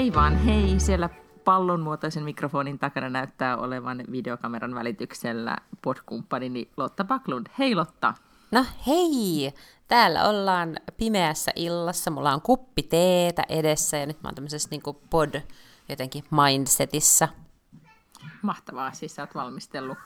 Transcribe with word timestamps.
Hei 0.00 0.14
vaan 0.14 0.36
hei, 0.36 0.80
siellä 0.80 1.08
pallonmuotoisen 1.44 2.24
mikrofonin 2.24 2.78
takana 2.78 3.10
näyttää 3.10 3.56
olevan 3.56 4.04
videokameran 4.10 4.74
välityksellä 4.74 5.56
podkumppanini 5.82 6.70
Lotta 6.76 7.04
Baklund. 7.04 7.46
Hei 7.58 7.74
Lotta! 7.74 8.14
No 8.50 8.64
hei! 8.86 9.52
Täällä 9.88 10.28
ollaan 10.28 10.76
pimeässä 10.96 11.52
illassa, 11.56 12.10
mulla 12.10 12.34
on 12.34 12.42
kuppi 12.42 12.82
teetä 12.82 13.42
edessä 13.48 13.96
ja 13.96 14.06
nyt 14.06 14.22
mä 14.22 14.28
oon 14.28 14.34
tämmöisessä 14.34 14.68
niin 14.70 14.82
pod 15.10 15.34
jotenkin 15.88 16.24
mindsetissä. 16.30 17.28
Mahtavaa, 18.42 18.92
siis 18.92 19.14
sä 19.14 19.22
oot 19.22 19.34
valmistellut 19.34 19.98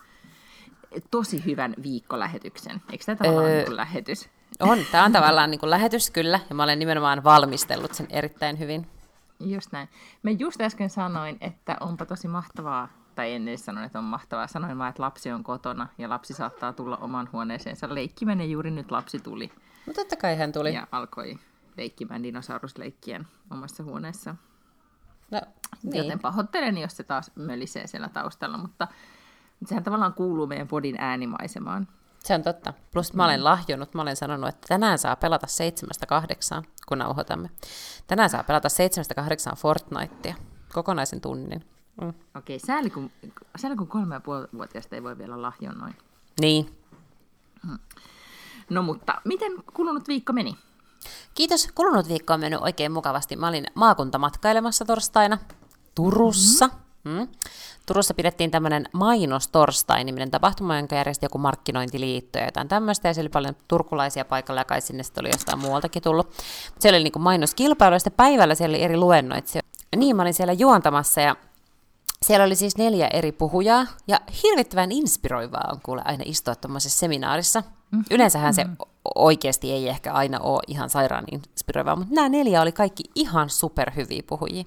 tosi 1.11 1.45
hyvän 1.45 1.74
viikkolähetyksen. 1.83 2.83
Eikö 2.93 3.05
tämä 3.05 3.16
tavallaan 3.16 3.51
öö, 3.51 3.65
niin 3.65 3.77
lähetys? 3.77 4.29
On, 4.61 4.79
tämä 4.93 5.05
on 5.05 5.13
tavallaan 5.13 5.51
niin 5.51 5.61
kuin 5.61 5.71
lähetys 5.71 6.11
kyllä, 6.11 6.41
ja 6.49 6.55
mä 6.55 6.63
olen 6.63 6.79
nimenomaan 6.79 7.24
valmistellut 7.24 7.95
sen 7.95 8.07
erittäin 8.11 8.59
hyvin. 8.59 8.94
Just 9.41 9.73
näin. 9.73 9.88
Mä 10.23 10.30
just 10.30 10.61
äsken 10.61 10.91
sanoin, 10.91 11.37
että 11.40 11.77
onpa 11.80 12.07
tosi 12.07 12.29
mahtavaa, 12.29 12.88
tai 13.15 13.32
en 13.32 13.49
edes 13.49 13.65
sanonut, 13.65 13.87
että 13.87 13.99
on 13.99 14.04
mahtavaa. 14.04 14.46
Sanoin 14.46 14.79
vaan, 14.79 14.90
että 14.90 15.02
lapsi 15.02 15.30
on 15.30 15.45
kotona 15.45 15.88
ja 15.99 16.09
lapsi 16.09 16.35
saattaa 16.35 16.73
tulla 16.73 16.96
oman 16.96 17.29
huoneeseensa 17.32 17.95
leikkimään 17.95 18.40
ja 18.40 18.46
juuri 18.46 18.71
nyt 18.71 18.90
lapsi 18.90 19.18
tuli. 19.18 19.52
No 19.87 19.93
totta 19.93 20.16
kai 20.16 20.37
hän 20.37 20.52
tuli. 20.52 20.74
Ja 20.74 20.87
alkoi 20.93 21.38
leikkimään 21.77 22.23
dinosaurusleikkien 22.23 23.27
omassa 23.51 23.82
huoneessa. 23.82 24.35
No, 25.30 25.40
niin. 25.82 25.96
Joten 25.96 26.18
pahoittelen, 26.18 26.79
jos 26.79 26.96
se 26.96 27.05
taas 27.05 27.30
mölisee 27.35 27.87
siellä 27.87 28.09
taustalla, 28.09 28.59
mutta 28.59 28.88
sehän 29.66 29.85
tavallaan 29.85 30.15
kuuluu 30.15 30.46
meidän 30.46 30.68
podin 30.68 30.96
äänimaisemaan. 30.99 31.88
Se 32.25 32.35
on 32.35 32.43
totta. 32.43 32.73
Plus 32.93 33.13
mä 33.13 33.25
olen 33.25 33.45
lahjonnut, 33.45 33.95
mä 33.95 34.03
olen 34.03 34.17
sanonut, 34.17 34.49
että 34.49 34.67
tänään 34.69 34.99
saa 34.99 35.17
pelata 35.17 35.47
7-8, 36.61 36.65
kun 36.89 36.99
nauhoitamme. 36.99 37.51
Tänään 38.07 38.30
saa 38.30 38.43
pelata 38.45 38.69
7-8 39.53 39.57
Fortnitea, 39.57 40.35
kokonaisen 40.73 41.21
tunnin. 41.21 41.65
Mm. 42.01 42.15
Okei, 42.37 42.59
sääli 42.59 42.91
kun, 42.91 43.11
sääli 43.57 43.77
kun 43.77 43.89
kolme 43.89 44.15
ja 44.15 44.21
vuotiaasta 44.52 44.95
ei 44.95 45.02
voi 45.02 45.19
vielä 45.19 45.43
lahjonnoin. 45.43 45.97
Niin. 46.41 46.79
Mm. 47.67 47.79
No 48.71 48.83
mutta, 48.83 49.21
miten 49.25 49.52
kulunut 49.75 50.09
viikko 50.09 50.33
meni? 50.33 50.59
Kiitos. 51.35 51.69
Kulunut 51.75 52.09
viikko 52.09 52.35
on 52.35 52.41
mennyt 52.41 52.61
oikein 52.63 52.93
mukavasti. 52.93 53.37
Mä 53.37 53.49
olin 53.49 53.67
maakuntamatkailemassa 53.75 54.85
torstaina 54.85 55.39
Turussa. 55.95 56.67
Mm-hmm. 56.67 57.21
Mm. 57.21 57.29
Turussa 57.87 58.15
pidettiin 58.15 58.51
tämmöinen 58.51 58.88
mainostorstai 58.93 60.04
niminen 60.04 60.30
tapahtuma, 60.30 60.77
jonka 60.77 60.96
järjesti 60.96 61.27
joku 61.27 61.38
markkinointiliitto 61.38 62.38
ja 62.38 62.45
jotain 62.45 62.68
tämmöistä, 62.68 63.09
ja 63.09 63.15
siellä 63.15 63.27
oli 63.27 63.32
paljon 63.32 63.57
turkulaisia 63.68 64.25
paikalla, 64.25 64.60
ja 64.60 64.65
kai 64.65 64.81
sinne 64.81 65.03
sitten 65.03 65.22
oli 65.22 65.28
jostain 65.28 65.59
muualtakin 65.59 66.03
tullut. 66.03 66.27
Mutta 66.27 66.81
siellä 66.81 66.97
oli 66.97 67.05
niin 67.05 67.22
mainoskilpailu, 67.22 67.94
ja 67.94 67.99
sitten 67.99 68.16
päivällä 68.16 68.55
siellä 68.55 68.75
oli 68.75 68.82
eri 68.82 68.97
luennoitsija. 68.97 69.62
Niin, 69.97 70.16
mä 70.16 70.22
olin 70.22 70.34
siellä 70.34 70.53
juontamassa, 70.53 71.21
ja 71.21 71.37
siellä 72.22 72.44
oli 72.44 72.56
siis 72.56 72.78
neljä 72.78 73.09
eri 73.09 73.32
puhujaa, 73.32 73.87
ja 74.06 74.21
hirvittävän 74.43 74.93
inspiroivaa 74.93 75.69
on 75.72 75.81
kuule 75.83 76.03
aina 76.05 76.25
istua 76.27 76.55
tuommoisessa 76.55 76.99
seminaarissa. 76.99 77.61
Mm-hmm. 77.61 78.05
Yleensähän 78.11 78.55
se 78.55 78.66
oikeasti 79.15 79.72
ei 79.72 79.89
ehkä 79.89 80.12
aina 80.12 80.41
ole 80.41 80.62
ihan 80.66 80.91
sairaan 80.91 81.25
inspiroivaa, 81.33 81.97
mutta 81.97 82.15
nämä 82.15 82.28
neljä 82.28 82.62
oli 82.62 82.72
kaikki 82.72 83.05
ihan 83.15 83.51
superhyviä 83.51 84.22
puhujia. 84.27 84.65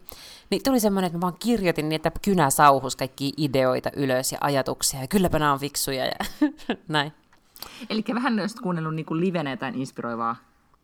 Niin 0.49 0.63
tuli 0.63 0.79
semmoinen, 0.79 1.07
että 1.07 1.17
mä 1.17 1.21
vaan 1.21 1.37
kirjoitin 1.39 1.89
niin, 1.89 1.95
että 1.95 2.11
kynä 2.21 2.49
sauhus 2.49 2.95
kaikki 2.95 3.33
ideoita 3.37 3.89
ylös 3.95 4.31
ja 4.31 4.37
ajatuksia, 4.41 5.01
ja 5.01 5.07
kylläpä 5.07 5.39
nämä 5.39 5.53
on 5.53 5.59
fiksuja 5.59 6.05
ja 6.05 6.47
näin. 6.87 7.13
Eli 7.89 8.03
vähän 8.13 8.39
olisit 8.39 8.59
kuunnellut 8.59 8.95
niin 8.95 9.05
kuin 9.05 9.19
livenä 9.19 9.51
jotain 9.51 9.75
inspiroivaa 9.75 10.35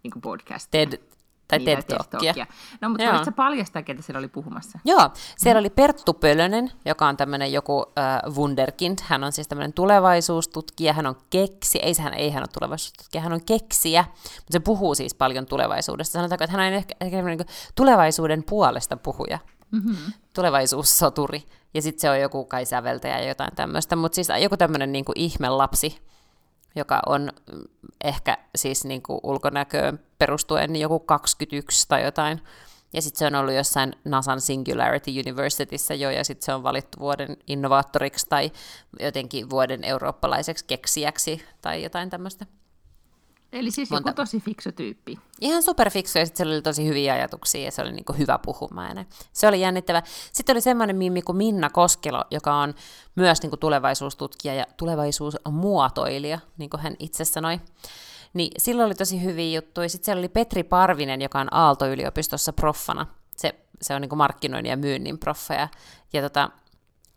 niin 0.04 0.22
podcastia. 0.22 0.86
TED, 0.86 1.00
tai 1.48 1.60
niin, 1.60 1.78
TED 1.78 1.98
Talkia. 2.10 2.46
No, 2.82 2.90
mutta 2.90 3.14
voitko 3.14 3.32
paljastaa, 3.32 3.82
ketä 3.82 4.02
siellä 4.02 4.20
oli 4.20 4.28
puhumassa? 4.28 4.80
Joo, 4.86 5.10
siellä 5.38 5.60
oli 5.60 5.70
Perttu 5.70 6.14
Pölönen, 6.14 6.72
joka 6.86 7.08
on 7.08 7.18
tämmöinen 7.18 7.52
joku 7.54 7.86
äh, 7.98 8.36
wunderkind. 8.36 9.00
Hän 9.04 9.24
on 9.24 9.32
siis 9.32 9.48
tämmöinen 9.48 9.74
tulevaisuustutkija, 9.74 10.94
hän 10.94 11.06
on 11.06 11.16
keksi, 11.30 11.80
ei, 11.82 11.94
hän, 12.00 12.14
ei 12.14 12.32
hän 12.32 12.44
ole 12.44 12.48
tulevaisuustutkija, 12.60 13.22
hän 13.22 13.34
on 13.34 13.46
keksiä, 13.46 14.06
mutta 14.24 14.52
se 14.52 14.60
puhuu 14.60 14.96
siis 14.96 15.16
paljon 15.16 15.46
tulevaisuudesta. 15.46 16.14
Sanotaanko, 16.14 16.44
että 16.44 16.58
hän 16.58 16.68
on 16.68 16.74
ehkä, 16.74 16.96
ehkä 17.02 17.22
niin 17.22 17.40
tulevaisuuden 17.76 18.44
puolesta 18.44 18.98
puhuja, 18.98 19.40
mm-hmm. 19.74 20.14
tulevaisuussoturi. 20.36 21.44
Ja 21.74 21.82
sitten 21.82 22.02
se 22.02 22.10
on 22.10 22.20
joku 22.20 22.46
kai 22.46 22.66
säveltäjä 22.66 23.20
ja 23.20 23.28
jotain 23.28 23.56
tämmöistä, 23.56 23.96
mutta 23.96 24.16
siis 24.16 24.28
joku 24.42 24.58
tämmöinen 24.58 24.92
niin 24.92 25.06
ihme 25.16 25.50
lapsi, 25.50 25.98
joka 26.76 27.02
on 27.06 27.32
ehkä 28.04 28.38
siis 28.56 28.86
niin 28.86 29.02
kuin 29.02 29.20
ulkonäköön 29.24 30.00
perustuen 30.18 30.76
joku 30.76 31.00
21 31.00 31.88
tai 31.88 32.04
jotain. 32.04 32.42
Ja 32.94 33.02
sitten 33.02 33.20
se 33.20 33.26
on 33.26 33.36
ollut 33.36 33.54
jossain 33.54 33.96
NASAn 34.06 34.42
Singularity 34.42 35.12
Universityssä 35.20 35.94
jo, 35.94 36.10
ja 36.10 36.24
sitten 36.24 36.46
se 36.46 36.54
on 36.54 36.64
valittu 36.64 37.00
vuoden 37.00 37.38
innovaattoriksi 37.48 38.26
tai 38.30 38.52
jotenkin 39.00 39.50
vuoden 39.50 39.84
eurooppalaiseksi 39.84 40.66
keksijäksi 40.66 41.46
tai 41.62 41.84
jotain 41.84 42.10
tämmöistä. 42.10 42.46
Eli 43.54 43.72
siis 43.72 43.90
Monta... 43.90 44.10
joku 44.10 44.16
tosi 44.16 44.40
fiksu 44.40 44.72
tyyppi. 44.72 45.20
Ihan 45.42 45.64
superfiksu 45.64 46.20
ja 46.20 46.26
sitten 46.26 46.46
se 46.46 46.54
oli 46.54 46.62
tosi 46.62 46.88
hyviä 46.88 47.14
ajatuksia 47.14 47.66
ja 47.66 47.72
se 47.72 47.82
oli 47.82 47.92
niinku 47.92 48.14
hyvä 48.14 48.40
puhumaan. 48.46 49.06
Se 49.34 49.48
oli 49.48 49.62
jännittävä. 49.62 50.04
Sitten 50.34 50.54
oli 50.54 50.62
semmoinen 50.62 50.96
mimmi 50.96 51.22
kuin 51.22 51.38
Minna 51.38 51.70
Koskelo, 51.70 52.26
joka 52.32 52.56
on 52.56 52.74
myös 53.16 53.42
niinku 53.42 53.58
tulevaisuustutkija 53.58 54.54
ja 54.54 54.66
tulevaisuusmuotoilija, 54.78 56.40
niin 56.58 56.70
kuin 56.70 56.82
hän 56.82 56.96
itse 57.00 57.26
sanoi. 57.26 57.60
Niin 58.34 58.52
silloin 58.58 58.86
oli 58.86 58.96
tosi 58.96 59.24
hyviä 59.24 59.58
juttuja. 59.58 59.90
Sitten 59.90 60.06
siellä 60.06 60.20
oli 60.20 60.30
Petri 60.30 60.64
Parvinen, 60.64 61.22
joka 61.22 61.40
on 61.40 61.54
Aalto-yliopistossa 61.54 62.54
proffana. 62.54 63.08
Se, 63.38 63.56
se 63.82 63.96
on 63.96 64.02
niinku 64.02 64.16
markkinoinnin 64.16 64.70
ja 64.70 64.78
myynnin 64.78 65.20
proffa. 65.20 65.54
Ja, 65.54 65.68
ja 66.14 66.22
tota, 66.22 66.50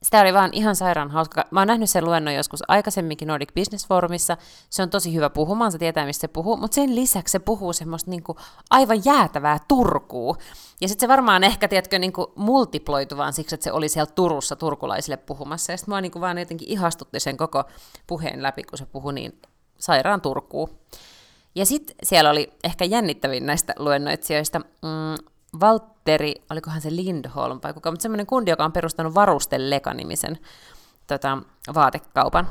sitä 0.07 0.21
oli 0.21 0.35
vaan 0.35 0.51
ihan 0.53 0.77
sairaan 0.77 1.11
hauska. 1.11 1.45
Mä 1.51 1.61
oon 1.61 1.67
nähnyt 1.67 1.91
sen 1.91 2.05
luennon 2.05 2.35
joskus 2.35 2.63
aikaisemminkin 2.69 3.29
Nordic 3.29 3.55
Business 3.55 3.87
Forumissa. 3.87 4.37
Se 4.71 4.83
on 4.83 4.91
tosi 4.91 5.15
hyvä 5.15 5.31
puhumaan, 5.31 5.73
se 5.73 5.79
tietää, 5.79 6.07
mistä 6.07 6.21
se 6.21 6.29
puhuu, 6.29 6.57
mutta 6.57 6.75
sen 6.75 6.95
lisäksi 6.95 7.33
se 7.33 7.39
puhuu 7.39 7.73
semmoista 7.73 8.11
niinku 8.11 8.37
aivan 8.71 9.05
jäätävää 9.05 9.59
Turkuu. 9.69 10.37
Ja 10.81 10.89
sitten 10.89 11.07
se 11.07 11.09
varmaan 11.09 11.45
ehkä, 11.45 11.69
tiedätkö, 11.69 11.99
niinku 11.99 12.33
multiploitu 12.37 13.17
vaan 13.17 13.33
siksi, 13.33 13.55
että 13.55 13.65
se 13.65 13.73
oli 13.73 13.89
siellä 13.89 14.13
Turussa 14.15 14.57
turkulaisille 14.57 15.17
puhumassa. 15.17 15.73
Ja 15.73 15.77
sitten 15.77 15.93
mua 15.93 16.01
niinku 16.01 16.21
vaan 16.21 16.39
jotenkin 16.39 16.69
ihastutti 16.69 17.21
sen 17.21 17.37
koko 17.37 17.65
puheen 18.07 18.43
läpi, 18.43 18.63
kun 18.63 18.79
se 18.79 18.87
puhui 18.87 19.13
niin 19.13 19.41
sairaan 19.79 20.21
Turkuu. 20.21 20.79
Ja 21.55 21.67
sitten 21.67 21.97
siellä 22.03 22.31
oli 22.31 22.53
ehkä 22.65 22.85
jännittävin 22.85 23.47
näistä 23.47 23.75
luennoitsijoista 23.79 24.59
mm, 24.59 25.27
Valtteri, 25.61 26.35
olikohan 26.51 26.81
se 26.81 26.97
Lindholm 26.97 27.61
vai 27.63 27.75
kuka, 27.75 27.91
mutta 27.91 28.03
semmoinen 28.03 28.27
kundi, 28.27 28.51
joka 28.51 28.65
on 28.65 28.73
perustanut 28.73 29.15
Varusteleka-nimisen 29.15 30.39
tota, 31.07 31.39
vaatekaupan. 31.75 32.49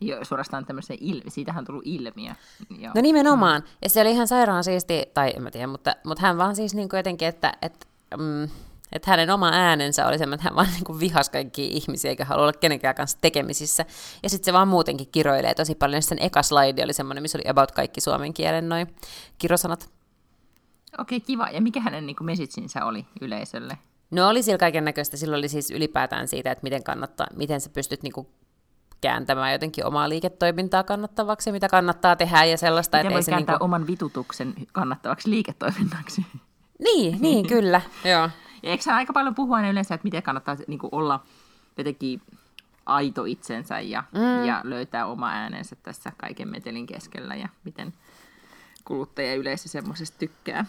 Joo, 0.00 0.24
suorastaan 0.24 0.66
tämmöisen 0.66 0.96
ilmi, 1.00 1.30
siitähän 1.30 1.62
on 1.62 1.66
tullut 1.66 1.86
ilmiö. 1.86 2.32
Joo. 2.78 2.92
No 2.94 3.00
nimenomaan, 3.00 3.62
ja 3.82 3.88
se 3.88 4.00
oli 4.00 4.10
ihan 4.10 4.28
sairaan 4.28 4.64
siisti, 4.64 5.10
tai 5.14 5.32
en 5.36 5.42
mä 5.42 5.50
tiedä, 5.50 5.66
mutta, 5.66 5.96
mutta 6.04 6.22
hän 6.22 6.38
vaan 6.38 6.56
siis 6.56 6.74
niin 6.74 6.88
kuin 6.88 6.98
jotenkin, 6.98 7.28
että, 7.28 7.52
että 7.62 7.86
mm, 8.18 8.48
että 8.92 9.10
hänen 9.10 9.30
oma 9.30 9.50
äänensä 9.52 10.06
oli 10.06 10.18
semmoinen, 10.18 10.34
että 10.34 10.48
hän 10.48 10.56
vaan 10.56 10.68
niin 10.74 11.00
vihas 11.00 11.30
kaikki 11.30 11.66
ihmisiä 11.66 12.08
eikä 12.08 12.24
halua 12.24 12.42
olla 12.42 12.52
kenenkään 12.52 12.94
kanssa 12.94 13.18
tekemisissä. 13.20 13.84
Ja 14.22 14.30
sitten 14.30 14.44
se 14.44 14.52
vaan 14.52 14.68
muutenkin 14.68 15.08
kiroilee 15.12 15.54
tosi 15.54 15.74
paljon. 15.74 16.02
Sen 16.02 16.18
eka 16.22 16.42
slide 16.42 16.84
oli 16.84 16.92
semmoinen, 16.92 17.22
missä 17.22 17.38
oli 17.38 17.50
about 17.50 17.72
kaikki 17.72 18.00
suomen 18.00 18.34
kielen 18.34 18.68
noin 18.68 18.94
kirosanat. 19.38 19.90
Okei, 20.98 21.20
kiva. 21.20 21.48
Ja 21.50 21.60
mikä 21.60 21.80
hänen 21.80 22.06
niin 22.06 22.16
messaginsa 22.20 22.84
oli 22.84 23.06
yleisölle? 23.20 23.78
No 24.10 24.28
oli 24.28 24.42
sillä 24.42 24.58
kaiken 24.58 24.84
näköistä. 24.84 25.16
Silloin 25.16 25.38
oli 25.38 25.48
siis 25.48 25.70
ylipäätään 25.70 26.28
siitä, 26.28 26.50
että 26.50 26.62
miten, 26.62 26.84
kannattaa, 26.84 27.26
miten 27.36 27.60
sä 27.60 27.70
pystyt 27.70 28.02
niin 28.02 28.12
kuin 28.12 28.26
kääntämään 29.00 29.52
jotenkin 29.52 29.86
omaa 29.86 30.08
liiketoimintaa 30.08 30.82
kannattavaksi, 30.82 31.52
mitä 31.52 31.68
kannattaa 31.68 32.16
tehdä 32.16 32.44
ja 32.44 32.58
sellaista. 32.58 32.96
Miten 32.96 33.06
että 33.06 33.14
voi 33.14 33.22
se 33.22 33.30
kääntää 33.30 33.52
niin 33.52 33.58
kuin... 33.58 33.64
oman 33.64 33.86
vitutuksen 33.86 34.54
kannattavaksi 34.72 35.30
liiketoiminnaksi? 35.30 36.26
Niin, 36.78 37.18
niin 37.22 37.46
kyllä, 37.46 37.80
joo. 38.04 38.30
Ja 38.62 38.70
eikö 38.70 38.92
aika 38.92 39.12
paljon 39.12 39.34
puhua 39.34 39.56
aina 39.56 39.70
yleensä, 39.70 39.94
että 39.94 40.04
miten 40.04 40.22
kannattaa 40.22 40.56
niin 40.66 40.78
kuin 40.78 40.90
olla 40.92 41.20
jotenkin 41.78 42.22
aito 42.86 43.24
itsensä 43.24 43.80
ja, 43.80 44.04
mm. 44.12 44.44
ja 44.44 44.60
löytää 44.64 45.06
oma 45.06 45.30
äänensä 45.30 45.76
tässä 45.82 46.12
kaiken 46.16 46.48
metelin 46.48 46.86
keskellä 46.86 47.34
ja 47.34 47.48
miten 47.64 47.94
kuluttaja 48.84 49.34
yleensä 49.34 49.68
semmoisesta 49.68 50.18
tykkää. 50.18 50.64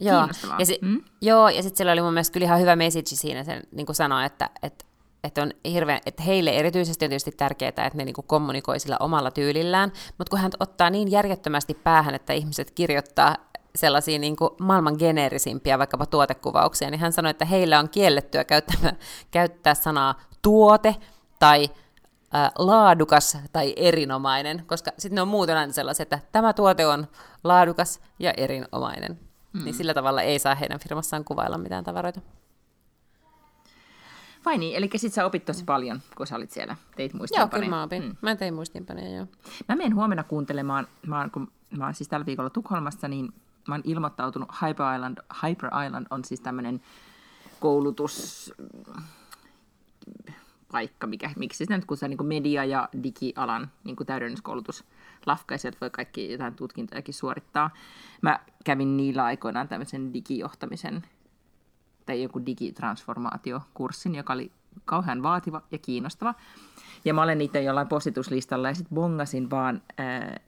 Joo, 0.00 0.28
ja, 0.58 0.66
si- 0.66 0.78
mm? 0.82 1.00
joo, 1.20 1.48
ja 1.48 1.62
sitten 1.62 1.76
siellä 1.76 1.92
oli 1.92 2.02
mun 2.02 2.12
mielestä 2.12 2.32
kyllä 2.32 2.44
ihan 2.44 2.60
hyvä 2.60 2.76
message 2.76 3.06
siinä, 3.06 3.44
sen 3.44 3.62
niin 3.72 3.86
kuin 3.86 3.96
sanoi, 3.96 4.24
että, 4.24 4.50
että, 4.62 4.84
että, 5.24 5.42
on 5.42 5.52
hirveän, 5.64 6.00
että 6.06 6.22
heille 6.22 6.50
erityisesti 6.50 7.04
on 7.04 7.08
tietysti 7.08 7.32
tärkeää, 7.32 7.68
että 7.68 7.90
ne 7.94 8.04
niin 8.04 8.14
kommunikoi 8.26 8.80
sillä 8.80 8.96
omalla 9.00 9.30
tyylillään, 9.30 9.92
mutta 10.18 10.30
kun 10.30 10.38
hän 10.38 10.50
ottaa 10.60 10.90
niin 10.90 11.10
järjettömästi 11.10 11.74
päähän, 11.74 12.14
että 12.14 12.32
ihmiset 12.32 12.70
kirjoittaa 12.70 13.36
sellaisia 13.74 14.18
niin 14.18 14.36
kuin 14.36 14.50
maailman 14.60 14.96
geneerisimpiä 14.98 15.78
vaikkapa 15.78 16.06
tuotekuvauksia, 16.06 16.90
niin 16.90 17.00
hän 17.00 17.12
sanoi, 17.12 17.30
että 17.30 17.44
heillä 17.44 17.78
on 17.78 17.88
kiellettyä 17.88 18.44
käyttää, 18.44 18.92
käyttää 19.30 19.74
sanaa 19.74 20.20
tuote 20.42 20.96
tai 21.38 21.70
ä, 22.34 22.50
laadukas 22.58 23.38
tai 23.52 23.72
erinomainen, 23.76 24.64
koska 24.66 24.90
sitten 24.98 25.14
ne 25.14 25.22
on 25.22 25.28
muuten 25.28 25.56
aina 25.56 25.72
sellaisia, 25.72 26.02
että 26.02 26.18
tämä 26.32 26.52
tuote 26.52 26.86
on 26.86 27.06
laadukas 27.44 28.00
ja 28.18 28.32
erinomainen. 28.36 29.27
Mm. 29.58 29.64
niin 29.64 29.74
sillä 29.74 29.94
tavalla 29.94 30.22
ei 30.22 30.38
saa 30.38 30.54
heidän 30.54 30.80
firmassaan 30.80 31.24
kuvailla 31.24 31.58
mitään 31.58 31.84
tavaroita. 31.84 32.20
Vai 34.44 34.58
niin, 34.58 34.76
eli 34.76 34.90
sit 34.96 35.12
sä 35.12 35.26
opit 35.26 35.44
tosi 35.44 35.64
paljon, 35.64 36.00
kun 36.16 36.26
sä 36.26 36.36
olit 36.36 36.50
siellä, 36.50 36.76
teit 36.96 37.14
muistiinpanoja. 37.14 37.52
Joo, 37.52 37.60
kyllä 37.60 37.76
mä 37.76 37.82
opin. 37.82 38.02
Mm. 38.02 38.16
Mä 38.20 38.36
tein 38.36 38.54
muistiinpanoja, 38.54 39.16
joo. 39.16 39.26
Mä 39.68 39.76
menen 39.76 39.94
huomenna 39.94 40.24
kuuntelemaan, 40.24 40.86
mä 41.06 41.18
oon, 41.20 41.30
kun 41.30 41.52
mä 41.76 41.84
oon 41.84 41.94
siis 41.94 42.08
tällä 42.08 42.26
viikolla 42.26 42.50
Tukholmassa, 42.50 43.08
niin 43.08 43.32
mä 43.68 43.74
oon 43.74 43.82
ilmoittautunut, 43.84 44.48
Hyper 44.62 44.94
Island, 44.94 45.18
Hyper 45.42 45.70
Island 45.86 46.06
on 46.10 46.24
siis 46.24 46.40
tämmöinen 46.40 46.80
koulutus 47.60 48.52
paikka, 50.72 51.06
mikä, 51.06 51.30
miksi 51.36 51.58
sitä 51.58 51.76
nyt, 51.76 51.84
kun 51.84 51.96
se 51.96 52.08
niin 52.08 52.26
media- 52.26 52.64
ja 52.64 52.88
digialan 53.02 53.70
niin 53.84 53.96
täydennyskoulutus 54.06 54.84
lafka, 55.28 55.54
ja 55.54 55.58
sieltä 55.58 55.78
voi 55.80 55.90
kaikki 55.90 56.32
jotain 56.32 56.54
tutkintojakin 56.54 57.14
suorittaa. 57.14 57.70
Mä 58.22 58.40
kävin 58.64 58.96
niillä 58.96 59.24
aikoinaan 59.24 59.68
tämmöisen 59.68 60.14
digijohtamisen 60.14 61.02
tai 62.06 62.22
joku 62.22 62.46
digitransformaatiokurssin, 62.46 64.14
joka 64.14 64.32
oli 64.32 64.52
kauhean 64.84 65.22
vaativa 65.22 65.62
ja 65.70 65.78
kiinnostava. 65.78 66.34
Ja 67.04 67.14
mä 67.14 67.22
olen 67.22 67.38
niitä 67.38 67.60
jollain 67.60 67.88
postituslistalla 67.88 68.68
ja 68.68 68.74
sitten 68.74 68.94
bongasin 68.94 69.50
vaan, 69.50 69.82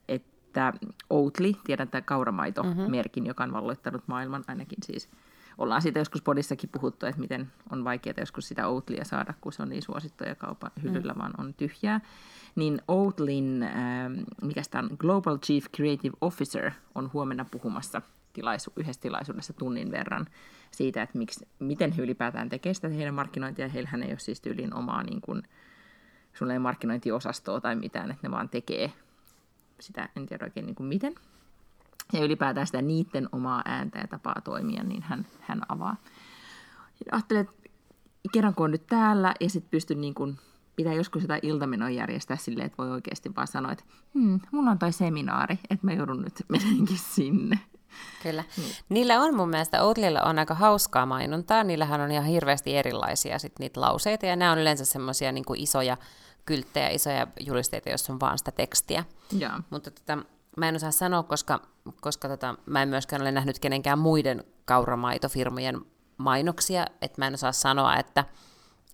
että 0.08 0.72
Oatly, 1.10 1.52
tiedän 1.64 1.88
tämä 1.88 2.02
kauramaito-merkin, 2.02 3.22
mm-hmm. 3.22 3.28
joka 3.28 3.44
on 3.44 3.52
valloittanut 3.52 4.02
maailman 4.06 4.44
ainakin 4.48 4.78
siis– 4.84 5.08
ollaan 5.60 5.82
siitä 5.82 5.98
joskus 5.98 6.22
podissakin 6.22 6.70
puhuttu, 6.70 7.06
että 7.06 7.20
miten 7.20 7.52
on 7.70 7.84
vaikeaa 7.84 8.14
joskus 8.18 8.48
sitä 8.48 8.68
Oatlia 8.68 9.04
saada, 9.04 9.34
kun 9.40 9.52
se 9.52 9.62
on 9.62 9.68
niin 9.68 9.82
suosittu 9.82 10.24
ja 10.24 10.34
kaupan 10.34 10.70
hyllyllä 10.82 11.12
mm. 11.12 11.18
vaan 11.18 11.32
on 11.38 11.54
tyhjää. 11.54 12.00
Niin 12.56 12.82
Oatlin, 12.88 13.62
äh, 13.62 13.72
mikä 14.42 14.62
on, 14.74 14.90
Global 14.98 15.38
Chief 15.38 15.64
Creative 15.76 16.16
Officer 16.20 16.70
on 16.94 17.10
huomenna 17.12 17.44
puhumassa 17.50 18.02
tilaisu- 18.32 18.72
yhdessä 18.76 19.02
tilaisuudessa 19.02 19.52
tunnin 19.52 19.90
verran 19.90 20.26
siitä, 20.70 21.02
että 21.02 21.18
miksi, 21.18 21.48
miten 21.58 21.92
he 21.92 22.02
ylipäätään 22.02 22.48
tekee 22.48 22.74
sitä 22.74 22.88
heidän 22.88 23.14
markkinointia. 23.14 23.68
Heillähän 23.68 24.02
ei 24.02 24.10
ole 24.10 24.18
siis 24.18 24.40
tyyliin 24.40 24.74
omaa 24.74 25.02
niin 25.02 25.20
kuin, 25.20 25.42
markkinointiosastoa 26.60 27.60
tai 27.60 27.76
mitään, 27.76 28.10
että 28.10 28.28
ne 28.28 28.30
vaan 28.30 28.48
tekee 28.48 28.92
sitä, 29.80 30.08
en 30.16 30.26
tiedä 30.26 30.44
oikein 30.44 30.66
niin 30.66 30.74
kuin 30.74 30.86
miten, 30.86 31.14
ja 32.12 32.24
ylipäätään 32.24 32.66
sitä 32.66 32.82
niiden 32.82 33.28
omaa 33.32 33.62
ääntä 33.64 33.98
ja 33.98 34.08
tapaa 34.08 34.40
toimia, 34.44 34.82
niin 34.82 35.02
hän, 35.02 35.26
hän 35.40 35.62
avaa. 35.68 35.96
Ja 37.06 37.12
ajattelin, 37.12 37.40
että 37.40 37.70
kerran 38.32 38.54
kun 38.54 38.64
on 38.64 38.70
nyt 38.70 38.86
täällä 38.86 39.34
ja 39.40 39.50
sitten 39.50 39.70
pystyn 39.70 40.00
niin 40.00 40.14
kuin, 40.14 40.38
pitää 40.76 40.94
joskus 40.94 41.22
sitä 41.22 41.38
iltamenoa 41.42 41.90
järjestää 41.90 42.36
silleen, 42.36 42.66
että 42.66 42.78
voi 42.78 42.90
oikeasti 42.90 43.34
vaan 43.36 43.46
sanoa, 43.46 43.72
että 43.72 43.84
hmm, 44.14 44.40
mulla 44.52 44.70
on 44.70 44.78
toi 44.78 44.92
seminaari, 44.92 45.58
että 45.70 45.86
mä 45.86 45.92
joudun 45.92 46.22
nyt 46.22 46.44
menenkin 46.48 46.98
sinne. 46.98 47.58
Kyllä. 48.22 48.44
Niin. 48.56 48.74
Niillä 48.88 49.20
on 49.20 49.34
mun 49.34 49.48
mielestä, 49.48 49.82
Outlilla 49.82 50.22
on 50.22 50.38
aika 50.38 50.54
hauskaa 50.54 51.06
mainontaa, 51.06 51.64
niillähän 51.64 52.00
on 52.00 52.10
ihan 52.10 52.24
hirveästi 52.24 52.76
erilaisia 52.76 53.38
sit 53.38 53.58
niitä 53.58 53.80
lauseita, 53.80 54.26
ja 54.26 54.36
nämä 54.36 54.52
on 54.52 54.58
yleensä 54.58 54.84
semmoisia 54.84 55.32
niin 55.32 55.44
isoja 55.56 55.96
kylttejä, 56.46 56.88
isoja 56.88 57.26
julisteita, 57.40 57.88
joissa 57.88 58.12
on 58.12 58.20
vaan 58.20 58.38
sitä 58.38 58.50
tekstiä. 58.50 59.04
Ja. 59.32 59.60
Mutta 59.70 59.90
tota, 59.90 60.18
mä 60.56 60.68
en 60.68 60.76
osaa 60.76 60.90
sanoa, 60.90 61.22
koska, 61.22 61.62
koska 62.00 62.28
tota, 62.28 62.54
mä 62.66 62.82
en 62.82 62.88
myöskään 62.88 63.22
ole 63.22 63.32
nähnyt 63.32 63.58
kenenkään 63.58 63.98
muiden 63.98 64.44
kauramaitofirmojen 64.64 65.80
mainoksia, 66.16 66.86
että 67.02 67.20
mä 67.20 67.26
en 67.26 67.34
osaa 67.34 67.52
sanoa, 67.52 67.96
että, 67.96 68.24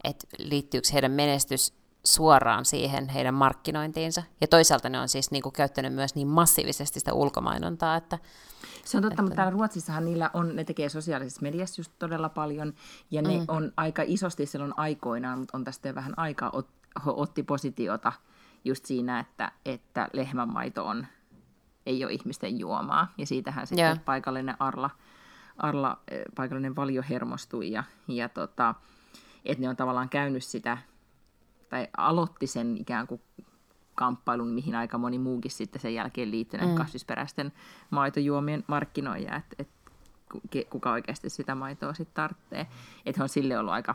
että 0.05 0.27
liittyykö 0.39 0.89
heidän 0.93 1.13
menestys 1.13 1.75
suoraan 2.07 2.65
siihen 2.65 3.09
heidän 3.09 3.35
markkinointiinsa. 3.35 4.23
Ja 4.41 4.49
toisaalta 4.49 4.89
ne 4.89 5.01
on 5.01 5.09
siis 5.09 5.31
niin 5.31 5.43
kuin, 5.43 5.53
käyttänyt 5.53 5.95
myös 5.95 6.15
niin 6.15 6.29
massiivisesti 6.29 7.01
sitä 7.01 7.15
ulkomainontaa, 7.15 7.97
että... 7.97 8.19
Se 8.85 8.97
on 8.97 9.03
totta, 9.03 9.13
että... 9.13 9.23
mutta 9.23 9.37
täällä 9.37 9.51
Ruotsissahan 9.51 10.05
niillä 10.05 10.31
on, 10.35 10.57
ne 10.57 10.65
tekee 10.65 10.89
sosiaalisessa 10.89 11.43
mediassa 11.43 11.81
just 11.81 11.93
todella 11.99 12.29
paljon, 12.29 12.73
ja 13.11 13.23
ne 13.23 13.39
mm. 13.39 13.45
on 13.49 13.73
aika 13.77 14.03
isosti 14.07 14.47
silloin 14.47 14.75
aikoinaan, 14.77 15.39
mutta 15.39 15.57
on 15.57 15.65
tästä 15.65 15.89
jo 15.89 15.95
vähän 15.95 16.15
aikaa, 16.17 16.51
ot, 16.53 16.69
otti 17.07 17.43
positiota 17.43 18.13
just 18.65 18.85
siinä, 18.85 19.21
että, 19.21 19.53
että 19.65 20.09
lehmänmaito 20.13 20.87
on 20.87 21.07
ei 21.87 22.05
ole 22.05 22.13
ihmisten 22.13 22.59
juomaa. 22.59 23.13
Ja 23.19 23.27
siitähän 23.27 23.67
sitten 23.67 23.85
yeah. 23.85 24.05
paikallinen 24.05 24.57
Arla, 24.59 24.91
Arla, 25.57 25.99
eh, 26.11 26.23
paikallinen 26.35 26.77
valio 26.77 27.03
hermostui 27.11 27.73
ja, 27.73 27.85
ja 28.09 28.29
tota, 28.29 28.75
että 29.45 29.63
ne 29.63 29.69
on 29.69 29.77
tavallaan 29.77 30.09
käynyt 30.09 30.45
sitä, 30.45 30.79
tai 31.69 31.89
aloitti 31.97 32.47
sen 32.47 32.77
ikään 32.77 33.07
kuin 33.07 33.21
kamppailun, 33.95 34.49
mihin 34.49 34.75
aika 34.75 34.99
moni 34.99 35.19
muukin 35.19 35.51
sitten 35.51 35.83
sen 35.83 35.95
jälkeen 35.95 36.31
liittyi 36.31 36.61
mm. 36.61 36.75
kasvisperäisten 36.75 37.53
maitojuomien 37.91 38.65
markkinoija, 38.67 39.37
että 39.37 39.57
et, 39.59 39.69
kuka 40.71 40.93
oikeasti 40.93 41.31
sitä 41.31 41.55
maitoa 41.55 41.95
sitten 41.95 42.15
tarvitsee. 42.15 42.61
Että 43.07 43.19
he 43.19 43.23
on 43.23 43.29
sille 43.29 43.59
ollut 43.59 43.73
aika 43.73 43.95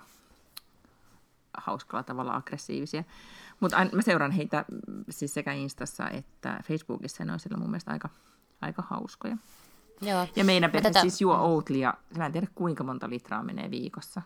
hauskalla 1.58 2.04
tavalla 2.04 2.36
aggressiivisia. 2.36 3.04
Mutta 3.62 3.88
mä 3.92 4.02
seuraan 4.02 4.32
heitä 4.32 4.66
siis 5.10 5.34
sekä 5.34 5.54
Instassa 5.54 6.10
että 6.10 6.60
Facebookissa, 6.64 7.22
ja 7.22 7.26
ne 7.26 7.34
on 7.34 7.40
siellä 7.40 7.58
mun 7.58 7.70
mielestä 7.70 7.92
aika, 7.92 8.10
aika 8.62 8.84
hauskoja. 8.90 9.38
Joo. 10.02 10.28
Ja 10.36 10.44
meidän 10.44 10.72
perhe 10.72 10.90
tätä... 10.90 11.02
siis 11.02 11.22
juo 11.22 11.36
Oatlia, 11.36 11.94
mä 12.18 12.26
en 12.26 12.32
tiedä 12.32 12.48
kuinka 12.56 12.84
monta 12.84 13.10
litraa 13.10 13.44
menee 13.44 13.72
viikossa. 13.72 14.22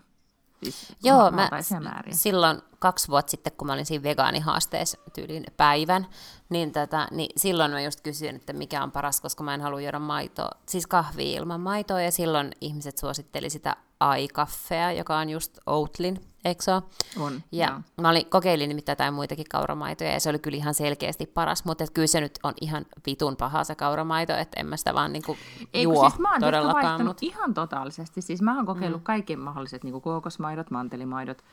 Siis 0.64 0.94
Joo, 1.04 1.32
mä, 1.32 1.50
silloin 2.12 2.62
kaksi 2.80 3.08
vuotta 3.08 3.32
sitten, 3.32 3.54
kun 3.58 3.68
mä 3.68 3.74
olin 3.74 3.86
siinä 3.86 4.04
vegaanihaasteessa 4.04 4.98
tyylin 5.14 5.46
päivän, 5.58 6.08
niin, 6.50 6.72
tätä, 6.72 7.08
niin 7.12 7.30
silloin 7.38 7.72
mä 7.72 7.82
just 7.82 8.02
kysyin, 8.02 8.36
että 8.36 8.54
mikä 8.54 8.84
on 8.84 8.92
paras, 8.92 9.22
koska 9.22 9.44
mä 9.44 9.54
en 9.54 9.62
halua 9.62 9.82
juoda 9.82 10.00
maitoa, 10.00 10.50
siis 10.70 10.88
kahvia 10.88 11.40
ilman 11.40 11.62
maitoa, 11.62 12.02
ja 12.02 12.12
silloin 12.12 12.52
ihmiset 12.62 12.98
suositteli 12.98 13.50
sitä 13.50 13.76
aikaffea, 14.00 14.92
joka 14.92 15.18
on 15.18 15.30
just 15.30 15.58
Oatlin 15.66 16.22
eikö 16.46 16.82
On, 17.20 17.44
ja 17.52 17.68
joo. 17.68 17.80
mä 18.02 18.10
olin, 18.10 18.26
kokeilin 18.26 18.70
nimittäin 18.70 18.94
jotain 18.94 19.14
muitakin 19.14 19.46
kauramaitoja, 19.50 20.12
ja 20.12 20.20
se 20.20 20.30
oli 20.30 20.40
kyllä 20.40 20.58
ihan 20.58 20.74
selkeästi 20.74 21.26
paras, 21.26 21.66
mutta 21.66 21.86
kyllä 21.94 22.08
se 22.08 22.22
nyt 22.22 22.40
on 22.44 22.54
ihan 22.62 22.86
vitun 23.06 23.36
paha 23.36 23.64
se 23.64 23.76
kauramaito, 23.76 24.34
että 24.34 24.60
en 24.60 24.68
mä 24.68 24.78
sitä 24.78 24.94
vaan 24.94 25.14
niinku 25.14 25.38
Ei, 25.74 25.84
juo 25.84 26.10
siis 26.10 26.20
mä 26.20 26.32
oon 26.32 26.42
todellakaan. 26.42 27.06
Mutta... 27.06 27.26
ihan 27.26 27.54
totaalisesti, 27.54 28.22
siis 28.22 28.42
mä 28.42 28.56
oon 28.56 28.66
kokeillut 28.66 29.02
mm. 29.02 29.06
kaikki 29.06 29.36
mahdolliset 29.36 29.84
niinku 29.84 30.02
kookosmaidot, 30.02 30.72
mantelimaidot, 30.72 31.44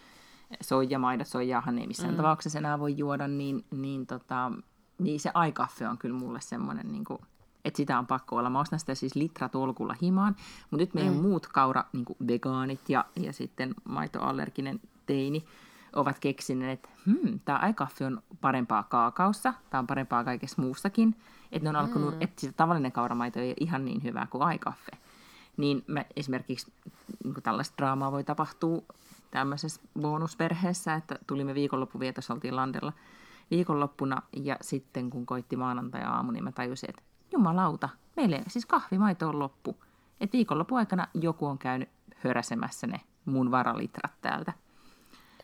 soijamaidot, 0.61 1.27
soijaahan 1.27 1.79
ei 1.79 1.87
missään 1.87 2.11
mm. 2.11 2.17
tapauksessa 2.17 2.59
enää 2.59 2.79
voi 2.79 2.97
juoda, 2.97 3.29
niin, 3.29 3.65
niin, 3.71 4.07
tota, 4.07 4.53
niin 4.99 5.21
se 5.21 5.31
aikaffe 5.35 5.89
on 5.89 5.99
kyllä 5.99 6.19
mulle 6.19 6.41
semmoinen 6.41 6.93
niin 6.93 7.05
kuin, 7.05 7.19
että 7.65 7.77
sitä 7.77 7.99
on 7.99 8.07
pakko 8.07 8.37
olla. 8.37 8.51
Mä 8.51 8.61
ostan 8.61 8.79
sitä 8.79 8.95
siis 8.95 9.15
litratolkulla 9.15 9.97
himaan, 10.03 10.37
mutta 10.71 10.83
nyt 10.83 10.95
meidän 10.95 11.15
mm. 11.15 11.21
muut 11.21 11.47
kaura, 11.47 11.85
niin 11.93 12.05
kuin 12.05 12.17
vegaanit 12.27 12.89
ja, 12.89 13.05
ja 13.17 13.33
sitten 13.33 13.75
maitoallerginen 13.85 14.81
teini, 15.07 15.45
ovat 15.93 16.19
keksineet, 16.19 16.73
että 16.73 16.89
hmm, 17.07 17.41
tämä 17.45 17.59
aikaffi 17.59 18.05
on 18.05 18.23
parempaa 18.41 18.83
kaakaussa, 18.83 19.55
tämä 19.71 19.79
on 19.79 19.87
parempaa 19.87 20.25
kaikessa 20.25 20.63
muussakin, 20.63 21.17
että 21.53 21.65
ne 21.65 21.69
on 21.69 21.85
alkanut, 21.85 22.15
mm. 22.15 22.23
että 22.23 22.41
sitä 22.41 22.53
tavallinen 22.53 22.93
kauramaito 22.93 23.41
ei 23.41 23.49
ole 23.49 23.57
ihan 23.61 23.85
niin 23.85 24.03
hyvä 24.03 24.27
kuin 24.31 24.43
aikaffe. 24.43 24.93
Niin 25.57 25.85
mä 25.87 26.05
esimerkiksi 26.17 26.73
niin 27.25 27.35
tällaista 27.43 27.75
draamaa 27.79 28.13
voi 28.13 28.25
tapahtua 28.25 28.83
tämmöisessä 29.31 29.81
bonusperheessä, 30.01 30.95
että 30.95 31.19
tulimme 31.27 31.55
viikonloppuvietossa, 31.55 32.35
oltiin 32.35 32.57
landella 32.57 32.93
viikonloppuna, 33.51 34.23
ja 34.37 34.57
sitten 34.61 35.11
kun 35.11 35.27
koitti 35.27 35.57
maanantai-aamu, 35.57 36.31
niin 36.31 36.45
mä 36.45 36.53
tajusin, 36.53 36.91
että 36.91 37.03
jumalauta, 37.33 37.89
meille 38.17 38.43
siis 38.49 38.67
kahvimaito 38.67 39.29
on 39.29 39.39
loppu. 39.39 39.77
Et 40.21 40.33
viikonlopun 40.33 40.79
aikana 40.79 41.09
joku 41.15 41.47
on 41.47 41.59
käynyt 41.59 41.89
höräsemässä 42.17 42.87
ne 42.87 43.01
mun 43.25 43.51
varalitrat 43.51 44.13
täältä. 44.21 44.53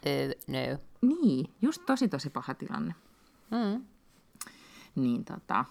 Uh, 0.07 0.55
no. 0.55 0.79
Niin, 1.01 1.55
just 1.63 1.83
tosi 1.87 2.09
tosi 2.09 2.31
paha 2.31 2.55
tilanne. 2.55 2.95
Mm. 3.51 3.85
Niin 4.95 5.25
tota, 5.25 5.65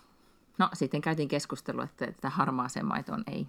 no 0.58 0.70
sitten 0.74 1.02
käytiin 1.02 1.28
keskustelua, 1.28 1.84
että, 1.84 2.06
että 2.06 2.30
harmaaseen 2.30 2.86
maitoon 2.86 3.24
ei 3.28 3.48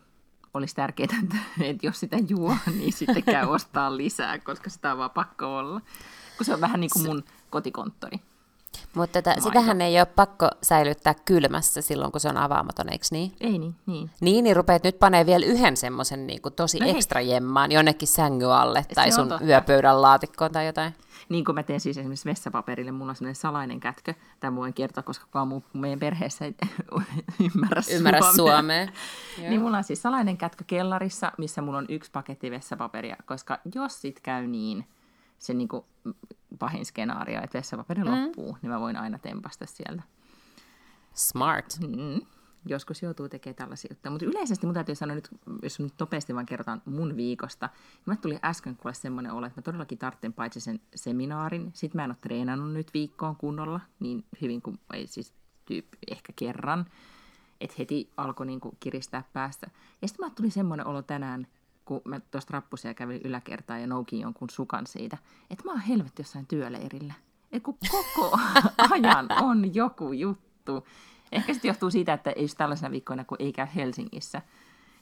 olisi 0.54 0.74
tärkeää, 0.74 1.08
että, 1.22 1.36
että 1.60 1.86
jos 1.86 2.00
sitä 2.00 2.16
juo, 2.28 2.56
niin 2.78 2.92
sitten 2.92 3.22
käy 3.22 3.46
ostaa 3.46 3.96
lisää, 3.96 4.38
koska 4.38 4.70
sitä 4.70 4.92
on 4.92 4.98
vaan 4.98 5.10
pakko 5.10 5.56
olla. 5.58 5.80
Kun 6.36 6.46
se 6.46 6.54
on 6.54 6.60
vähän 6.60 6.80
niin 6.80 6.90
kuin 6.92 7.06
mun 7.06 7.24
kotikonttori. 7.50 8.20
Mutta 8.94 9.22
tätä, 9.22 9.40
sitähän 9.40 9.80
ei 9.80 10.00
ole 10.00 10.06
pakko 10.06 10.48
säilyttää 10.62 11.14
kylmässä 11.24 11.82
silloin, 11.82 12.12
kun 12.12 12.20
se 12.20 12.28
on 12.28 12.36
avaamaton, 12.36 12.92
eikö 12.92 13.06
niin? 13.10 13.32
Ei 13.40 13.58
niin, 13.58 13.74
niin. 13.86 14.10
Niin, 14.20 14.44
niin 14.44 14.56
rupeat 14.56 14.84
nyt 14.84 14.98
panee 14.98 15.26
vielä 15.26 15.46
yhden 15.46 15.76
semmoisen 15.76 16.26
niin 16.26 16.42
kuin 16.42 16.54
tosi 16.54 16.78
no 16.78 16.88
ekstra 16.88 17.20
jemmaan 17.20 17.72
jonnekin 17.72 18.08
sängyn 18.08 18.50
alle 18.50 18.84
tai 18.94 19.12
sun 19.12 19.28
totta. 19.28 19.44
yöpöydän 19.44 20.02
laatikkoon 20.02 20.52
tai 20.52 20.66
jotain. 20.66 20.94
Niin 21.28 21.44
kuin 21.44 21.54
mä 21.54 21.62
teen 21.62 21.80
siis 21.80 21.98
esimerkiksi 21.98 22.28
vessapaperille, 22.28 22.92
mulla 22.92 23.10
on 23.10 23.16
semmoinen 23.16 23.34
salainen 23.34 23.80
kätkö, 23.80 24.14
tämä 24.40 24.56
voin 24.56 24.74
kertoa, 24.74 25.02
koska 25.02 25.24
kukaan 25.24 25.48
muu 25.48 25.64
meidän 25.72 25.98
perheessä 25.98 26.44
ei 26.44 26.54
ymmärrä, 27.54 27.82
ymmärrä 27.90 28.20
suomea. 28.20 28.34
suomea. 28.36 28.88
niin 29.48 29.60
mulla 29.60 29.76
on 29.78 29.84
siis 29.84 30.02
salainen 30.02 30.36
kätkö 30.36 30.64
kellarissa, 30.66 31.32
missä 31.38 31.62
mulla 31.62 31.78
on 31.78 31.86
yksi 31.88 32.10
paketti 32.10 32.50
vessapaperia, 32.50 33.16
koska 33.26 33.58
jos 33.74 34.00
sit 34.00 34.20
käy 34.20 34.46
niin, 34.46 34.86
se 35.38 35.54
niin 35.54 35.68
kuin 35.68 35.84
pahin 36.58 36.86
skenaario, 36.86 37.42
että 37.42 37.58
vessapaperi 37.58 38.04
mm. 38.04 38.10
loppuu, 38.10 38.58
niin 38.62 38.70
mä 38.70 38.80
voin 38.80 38.96
aina 38.96 39.18
tempasta 39.18 39.66
sieltä. 39.66 40.02
Smart. 41.14 41.66
Mm. 41.80 42.20
joskus 42.66 43.02
joutuu 43.02 43.28
tekemään 43.28 43.56
tällaisia 43.56 43.88
juttuja. 43.92 44.10
Mutta 44.10 44.26
yleisesti 44.26 44.66
mun 44.66 44.74
täytyy 44.74 44.94
sanoa 44.94 45.14
nyt, 45.14 45.28
jos 45.62 45.80
nyt 45.80 45.94
nopeasti 46.00 46.34
vaan 46.34 46.46
kerrotaan 46.46 46.82
mun 46.84 47.16
viikosta. 47.16 47.66
Niin 47.66 48.02
mä 48.06 48.16
tuli 48.16 48.38
äsken 48.44 48.76
kuule 48.76 48.94
semmoinen 48.94 49.32
olo, 49.32 49.46
että 49.46 49.60
mä 49.60 49.62
todellakin 49.62 49.98
tarvitsen 49.98 50.32
paitsi 50.32 50.60
sen 50.60 50.80
seminaarin. 50.94 51.70
Sitten 51.74 51.98
mä 51.98 52.04
en 52.04 52.10
ole 52.10 52.16
treenannut 52.20 52.72
nyt 52.72 52.94
viikkoon 52.94 53.36
kunnolla, 53.36 53.80
niin 54.00 54.24
hyvin 54.40 54.62
kuin 54.62 54.78
ei 54.92 55.06
siis 55.06 55.34
tyyppi 55.64 55.98
ehkä 56.10 56.32
kerran. 56.36 56.86
Että 57.60 57.76
heti 57.78 58.10
alkoi 58.16 58.46
niinku 58.46 58.76
kiristää 58.80 59.24
päästä. 59.32 59.70
Ja 60.02 60.08
sitten 60.08 60.26
mä 60.26 60.34
tuli 60.34 60.50
semmoinen 60.50 60.86
olo 60.86 61.02
tänään, 61.02 61.46
kun 61.88 62.00
mä 62.04 62.20
tuosta 62.20 62.52
rappusia 62.52 62.94
kävin 62.94 63.20
yläkertaan 63.24 63.80
ja 63.80 63.86
noukin 63.86 64.20
jonkun 64.20 64.50
sukan 64.50 64.86
siitä, 64.86 65.18
että 65.50 65.64
mä 65.64 65.70
oon 65.70 65.80
helvetti 65.80 66.22
jossain 66.22 66.46
työleirillä. 66.46 67.14
Et 67.52 67.62
kun 67.62 67.78
koko 67.90 68.38
ajan 68.90 69.28
on 69.42 69.74
joku 69.74 70.12
juttu. 70.12 70.86
Ehkä 71.32 71.54
se 71.54 71.60
johtuu 71.64 71.90
siitä, 71.90 72.12
että 72.12 72.30
ei 72.30 72.46
tällaisena 72.56 72.90
viikkoina, 72.90 73.24
kun 73.24 73.36
ei 73.40 73.52
käy 73.52 73.66
Helsingissä, 73.74 74.42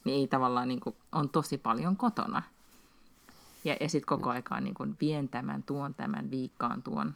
niin 0.05 0.17
ei 0.17 0.29
tavallaan 0.29 0.69
niin 0.69 0.81
kuin, 0.81 0.97
on 1.13 1.29
tosi 1.29 1.59
paljon 1.59 1.97
kotona. 1.97 2.43
Ja, 3.65 3.77
ja 3.81 3.89
sitten 3.89 4.07
koko 4.07 4.31
aikaa 4.31 4.61
niin 4.61 4.75
kuin, 4.75 4.97
vien 5.01 5.29
tämän, 5.29 5.63
tuon 5.63 5.95
tämän, 5.95 6.31
viikkaan 6.31 6.83
tuon. 6.83 7.15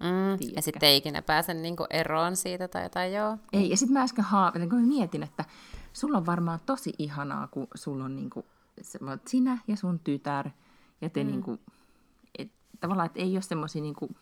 Mm, 0.00 0.52
ja 0.56 0.62
sitten 0.62 0.88
ei 0.88 0.96
ikinä 0.96 1.22
pääse 1.22 1.54
niin 1.54 1.76
kuin, 1.76 1.86
eroon 1.90 2.36
siitä 2.36 2.68
tai 2.68 2.82
jotain, 2.82 3.12
joo. 3.12 3.38
Ei, 3.52 3.70
ja 3.70 3.76
sitten 3.76 3.92
mä 3.92 4.02
äsken 4.02 4.24
haaveilin, 4.24 4.70
kun 4.70 4.80
mä 4.80 4.86
mietin, 4.86 5.22
että 5.22 5.44
sulla 5.92 6.18
on 6.18 6.26
varmaan 6.26 6.60
tosi 6.66 6.92
ihanaa, 6.98 7.46
kun 7.46 7.66
sulla 7.74 8.04
on 8.04 8.16
niin 8.16 8.30
kuin, 8.30 8.46
sinä 9.26 9.58
ja 9.68 9.76
sun 9.76 9.98
tytär, 9.98 10.50
ja 11.00 11.10
te 11.10 11.24
mm. 11.24 11.30
niin 11.30 11.42
kuin, 11.42 11.60
et, 12.38 12.50
tavallaan, 12.80 13.06
että 13.06 13.20
ei 13.20 13.36
ole 13.36 13.42
semmoisia 13.42 13.82
niin 13.82 13.94
kuin, 13.94 14.16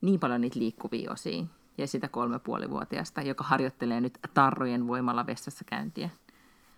niin 0.00 0.20
paljon 0.20 0.40
niitä 0.40 0.58
liikkuvia 0.58 1.12
osia 1.12 1.44
ja 1.78 1.86
sitä 1.86 2.08
kolme 2.08 2.38
puolivuotiaasta, 2.38 3.22
joka 3.22 3.44
harjoittelee 3.44 4.00
nyt 4.00 4.18
tarrojen 4.34 4.86
voimalla 4.86 5.26
vessassa 5.26 5.64
käyntiä. 5.64 6.10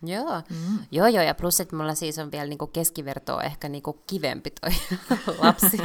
Joo, 0.09 0.43
mm. 0.51 0.79
joo, 0.91 1.07
joo, 1.07 1.25
ja 1.25 1.35
plus, 1.35 1.61
että 1.61 1.77
mulla 1.77 1.95
siis 1.95 2.19
on 2.19 2.33
vielä 2.33 2.47
niinku 2.47 2.67
keskivertoa 2.67 3.43
ehkä 3.43 3.69
niinku 3.69 3.93
kivempi 4.07 4.51
toi 4.51 4.71
lapsi. 5.45 5.79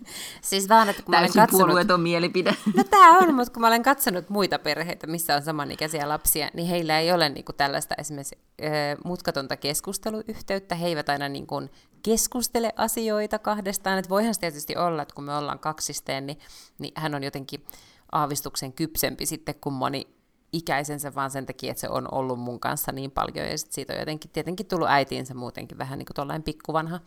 siis 0.50 0.68
vaan, 0.68 0.88
että 0.88 1.02
kun 1.02 1.12
Täysin 1.12 1.40
mä 1.40 1.42
olen 1.42 1.76
katsonut... 1.76 2.02
mielipide. 2.02 2.54
no 2.76 2.84
tää 2.84 3.08
on, 3.08 3.34
mutta 3.34 3.52
kun 3.52 3.60
mä 3.60 3.66
olen 3.66 3.82
katsonut 3.82 4.30
muita 4.30 4.58
perheitä, 4.58 5.06
missä 5.06 5.36
on 5.36 5.42
samanikäisiä 5.42 6.08
lapsia, 6.08 6.50
niin 6.54 6.68
heillä 6.68 7.00
ei 7.00 7.12
ole 7.12 7.28
niinku 7.28 7.52
tällaista 7.52 7.94
esimerkiksi 7.98 8.38
ö, 8.60 8.64
mutkatonta 9.04 9.56
keskusteluyhteyttä. 9.56 10.74
He 10.74 10.86
eivät 10.86 11.08
aina 11.08 11.28
niinku 11.28 11.62
keskustele 12.02 12.72
asioita 12.76 13.38
kahdestaan. 13.38 13.98
Että 13.98 14.08
voihan 14.08 14.34
se 14.34 14.40
tietysti 14.40 14.76
olla, 14.76 15.02
että 15.02 15.14
kun 15.14 15.24
me 15.24 15.36
ollaan 15.36 15.58
kaksisteen, 15.58 16.26
niin, 16.26 16.38
niin 16.78 16.92
hän 16.96 17.14
on 17.14 17.22
jotenkin 17.22 17.64
aavistuksen 18.12 18.72
kypsempi 18.72 19.26
sitten 19.26 19.54
kuin 19.60 19.72
moni 19.72 20.06
ikäisensä, 20.54 21.14
vaan 21.14 21.30
sen 21.30 21.46
takia, 21.46 21.70
että 21.70 21.80
se 21.80 21.88
on 21.88 22.08
ollut 22.14 22.40
mun 22.40 22.60
kanssa 22.60 22.92
niin 22.92 23.10
paljon, 23.10 23.48
ja 23.48 23.58
sit 23.58 23.72
siitä 23.72 23.92
on 23.92 23.98
jotenkin 23.98 24.30
tietenkin 24.30 24.66
tullut 24.66 24.88
äitiinsä 24.88 25.34
muutenkin 25.34 25.78
vähän 25.78 25.98
niin 25.98 26.06
kuin 26.14 26.42
pikkuvanha. 26.42 27.00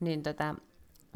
Niin 0.00 0.22
tota, 0.22 0.54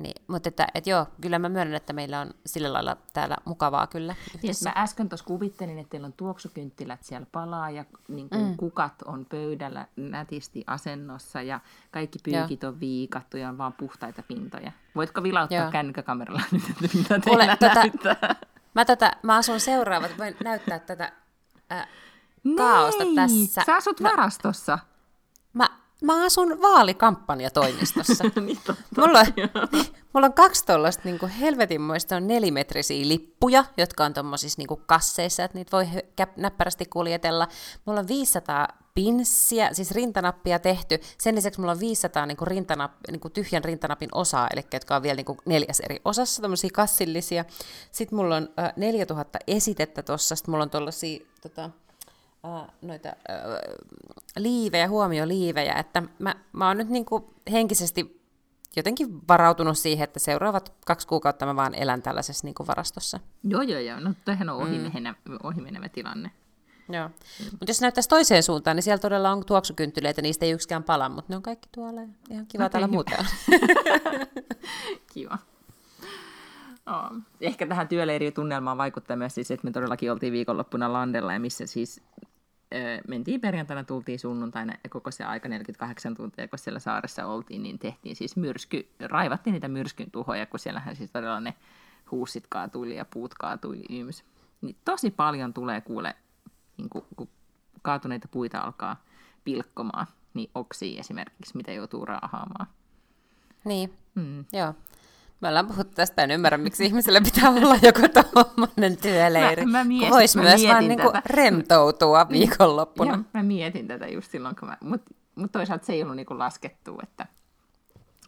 niin, 0.02 0.22
mutta 0.26 0.48
että, 0.48 0.66
et 0.74 0.86
joo, 0.86 1.06
kyllä 1.20 1.38
mä 1.38 1.48
myönnän, 1.48 1.74
että 1.74 1.92
meillä 1.92 2.20
on 2.20 2.30
sillä 2.46 2.72
lailla 2.72 2.96
täällä 3.12 3.36
mukavaa 3.44 3.86
kyllä. 3.86 4.14
Yes, 4.44 4.62
mä 4.62 4.72
äsken 4.76 5.08
tuossa 5.08 5.26
kuvittelin, 5.26 5.78
että 5.78 5.90
teillä 5.90 6.06
on 6.06 6.12
tuoksukynttilät 6.12 7.02
siellä 7.02 7.26
palaa 7.32 7.70
ja 7.70 7.84
niin 8.08 8.28
kuin 8.28 8.46
mm. 8.46 8.56
kukat 8.56 9.02
on 9.02 9.26
pöydällä 9.28 9.86
nätisti 9.96 10.64
asennossa 10.66 11.42
ja 11.42 11.60
kaikki 11.90 12.18
pyykit 12.24 12.62
joo. 12.62 12.72
on 12.72 12.80
viikattu 12.80 13.36
ja 13.36 13.48
on 13.48 13.58
vaan 13.58 13.72
puhtaita 13.72 14.22
pintoja. 14.22 14.72
Voitko 14.94 15.22
vilauttaa 15.22 15.58
joo. 15.58 15.70
kännykkäkameralla 15.70 16.42
nyt, 16.52 16.62
että 16.70 16.98
mitä 16.98 17.18
teillä 17.18 17.56
tota, 17.56 17.74
näyttää? 17.74 18.36
Mä, 18.74 18.84
tota, 18.84 19.10
mä 19.22 19.36
asun 19.36 19.60
seuraavat, 19.60 20.18
voin 20.18 20.36
näyttää 20.44 20.78
tätä 20.78 21.12
äh, 21.72 21.88
kaaosta 22.56 23.04
tässä. 23.14 23.62
Sä 23.66 23.76
asut 23.76 24.00
no, 24.00 24.10
varastossa. 24.10 24.78
Mä, 25.52 25.68
mä 26.04 26.24
asun 26.24 26.62
vaalikampanjatoimistossa. 26.62 28.24
niin 28.40 28.58
mulla, 28.96 29.18
on, 29.18 29.26
mulla 30.12 30.26
on 30.26 30.32
kaksi 30.32 30.66
tuollaista 30.66 31.02
niin 31.04 31.28
helvetinmoista 31.28 32.16
on 32.16 32.26
nelimetrisiä 32.26 33.08
lippuja, 33.08 33.64
jotka 33.76 34.04
on 34.04 34.14
tuommoisissa 34.14 34.58
niin 34.58 34.80
kasseissa, 34.86 35.44
että 35.44 35.58
niitä 35.58 35.76
voi 35.76 35.86
näppärästi 36.36 36.86
kuljetella. 36.86 37.48
Mulla 37.84 38.00
on 38.00 38.08
500 38.08 38.68
pinssiä, 38.94 39.72
siis 39.72 39.90
rintanappia 39.90 40.58
tehty. 40.58 41.00
Sen 41.18 41.34
lisäksi 41.34 41.60
mulla 41.60 41.72
on 41.72 41.80
500 41.80 42.26
niin 42.26 42.36
kuin 42.36 42.48
rintanap, 42.48 42.92
niin 43.10 43.20
kuin 43.20 43.32
tyhjän 43.32 43.64
rintanapin 43.64 44.08
osaa, 44.12 44.48
eli 44.52 44.64
jotka 44.72 44.96
on 44.96 45.02
vielä 45.02 45.16
niin 45.16 45.24
kuin 45.24 45.38
neljäs 45.46 45.80
eri 45.80 46.00
osassa, 46.04 46.42
tämmöisiä 46.42 46.70
kassillisia. 46.74 47.44
Sitten 47.92 48.16
mulla 48.16 48.36
on 48.36 48.48
äh, 48.58 48.72
4000 48.76 49.38
esitettä 49.46 50.02
tuossa, 50.02 50.36
sitten 50.36 50.52
mulla 50.52 50.62
on 50.62 50.70
tuollaisia 50.70 51.26
tota, 51.42 51.64
äh, 52.44 52.68
noita 52.82 53.08
äh, 53.08 53.14
liivejä, 54.36 54.88
huomioliivejä, 54.88 55.74
että 55.74 56.02
mä, 56.18 56.34
mä 56.52 56.68
oon 56.68 56.76
nyt 56.76 56.88
niin 56.88 57.04
kuin 57.04 57.24
henkisesti 57.52 58.20
jotenkin 58.76 59.28
varautunut 59.28 59.78
siihen, 59.78 60.04
että 60.04 60.18
seuraavat 60.18 60.72
kaksi 60.86 61.06
kuukautta 61.08 61.46
mä 61.46 61.56
vaan 61.56 61.74
elän 61.74 62.02
tällaisessa 62.02 62.46
niin 62.46 62.54
kuin 62.54 62.66
varastossa. 62.66 63.20
Joo, 63.44 63.62
joo, 63.62 63.80
joo. 63.80 64.00
No 64.00 64.14
tämähän 64.24 64.48
on 64.48 64.62
ohimenevä, 64.62 65.14
mm. 65.28 65.38
ohimenevä 65.42 65.88
tilanne. 65.88 66.30
Joo. 66.90 67.08
Mm. 67.08 67.44
Mutta 67.50 67.68
jos 67.68 67.80
näyttäisi 67.80 68.08
toiseen 68.08 68.42
suuntaan, 68.42 68.76
niin 68.76 68.82
siellä 68.82 69.00
todella 69.00 69.30
on 69.32 69.46
tuoksukynttyleitä, 69.46 70.22
niistä 70.22 70.46
ei 70.46 70.52
yksikään 70.52 70.84
pala, 70.84 71.08
mutta 71.08 71.32
ne 71.32 71.36
on 71.36 71.42
kaikki 71.42 71.68
tuolla. 71.72 72.00
Ihan 72.30 72.46
kiva 72.46 72.64
okay, 72.64 72.70
täällä 72.70 72.88
muuten 72.88 73.18
kiva. 75.14 75.38
Oh. 76.86 77.16
Ehkä 77.40 77.66
tähän 77.66 77.88
työleiritunnelmaan 77.88 78.78
vaikuttaa 78.78 79.16
myös 79.16 79.34
siis, 79.34 79.50
että 79.50 79.64
me 79.64 79.70
todellakin 79.70 80.12
oltiin 80.12 80.32
viikonloppuna 80.32 80.92
Landella, 80.92 81.32
ja 81.32 81.40
missä 81.40 81.66
siis 81.66 82.02
ö, 82.74 82.78
mentiin 83.08 83.40
perjantaina, 83.40 83.84
tultiin 83.84 84.18
sunnuntaina, 84.18 84.74
ja 84.84 84.90
koko 84.90 85.10
se 85.10 85.24
aika 85.24 85.48
48 85.48 86.14
tuntia, 86.14 86.48
kun 86.48 86.58
siellä 86.58 86.78
saaressa 86.78 87.26
oltiin, 87.26 87.62
niin 87.62 87.78
tehtiin 87.78 88.16
siis 88.16 88.36
myrsky, 88.36 88.88
raivattiin 89.00 89.52
niitä 89.52 89.68
myrskyn 89.68 90.10
tuhoja, 90.10 90.46
kun 90.46 90.60
siellähän 90.60 90.96
siis 90.96 91.10
todella 91.10 91.40
ne 91.40 91.54
huussit 92.10 92.44
kaatui 92.48 92.96
ja 92.96 93.04
puut 93.04 93.34
kaatui 93.34 93.82
yms. 93.90 94.24
Niin 94.60 94.76
tosi 94.84 95.10
paljon 95.10 95.54
tulee 95.54 95.80
kuule 95.80 96.14
niin 96.80 96.90
kuin, 96.90 97.04
kun 97.16 97.28
kaatuneita 97.82 98.28
puita 98.28 98.58
alkaa 98.58 99.02
pilkkomaan, 99.44 100.06
niin 100.34 100.50
oksi 100.54 100.98
esimerkiksi, 100.98 101.56
mitä 101.56 101.72
joutuu 101.72 102.04
raahaamaan. 102.04 102.66
Niin, 103.64 103.94
mm. 104.14 104.44
joo. 104.52 104.74
Me 105.40 105.48
ollaan 105.48 105.66
puhuttu 105.66 105.94
tästä, 105.94 106.22
en 106.22 106.30
ymmärrä, 106.30 106.58
miksi 106.58 106.84
ihmisellä 106.84 107.20
pitää 107.20 107.50
olla 107.50 107.76
joku 107.82 108.00
tuommoinen 108.32 108.96
työleiri. 108.96 109.66
Mä, 109.66 109.78
mä 109.78 109.84
mies, 109.84 110.10
Voisi 110.10 110.38
mä 110.38 110.42
myös 110.42 110.66
vaan 110.66 110.88
niinku 110.88 111.12
rentoutua 111.26 112.26
niin. 112.28 112.48
viikonloppuna. 112.48 113.12
Joo, 113.14 113.22
mä 113.34 113.42
mietin 113.42 113.88
tätä 113.88 114.06
just 114.06 114.30
silloin, 114.30 114.56
kun 114.56 114.68
mä... 114.68 114.76
Mutta 114.80 115.14
mut 115.34 115.52
toisaalta 115.52 115.86
se 115.86 115.92
ei 115.92 116.02
ollut 116.02 116.16
niinku 116.16 116.38
laskettu, 116.38 116.98
että, 117.02 117.26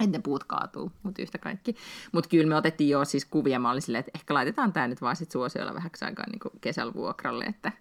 että 0.00 0.18
ne 0.18 0.22
puut 0.22 0.44
kaatuu, 0.44 0.92
mutta 1.02 1.22
yhtä 1.22 1.38
kaikki. 1.38 1.76
Mutta 2.12 2.28
kyllä 2.30 2.46
me 2.46 2.56
otettiin 2.56 2.90
jo 2.90 3.04
siis 3.04 3.24
kuvia, 3.24 3.58
mä 3.58 3.70
olin 3.70 3.82
silleen, 3.82 4.00
että 4.00 4.12
ehkä 4.14 4.34
laitetaan 4.34 4.72
tämä 4.72 4.88
nyt 4.88 5.02
vaan 5.02 5.16
sit 5.16 5.30
suosiolla 5.30 5.74
vähäksi 5.74 6.04
aikaa 6.04 6.26
niinku 6.30 6.50
kesällä 6.60 6.94
vuokralle, 6.94 7.44
että 7.44 7.72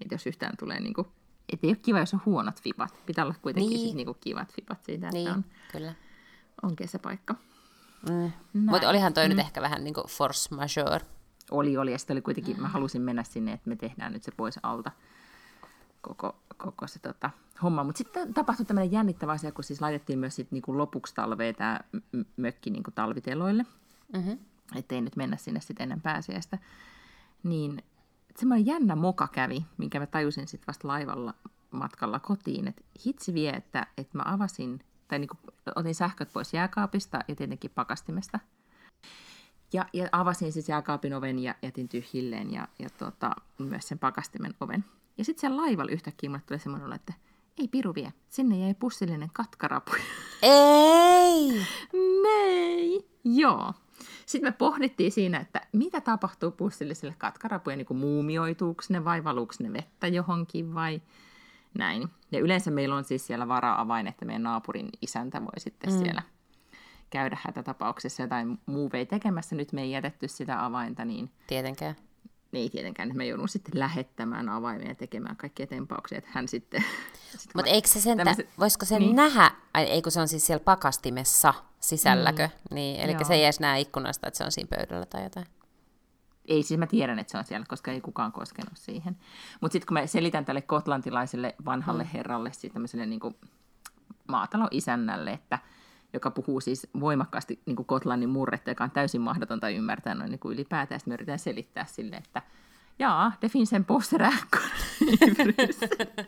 että 0.00 0.14
jos 0.14 0.26
yhtään 0.26 0.56
tulee 0.56 0.80
niin 0.80 0.94
kuin, 0.94 1.06
että 1.52 1.66
ei 1.66 1.70
ole 1.70 1.76
kiva, 1.76 1.98
jos 1.98 2.14
on 2.14 2.22
huonot 2.26 2.62
fipat. 2.62 2.94
Pitää 3.06 3.24
olla 3.24 3.34
kuitenkin 3.42 3.70
niin. 3.70 3.80
siis, 3.80 3.94
niin 3.94 4.06
kuin 4.06 4.18
kivat 4.20 4.52
fipat 4.52 4.84
siitä, 4.84 5.06
että 5.06 5.18
niin, 5.18 5.30
on, 5.30 5.44
kyllä. 5.72 5.94
on 6.62 6.76
kesäpaikka. 6.76 7.34
Mm. 8.10 8.32
Mutta 8.52 8.88
olihan 8.88 9.14
toi 9.14 9.24
mm. 9.24 9.28
nyt 9.28 9.38
ehkä 9.38 9.62
vähän 9.62 9.84
niin 9.84 9.94
kuin 9.94 10.06
force 10.06 10.54
majeure. 10.54 11.06
Oli, 11.50 11.76
oli. 11.76 11.92
Ja 11.92 11.98
sitten 11.98 12.14
oli 12.14 12.22
kuitenkin, 12.22 12.56
mm. 12.56 12.62
mä 12.62 12.68
halusin 12.68 13.02
mennä 13.02 13.24
sinne, 13.24 13.52
että 13.52 13.68
me 13.68 13.76
tehdään 13.76 14.12
nyt 14.12 14.22
se 14.22 14.32
pois 14.36 14.58
alta 14.62 14.92
koko, 16.00 16.36
koko 16.56 16.86
se 16.86 16.98
tota, 16.98 17.30
homma. 17.62 17.84
Mutta 17.84 17.98
sitten 17.98 18.34
tapahtui 18.34 18.66
tämmöinen 18.66 18.92
jännittävä 18.92 19.32
asia, 19.32 19.52
kun 19.52 19.64
siis 19.64 19.80
laitettiin 19.80 20.18
myös 20.18 20.36
sit 20.36 20.52
niinku 20.52 20.78
lopuksi 20.78 21.14
talvea 21.14 21.52
tämä 21.52 21.80
mökki 22.36 22.70
niinku 22.70 22.90
talviteloille. 22.90 23.66
Mm-hmm. 24.12 24.38
Että 24.76 24.94
ei 24.94 25.00
nyt 25.00 25.16
mennä 25.16 25.36
sinne 25.36 25.60
sitten 25.60 25.82
ennen 25.82 26.00
pääsiäistä. 26.00 26.58
Niin 27.42 27.82
semmoinen 28.38 28.66
jännä 28.66 28.96
moka 28.96 29.28
kävi, 29.28 29.66
minkä 29.78 30.00
mä 30.00 30.06
tajusin 30.06 30.48
sitten 30.48 30.66
vasta 30.66 30.88
laivalla 30.88 31.34
matkalla 31.70 32.20
kotiin, 32.20 32.68
että 32.68 32.82
hitsi 33.06 33.34
vie, 33.34 33.50
että, 33.50 33.86
että 33.98 34.18
mä 34.18 34.22
avasin, 34.26 34.80
tai 35.08 35.18
niin 35.18 35.28
kuin, 35.28 35.40
otin 35.76 35.94
sähköt 35.94 36.32
pois 36.32 36.54
jääkaapista 36.54 37.20
ja 37.28 37.36
tietenkin 37.36 37.70
pakastimesta. 37.74 38.38
Ja, 39.72 39.86
ja 39.92 40.08
avasin 40.12 40.52
siis 40.52 40.68
jääkaapin 40.68 41.14
oven 41.14 41.38
ja 41.38 41.54
jätin 41.62 41.88
tyhjilleen 41.88 42.52
ja, 42.52 42.68
ja 42.78 42.90
tota, 42.90 43.30
myös 43.58 43.88
sen 43.88 43.98
pakastimen 43.98 44.54
oven. 44.60 44.84
Ja 45.18 45.24
sitten 45.24 45.40
siellä 45.40 45.62
laivalla 45.62 45.92
yhtäkkiä 45.92 46.30
mulle 46.30 46.42
tuli 46.46 46.58
semmoinen 46.58 46.92
että 46.92 47.12
ei 47.58 47.68
piru 47.68 47.94
vie, 47.94 48.12
sinne 48.28 48.58
jäi 48.58 48.74
pussillinen 48.74 49.30
katkarapu. 49.32 49.92
Ei! 50.42 51.66
Nei! 52.24 53.08
Joo. 53.24 53.74
Sitten 54.26 54.48
me 54.48 54.52
pohdittiin 54.52 55.12
siinä, 55.12 55.40
että 55.40 55.60
mitä 55.72 56.00
tapahtuu 56.00 56.50
pussilliselle 56.50 57.14
katkarapujen, 57.18 57.78
niin 57.78 57.98
muumioituuko 57.98 58.82
ne 58.88 59.04
vai 59.04 59.24
valuuko 59.24 59.54
ne 59.58 59.72
vettä 59.72 60.06
johonkin 60.06 60.74
vai 60.74 61.02
näin. 61.78 62.08
Ja 62.32 62.40
yleensä 62.40 62.70
meillä 62.70 62.96
on 62.96 63.04
siis 63.04 63.26
siellä 63.26 63.48
vara-avain, 63.48 64.06
että 64.06 64.24
meidän 64.24 64.42
naapurin 64.42 64.88
isäntä 65.02 65.40
voi 65.40 65.60
sitten 65.60 65.92
mm. 65.92 65.98
siellä 65.98 66.22
käydä 67.12 67.38
hätätapauksessa 67.42 68.22
jotain 68.22 68.58
muuvei 68.66 69.06
tekemässä. 69.06 69.56
Nyt 69.56 69.72
me 69.72 69.82
ei 69.82 69.90
jätetty 69.90 70.28
sitä 70.28 70.64
avainta, 70.64 71.04
niin... 71.04 71.30
Tietenkään. 71.46 71.96
ei 72.52 72.70
tietenkään, 72.70 73.08
että 73.08 73.16
mä 73.16 73.24
joudun 73.24 73.48
sitten 73.48 73.80
lähettämään 73.80 74.48
avaimia 74.48 74.88
ja 74.88 74.94
tekemään 74.94 75.36
kaikkia 75.36 75.66
tempauksia, 75.66 76.18
että 76.18 76.30
hän 76.32 76.48
sitten... 76.48 76.84
sitten 77.30 77.52
Mutta 77.54 77.70
eikö 77.70 77.88
se 77.88 78.00
sen, 78.00 78.18
tämmöset- 78.18 78.48
voisiko 78.58 78.84
sen 78.84 79.02
niin. 79.02 79.16
nähdä, 79.16 79.50
ai, 79.74 79.82
ei 79.82 80.02
kun 80.02 80.12
se 80.12 80.20
on 80.20 80.28
siis 80.28 80.46
siellä 80.46 80.64
pakastimessa 80.64 81.54
sisälläkö, 81.80 82.46
Mm. 82.46 82.74
niin, 82.74 83.00
eli 83.00 83.12
Joo. 83.12 83.24
se 83.24 83.34
ei 83.34 83.44
edes 83.44 83.60
näe 83.60 83.80
ikkunasta, 83.80 84.28
että 84.28 84.38
se 84.38 84.44
on 84.44 84.52
siinä 84.52 84.68
pöydällä 84.76 85.06
tai 85.06 85.22
jotain. 85.22 85.46
Ei, 86.48 86.62
siis 86.62 86.78
mä 86.78 86.86
tiedän, 86.86 87.18
että 87.18 87.30
se 87.30 87.38
on 87.38 87.44
siellä, 87.44 87.66
koska 87.68 87.90
ei 87.90 88.00
kukaan 88.00 88.32
koskenut 88.32 88.72
siihen. 88.76 89.16
Mutta 89.60 89.72
sitten 89.72 89.86
kun 89.86 89.94
mä 89.94 90.06
selitän 90.06 90.44
tälle 90.44 90.62
kotlantilaiselle 90.62 91.54
vanhalle 91.64 92.08
herralle, 92.14 92.52
siis 92.52 92.72
tämmöiselle 92.72 93.06
niin 93.06 93.20
maataloisännälle, 94.28 95.32
että 95.32 95.58
joka 96.12 96.30
puhuu 96.30 96.60
siis 96.60 96.86
voimakkaasti 97.00 97.62
niin 97.66 97.76
kuin 97.76 97.86
Kotlannin 97.86 98.28
murretta, 98.28 98.70
joka 98.70 98.84
on 98.84 98.90
täysin 98.90 99.20
mahdotonta 99.20 99.68
ymmärtää 99.68 100.14
noin 100.14 100.30
niin 100.30 100.38
kuin 100.38 100.54
ylipäätään. 100.54 101.00
Sitten 101.00 101.12
me 101.12 101.14
yritetään 101.14 101.38
selittää 101.38 101.84
sille, 101.84 102.16
että 102.16 102.42
jaa, 103.02 103.32
det 103.42 103.48
finns 103.52 103.72
en 103.72 103.84
påse 103.84 104.18
räkor 104.18 104.62
i 105.10 105.34
Bryssel." 105.34 105.88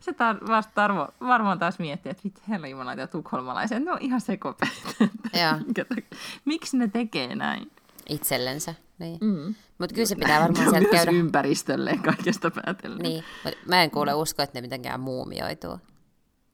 Se 0.00 0.10
tar- 0.12 0.48
vasta 0.48 0.72
Tarvo 0.74 1.08
varmaan 1.20 1.58
taas 1.58 1.78
miettii, 1.78 2.10
että 2.10 2.22
vittu 2.24 2.40
jumala, 2.70 2.94
ja 2.94 3.06
tukholmalaiset, 3.06 3.82
ne 3.84 3.92
on 3.92 3.98
ihan 4.00 4.20
sekopäitä. 4.20 5.08
Miksi 6.44 6.76
ne 6.76 6.88
tekee 6.88 7.34
näin? 7.34 7.70
Itsellensä. 8.08 8.74
Niin. 8.98 9.18
Mm. 9.20 9.54
Mutta 9.78 9.94
kyllä 9.94 10.06
se 10.06 10.14
pitää 10.16 10.40
varmaan 10.40 10.64
Ja 10.64 10.70
sieltä 10.70 10.88
käydä. 10.90 11.10
ympäristölle 11.10 11.96
kaikesta 12.04 12.50
päätellen. 12.50 12.98
Niin. 13.02 13.24
Mä 13.68 13.82
en 13.82 13.90
kuule 13.90 14.14
usko, 14.14 14.42
että 14.42 14.56
ne 14.58 14.60
mitenkään 14.62 15.00
muumioituu. 15.00 15.78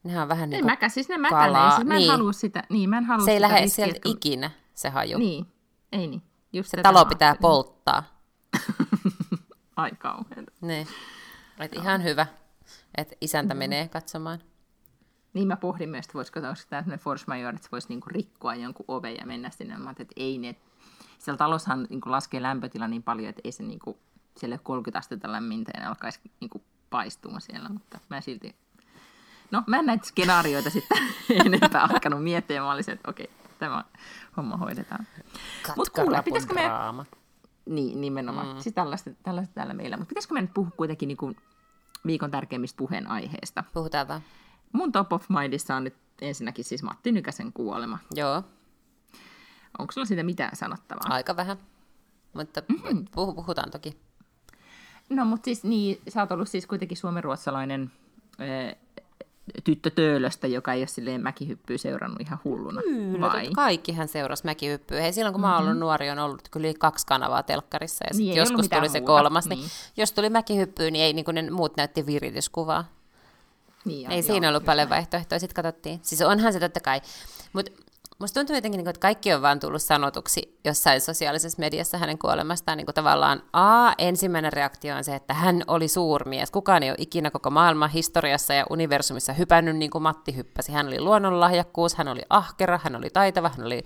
Nehän 0.04 0.22
on 0.22 0.28
vähän 0.28 0.50
niin 0.50 0.60
kuin, 0.60 0.72
mäkään, 0.72 0.90
siis 0.90 1.08
ne 1.08 1.18
mäkään 1.18 1.46
kalaa. 1.46 1.70
siis 1.76 1.86
mä 1.88 1.94
en 1.94 1.98
Niin. 1.98 2.10
halua 2.10 2.32
sitä, 2.32 2.62
niin 2.68 2.90
mä 2.90 2.98
en 2.98 3.04
halua 3.04 3.24
se 3.24 3.30
ei 3.32 3.40
lähde 3.40 3.66
sieltä 3.68 4.00
kun- 4.02 4.12
ikinä, 4.12 4.50
se 4.74 4.88
haju. 4.88 5.18
Niin, 5.18 5.46
ei 5.92 6.06
niin. 6.06 6.22
Just 6.52 6.70
Se 6.70 6.82
talo 6.82 7.04
pitää 7.04 7.34
polttaa. 7.40 8.04
Ai 9.78 9.90
kauheeta. 9.98 10.52
Niin. 10.60 10.88
Et 11.60 11.72
ihan 11.72 12.04
hyvä, 12.04 12.26
että 12.96 13.16
isäntä 13.20 13.54
menee 13.54 13.88
katsomaan. 13.88 14.38
Niin 15.34 15.48
mä 15.48 15.56
pohdin 15.56 15.88
myös, 15.88 16.04
että 16.06 16.14
voisiko 16.14 16.40
tämä 16.40 16.54
tämmöinen 16.70 16.98
force 16.98 17.24
majeure, 17.26 17.54
että 17.54 17.64
se 17.64 17.70
voisi 17.72 17.88
niinku 17.88 18.08
rikkoa 18.08 18.54
jonkun 18.54 18.84
oven 18.88 19.16
ja 19.16 19.26
mennä 19.26 19.50
sinne. 19.50 19.78
Mä 19.78 19.90
että 19.90 20.14
ei 20.16 20.38
ne. 20.38 20.56
Siellä 21.18 21.38
talossahan 21.38 21.86
niinku 21.90 22.10
laskee 22.10 22.42
lämpötila 22.42 22.88
niin 22.88 23.02
paljon, 23.02 23.28
että 23.28 23.40
ei 23.44 23.52
se 23.52 23.62
niinku, 23.62 23.98
siellä 24.36 24.54
ei 24.54 24.58
ole 24.58 24.64
30 24.64 24.98
astetta 24.98 25.32
lämmintä 25.32 25.70
ja 25.74 25.80
ne 25.80 25.86
alkaisi 25.86 26.20
niinku 26.40 26.62
paistua 26.90 27.40
siellä, 27.40 27.68
mutta 27.68 28.00
mä 28.08 28.20
silti... 28.20 28.56
No, 29.50 29.62
mä 29.66 29.78
en 29.78 29.86
näitä 29.86 30.06
skenaarioita 30.06 30.70
sitten 30.70 30.98
enempää 31.46 31.82
alkanut 31.82 32.24
miettiä. 32.24 32.60
Mä 32.60 32.72
olisin, 32.72 32.94
että 32.94 33.10
okei, 33.10 33.30
tämä 33.58 33.84
homma 34.36 34.56
hoidetaan. 34.56 35.06
Mut 35.76 35.90
kuule, 35.90 36.22
pitäisikö 36.22 36.54
me-. 36.54 37.17
Niin, 37.68 38.00
nimenomaan. 38.00 38.56
Mm. 38.56 38.60
Siis 38.62 38.74
tällaista, 38.74 39.10
tällaista 39.22 39.54
täällä 39.54 39.74
meillä. 39.74 39.96
Mutta 39.96 40.08
pitäisikö 40.08 40.34
me 40.34 40.40
nyt 40.40 40.54
puhua 40.54 40.70
kuitenkin 40.76 41.06
niinku 41.06 41.32
viikon 42.06 42.30
tärkeimmistä 42.30 42.76
puheenaiheista? 42.76 43.64
Puhutaan 43.74 44.08
vaan. 44.08 44.20
Mun 44.72 44.92
top 44.92 45.12
of 45.12 45.24
mindissa 45.28 45.76
on 45.76 45.84
nyt 45.84 45.94
ensinnäkin 46.20 46.64
siis 46.64 46.82
Matti 46.82 47.12
Nykäsen 47.12 47.52
kuolema. 47.52 47.98
Joo, 48.14 48.42
Onko 49.78 49.92
sulla 49.92 50.04
siitä 50.04 50.22
mitään 50.22 50.56
sanottavaa? 50.56 51.14
aika 51.14 51.36
vähän. 51.36 51.56
Mutta 52.32 52.62
Mm-hmm. 52.68 52.98
puh- 53.04 53.34
puhutaan 53.34 53.70
toki. 53.70 53.96
No, 55.10 55.24
mutta 55.24 55.44
siis 55.44 55.64
niin, 55.64 56.00
sä 56.08 56.20
oot 56.20 56.32
ollut 56.32 56.48
siis 56.48 56.66
kuitenkin 56.66 56.96
suomenruotsalainen 56.96 57.92
tyttö 59.64 59.90
Töölöstä, 59.90 60.46
joka 60.46 60.72
ei 60.72 60.80
ole 60.80 60.86
silleen 60.86 61.22
mäkihyppyä 61.22 61.78
seurannut 61.78 62.20
ihan 62.20 62.38
hulluna. 62.44 62.82
Kyllä, 62.82 63.26
vai? 63.26 63.50
kaikkihan 63.54 64.08
seurasi 64.08 64.44
mäkihyppyä. 64.44 65.00
Hei, 65.00 65.12
silloin 65.12 65.32
kun 65.32 65.40
mä 65.40 65.56
oon 65.56 65.64
ollut 65.64 65.78
nuori, 65.78 66.10
on 66.10 66.18
ollut 66.18 66.42
kyllä 66.50 66.68
kaksi 66.78 67.06
kanavaa 67.06 67.42
telkkarissa. 67.42 68.04
Ja 68.04 68.10
Niin, 68.10 68.16
sit 68.16 68.26
ollut 68.26 68.36
joskus 68.36 68.68
tuli 68.68 68.88
se 68.88 69.00
muuta, 69.00 69.12
kolmas. 69.12 69.48
Niin. 69.48 69.58
niin. 69.58 69.70
Jos 69.96 70.12
tuli 70.12 70.30
mäkihyppyä, 70.30 70.90
niin 70.90 71.04
ei 71.04 71.12
niin 71.12 71.24
kuin 71.24 71.34
ne 71.34 71.50
muut 71.50 71.76
näytti 71.76 72.06
virityskuvaa. 72.06 72.84
Niin, 73.84 74.10
Ei 74.10 74.22
siinä 74.22 74.48
ollut 74.48 74.64
paljon 74.64 74.88
vaihtoehtoja, 74.88 75.38
sitten 75.38 75.64
katsottiin. 75.64 76.00
Siis 76.02 76.22
onhan 76.22 76.52
se 76.52 76.60
totta 76.60 76.80
kai. 76.80 77.00
Mutta 77.52 77.72
musta 78.18 78.40
tuntuu 78.40 78.56
jotenkin, 78.56 78.78
niin 78.78 78.88
että 78.88 79.00
kaikki 79.00 79.32
on 79.32 79.42
vaan 79.42 79.60
tullut 79.60 79.82
sanotuksi 79.82 80.58
jossain 80.64 81.00
sosiaalisessa 81.00 81.60
mediassa 81.60 81.98
hänen 81.98 82.18
kuolemastaan. 82.18 82.78
Niin 82.78 82.86
kuin 82.86 82.94
tavallaan 82.94 83.42
A, 83.52 83.92
ensimmäinen 83.98 84.52
reaktio 84.52 84.96
on 84.96 85.04
se, 85.04 85.14
että 85.14 85.34
hän 85.34 85.62
oli 85.66 85.88
suurmies. 85.88 86.50
Kukaan 86.50 86.82
ei 86.82 86.90
ole 86.90 86.96
ikinä 86.98 87.30
koko 87.30 87.50
maailman 87.50 87.90
historiassa 87.90 88.54
ja 88.54 88.66
universumissa 88.70 89.32
hypännyt 89.32 89.76
niin 89.76 89.90
kuin 89.90 90.02
Matti 90.02 90.36
hyppäsi. 90.36 90.72
Hän 90.72 90.86
oli 90.86 91.00
luonnonlahjakkuus, 91.00 91.94
hän 91.94 92.08
oli 92.08 92.22
ahkera, 92.30 92.80
hän 92.82 92.96
oli 92.96 93.10
taitava, 93.10 93.50
hän 93.56 93.66
oli 93.66 93.84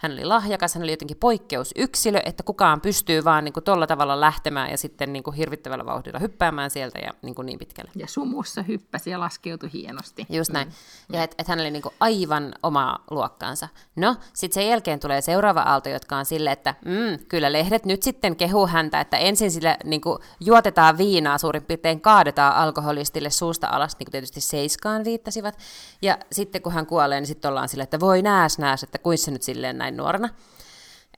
hän 0.00 0.12
oli 0.12 0.24
lahjakas, 0.24 0.74
hän 0.74 0.82
oli 0.82 0.90
jotenkin 0.90 1.16
poikkeusyksilö, 1.16 2.20
että 2.24 2.42
kukaan 2.42 2.80
pystyy 2.80 3.24
vaan 3.24 3.44
niin 3.44 3.54
tuolla 3.64 3.86
tavalla 3.86 4.20
lähtemään 4.20 4.70
ja 4.70 4.78
sitten 4.78 5.12
niin 5.12 5.22
kuin 5.22 5.36
hirvittävällä 5.36 5.86
vauhdilla 5.86 6.18
hyppäämään 6.18 6.70
sieltä 6.70 6.98
ja 6.98 7.10
niin, 7.22 7.34
kuin 7.34 7.46
niin 7.46 7.58
pitkälle. 7.58 7.90
Ja 7.96 8.06
sumussa 8.06 8.62
hyppäsi 8.62 9.10
ja 9.10 9.20
laskeutui 9.20 9.70
hienosti. 9.72 10.26
Just 10.30 10.52
näin. 10.52 10.72
Ja 11.12 11.22
että 11.22 11.34
et 11.38 11.48
hän 11.48 11.60
oli 11.60 11.70
niinku 11.70 11.92
aivan 12.00 12.54
oma 12.62 12.98
luokkaansa. 13.10 13.68
No, 13.96 14.16
sitten 14.32 14.54
sen 14.54 14.68
jälkeen 14.68 15.00
tulee 15.00 15.20
seuraava 15.20 15.60
aalto, 15.60 15.88
jotka 15.88 16.16
on 16.16 16.24
sille, 16.24 16.52
että 16.52 16.74
mm, 16.84 17.26
kyllä 17.28 17.52
lehdet 17.52 17.86
nyt 17.86 18.02
sitten 18.02 18.36
kehuu 18.36 18.66
häntä, 18.66 19.00
että 19.00 19.16
ensin 19.16 19.50
sille 19.50 19.76
niinku, 19.84 20.18
juotetaan 20.40 20.98
viinaa, 20.98 21.38
suurin 21.38 21.62
piirtein 21.62 22.00
kaadetaan 22.00 22.56
alkoholistille 22.56 23.30
suusta 23.30 23.66
alas, 23.66 23.96
niin 23.98 24.06
kuin 24.06 24.12
tietysti 24.12 24.40
Seiskaan 24.40 25.04
viittasivat. 25.04 25.58
Ja 26.02 26.18
sitten 26.32 26.62
kun 26.62 26.72
hän 26.72 26.86
kuolee, 26.86 27.20
niin 27.20 27.26
sitten 27.26 27.48
ollaan 27.48 27.68
sille, 27.68 27.82
että 27.82 28.00
voi 28.00 28.22
nääs 28.22 28.58
nääs, 28.58 28.82
että 28.82 28.98
kuinka 28.98 29.24
se 29.24 29.30
nyt 29.30 29.42
silleen 29.42 29.78
näin 29.78 29.89
nuorena. 29.96 30.28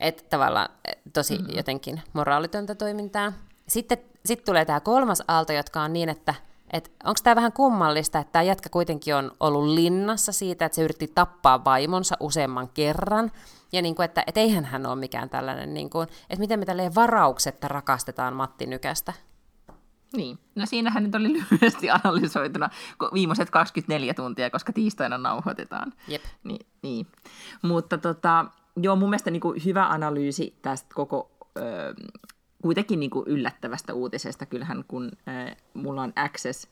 Että 0.00 0.22
tavallaan 0.30 0.68
eh, 0.88 0.96
tosi 1.12 1.38
mm-hmm. 1.38 1.56
jotenkin 1.56 2.02
moraalitonta 2.12 2.74
toimintaa. 2.74 3.32
Sitten 3.68 3.98
sit 4.26 4.44
tulee 4.44 4.64
tämä 4.64 4.80
kolmas 4.80 5.22
aalto, 5.28 5.52
jotka 5.52 5.82
on 5.82 5.92
niin, 5.92 6.08
että 6.08 6.34
et 6.72 6.92
onko 7.04 7.20
tämä 7.22 7.36
vähän 7.36 7.52
kummallista, 7.52 8.18
että 8.18 8.32
tämä 8.32 8.42
jätkä 8.42 8.68
kuitenkin 8.68 9.14
on 9.14 9.30
ollut 9.40 9.68
linnassa 9.68 10.32
siitä, 10.32 10.64
että 10.64 10.76
se 10.76 10.82
yritti 10.82 11.12
tappaa 11.14 11.64
vaimonsa 11.64 12.16
useamman 12.20 12.68
kerran. 12.68 13.32
Ja 13.72 13.82
niin 13.82 13.94
kuin, 13.94 14.04
että 14.04 14.24
et 14.26 14.36
eihän 14.36 14.64
hän 14.64 14.86
ole 14.86 14.96
mikään 14.96 15.30
tällainen, 15.30 15.74
niin 15.74 15.90
kuin, 15.90 16.08
että 16.30 16.40
miten 16.40 16.58
me 16.58 16.64
tälleen 16.64 16.94
varauksetta 16.94 17.68
rakastetaan 17.68 18.34
Matti 18.34 18.66
Nykästä. 18.66 19.12
Niin. 20.16 20.38
No 20.54 20.66
siinähän 20.66 21.02
nyt 21.02 21.14
oli 21.14 21.32
lyhyesti 21.32 21.90
analysoituna 21.90 22.70
viimeiset 23.12 23.50
24 23.50 24.14
tuntia, 24.14 24.50
koska 24.50 24.72
tiistaina 24.72 25.18
nauhoitetaan. 25.18 25.92
Jep. 26.08 26.22
Niin, 26.44 26.66
niin. 26.82 27.06
Mutta 27.62 27.98
tota, 27.98 28.46
joo, 28.76 28.96
mun 28.96 29.10
mielestä 29.10 29.30
niin 29.30 29.40
kuin 29.40 29.64
hyvä 29.64 29.86
analyysi 29.86 30.58
tästä 30.62 30.94
koko 30.94 31.30
ö, 31.56 31.94
kuitenkin 32.62 33.00
niin 33.00 33.10
kuin 33.10 33.28
yllättävästä 33.28 33.94
uutisesta. 33.94 34.46
Kyllähän 34.46 34.84
kun 34.88 35.10
ö, 35.14 35.56
mulla 35.74 36.02
on 36.02 36.12
access, 36.16 36.68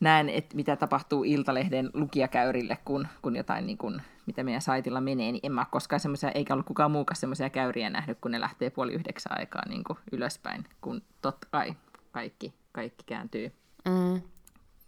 näen, 0.00 0.28
että 0.28 0.56
mitä 0.56 0.76
tapahtuu 0.76 1.24
Iltalehden 1.24 1.90
lukijakäyrille, 1.94 2.78
kun, 2.84 3.08
kun 3.22 3.36
jotain, 3.36 3.66
niin 3.66 3.78
kuin, 3.78 4.02
mitä 4.26 4.44
meidän 4.44 4.62
saitilla 4.62 5.00
menee, 5.00 5.32
niin 5.32 5.40
en 5.42 5.52
mä 5.52 5.60
ole 5.60 5.66
koskaan 5.70 6.00
semmoisia, 6.00 6.30
eikä 6.30 6.54
ollut 6.54 6.66
kukaan 6.66 6.90
muukaan 6.90 7.16
semmoisia 7.16 7.50
käyriä 7.50 7.90
nähnyt, 7.90 8.18
kun 8.20 8.30
ne 8.30 8.40
lähtee 8.40 8.70
puoli 8.70 8.92
yhdeksän 8.92 9.38
aikaa 9.38 9.62
niin 9.68 9.84
kuin 9.84 9.98
ylöspäin, 10.12 10.64
kun 10.80 11.02
totta 11.22 11.48
kai 11.50 11.74
kaikki, 12.12 12.54
kaikki 12.72 13.04
kääntyy 13.06 13.52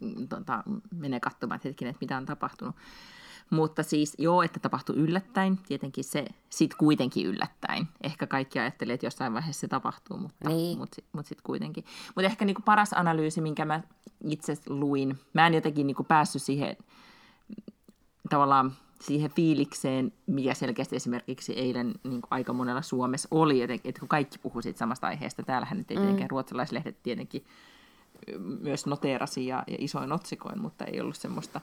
Mm. 0.01 0.29
tota, 0.29 0.63
menee 0.95 1.21
katsomaan 1.21 1.57
että 1.57 1.69
hetkinen, 1.69 1.91
että 1.91 2.05
mitä 2.05 2.17
on 2.17 2.27
tapahtunut. 2.27 2.77
Mutta 3.51 3.83
siis 3.83 4.15
joo, 4.19 4.43
että 4.43 4.61
tapahtui 4.61 4.97
yllättäen, 4.97 5.59
tietenkin 5.69 6.05
se 6.05 6.25
sit 6.51 6.75
kuitenkin 6.75 7.27
yllättäen. 7.27 7.89
Ehkä 8.03 8.27
kaikki 8.27 8.59
ajattelee, 8.59 8.95
että 8.95 9.07
jossain 9.07 9.35
vaiheessa 9.35 9.61
se 9.61 9.69
tapahtuu, 9.69 10.19
mutta, 10.19 10.49
Niin. 10.49 10.79
mutta, 10.79 11.03
mutta 11.13 11.29
sitten 11.29 11.45
kuitenkin. 11.45 11.85
Mutta 12.07 12.23
ehkä 12.23 12.45
niinku 12.45 12.63
paras 12.63 12.93
analyysi, 12.93 13.41
minkä 13.41 13.65
mä 13.65 13.81
itse 14.29 14.57
luin, 14.69 15.19
mä 15.33 15.47
en 15.47 15.55
jotenkin 15.55 15.87
niinku 15.87 16.05
päässyt 16.05 16.43
siihen 16.43 16.77
tavallaan 18.31 18.73
siihen 19.01 19.31
fiilikseen, 19.31 20.13
mikä 20.27 20.55
selkeästi 20.55 20.97
esimerkiksi 20.97 21.53
eilen 21.53 21.95
niin 22.05 22.21
kuin 22.21 22.29
aika 22.31 22.53
monella 22.53 22.83
Suomessa 22.83 23.29
oli, 23.31 23.61
jotenkin, 23.61 23.89
että 23.89 23.99
kun 24.01 24.09
kaikki 24.09 24.39
puhuu 24.39 24.63
siitä 24.63 24.79
samasta 24.79 25.07
aiheesta, 25.07 25.43
täällähän 25.43 25.79
nyt 25.79 25.91
ei 25.91 25.97
tietenkään 25.97 26.31
ruotsalaislehdet 26.31 27.03
tietenkin 27.03 27.45
myös 28.61 28.87
noteerasi 28.87 29.47
ja, 29.47 29.65
ja 29.67 29.77
isoin 29.79 30.13
otsikoin, 30.13 30.61
mutta 30.61 30.85
ei 30.85 31.01
ollut 31.01 31.17
semmoista, 31.17 31.61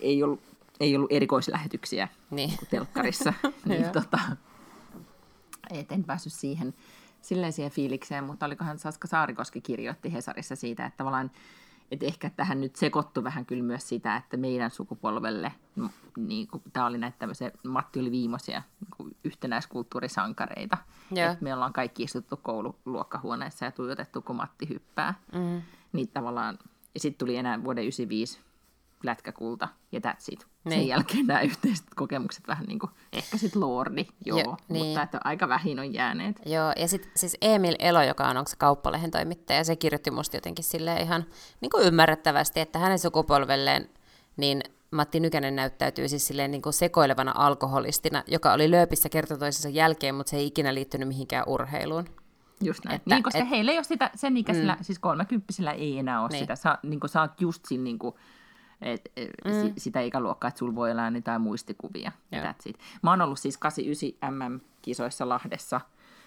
ei 0.00 0.22
ollut, 0.22 0.40
ei 0.82 0.96
ollut 0.96 1.12
erikoislähetyksiä 1.12 2.08
Niin. 2.30 2.56
kuin 2.58 2.68
telkkarissa, 2.68 3.32
niin 3.64 3.90
tota, 3.90 4.18
et 5.70 5.92
en 5.92 6.04
päässyt 6.04 6.32
siihen, 6.32 6.74
silleen 7.20 7.52
siihen 7.52 7.72
fiilikseen, 7.72 8.24
mutta 8.24 8.46
olikohan 8.46 8.78
Saska 8.78 9.08
Saarikoski 9.08 9.60
kirjoitti 9.60 10.12
Hesarissa 10.12 10.56
siitä, 10.56 10.86
että 10.86 10.96
tavallaan 10.96 11.30
että 11.90 12.06
ehkä 12.06 12.30
tähän 12.30 12.60
nyt 12.60 12.76
sekoittu 12.76 13.24
vähän 13.24 13.46
kyllä 13.46 13.62
myös 13.62 13.88
sitä, 13.88 14.16
että 14.16 14.36
meidän 14.36 14.70
sukupolvelle, 14.70 15.52
niin 16.16 16.48
tämä 16.72 16.86
oli 16.86 16.98
näitä 16.98 17.18
tämmöisiä, 17.18 17.50
Matti 17.68 18.00
oli 18.00 18.10
viimeisiä 18.10 18.62
niin 18.98 19.16
yhtenäiskulttuurisankareita. 19.24 20.78
Joo. 21.10 21.32
Että 21.32 21.44
me 21.44 21.54
ollaan 21.54 21.72
kaikki 21.72 22.02
istuttu 22.02 22.36
koululuokkahuoneessa 22.36 23.64
ja 23.64 23.72
tuijotettu, 23.72 24.22
kun 24.22 24.36
Matti 24.36 24.68
hyppää. 24.68 25.14
Mm. 25.32 25.62
Niin 25.92 26.08
tavallaan, 26.08 26.58
ja 26.94 27.00
sitten 27.00 27.18
tuli 27.18 27.36
enää 27.36 27.64
vuoden 27.64 27.84
95 27.84 28.40
lätkäkulta 29.02 29.68
ja 29.92 30.00
that's 30.00 30.24
it. 30.32 30.46
Niin. 30.64 30.78
Sen 30.80 30.88
jälkeen 30.88 31.26
nämä 31.26 31.40
yhteiset 31.40 31.86
kokemukset 31.96 32.48
vähän 32.48 32.64
niin 32.66 32.78
kuin, 32.78 32.90
ehkä 33.12 33.36
sitten 33.36 33.60
lordi, 33.60 34.06
joo, 34.24 34.38
Jo, 34.38 34.44
jo, 34.44 34.56
niin. 34.68 34.86
mutta 34.86 35.02
että 35.02 35.20
aika 35.24 35.48
vähin 35.48 35.78
on 35.78 35.94
jääneet. 35.94 36.36
Joo, 36.46 36.72
ja 36.76 36.88
sitten 36.88 37.10
siis 37.16 37.36
Emil 37.40 37.76
Elo, 37.78 38.02
joka 38.02 38.28
on 38.28 38.36
onko 38.36 38.48
se 38.48 38.56
kauppalehen 38.56 39.10
toimittaja, 39.10 39.64
se 39.64 39.76
kirjoitti 39.76 40.10
musta 40.10 40.36
jotenkin 40.36 40.64
silleen 40.64 41.02
ihan 41.02 41.24
niin 41.60 41.70
kuin 41.70 41.84
ymmärrettävästi, 41.86 42.60
että 42.60 42.78
hänen 42.78 42.98
sukupolvelleen 42.98 43.90
niin 44.36 44.62
Matti 44.90 45.20
Nykänen 45.20 45.56
näyttäytyy 45.56 46.08
siis 46.08 46.26
silleen 46.26 46.50
niin 46.50 46.62
kuin 46.62 46.72
sekoilevana 46.72 47.32
alkoholistina, 47.36 48.22
joka 48.26 48.52
oli 48.52 48.70
lööpissä 48.70 49.08
kerta 49.08 49.38
toisensa 49.38 49.68
jälkeen, 49.68 50.14
mutta 50.14 50.30
se 50.30 50.36
ei 50.36 50.46
ikinä 50.46 50.74
liittynyt 50.74 51.08
mihinkään 51.08 51.44
urheiluun. 51.46 52.04
Just 52.60 52.84
näin. 52.84 52.96
Että- 52.96 53.14
niin, 53.14 53.22
koska 53.22 53.38
et- 53.38 53.50
heillä 53.50 53.72
ei 53.72 53.78
ole 53.78 53.84
sitä, 53.84 54.10
sen 54.14 54.36
ikäisellä, 54.36 54.74
mm. 54.74 54.84
siis 54.84 54.98
kolmekymppisellä 54.98 55.72
ei 55.72 55.98
enää 55.98 56.20
ole 56.20 56.28
Niin. 56.28 56.32
niin. 56.32 56.42
sitä. 56.42 56.56
Sä, 56.56 56.78
niin 56.82 57.00
kuin, 57.00 57.10
sä 57.10 57.20
oot 57.20 57.40
just 57.40 57.64
siinä, 57.66 57.84
niin 57.84 57.98
kuin, 57.98 58.14
et, 58.82 59.12
et, 59.16 59.30
mm. 59.44 59.72
sitä 59.76 60.00
ikäluokkaa, 60.00 60.48
että 60.48 60.58
sulla 60.58 60.74
voi 60.74 60.90
olla 60.90 61.10
niitä 61.10 61.38
muistikuvia. 61.38 62.12
It. 62.66 62.78
Mä 63.02 63.10
oon 63.10 63.20
ollut 63.20 63.38
siis 63.38 63.58
89 63.58 64.34
MM-kisoissa 64.34 65.28
Lahdessa, 65.28 65.80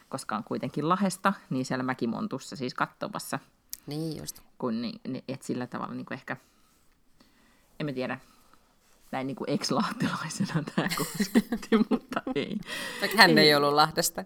koska 0.10 0.36
on 0.36 0.44
kuitenkin 0.44 0.90
Lahesta, 0.90 1.34
niin 1.50 1.66
siellä 1.66 1.84
Mäkimontussa 1.84 2.56
siis 2.56 2.74
katsomassa, 2.74 3.40
Niin 3.88 4.18
just. 4.18 4.40
kun 4.58 4.82
niin, 4.82 5.00
niin, 5.08 5.24
et 5.28 5.42
sillä 5.42 5.68
tavalla 5.68 5.94
niin 5.94 6.06
kuin 6.06 6.16
ehkä, 6.16 6.38
en 7.80 7.86
mä 7.86 7.94
tiedä, 7.94 8.20
näin 9.12 9.28
niin 9.28 9.36
kuin 9.36 9.50
ex-lahtelaisena 9.50 10.64
tämä 10.76 10.88
kosketti, 10.98 11.70
mutta 11.90 12.22
ei. 12.36 12.58
Hän 13.18 13.38
ei 13.38 13.56
ollut 13.56 13.74
Lahdesta. 13.74 14.24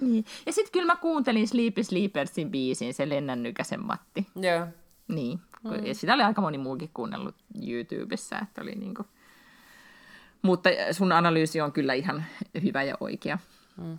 Niin. 0.00 0.24
Ja 0.46 0.52
sitten 0.52 0.72
kyllä 0.72 0.86
mä 0.86 0.96
kuuntelin 0.96 1.48
Sleepy 1.48 1.82
Sleepersin 1.84 2.50
biisin, 2.50 2.94
se 2.94 3.08
Lennän 3.08 3.42
Nykäsen 3.42 3.86
Matti. 3.86 4.26
Joo. 4.36 4.66
Niin, 5.08 5.40
mm. 5.64 5.86
ja 5.86 5.94
sitä 5.94 6.14
oli 6.14 6.22
aika 6.22 6.40
moni 6.40 6.58
muukin 6.58 6.90
kuunnellut 6.94 7.34
YouTubessa, 7.68 8.38
että 8.38 8.62
oli 8.62 8.74
niinku... 8.74 9.06
Mutta 10.42 10.68
sun 10.92 11.12
analyysi 11.12 11.60
on 11.60 11.72
kyllä 11.72 11.94
ihan 11.94 12.24
hyvä 12.62 12.82
ja 12.82 12.94
oikea 13.00 13.38
Mm. 13.76 13.98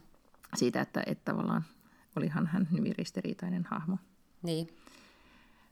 siitä, 0.56 0.82
että, 0.82 1.04
että 1.06 1.32
tavallaan 1.32 1.66
olihan 2.18 2.48
hän 2.48 2.68
hyvin 2.72 2.96
ristiriitainen 2.98 3.66
hahmo. 3.70 3.98
Niin. 4.42 4.78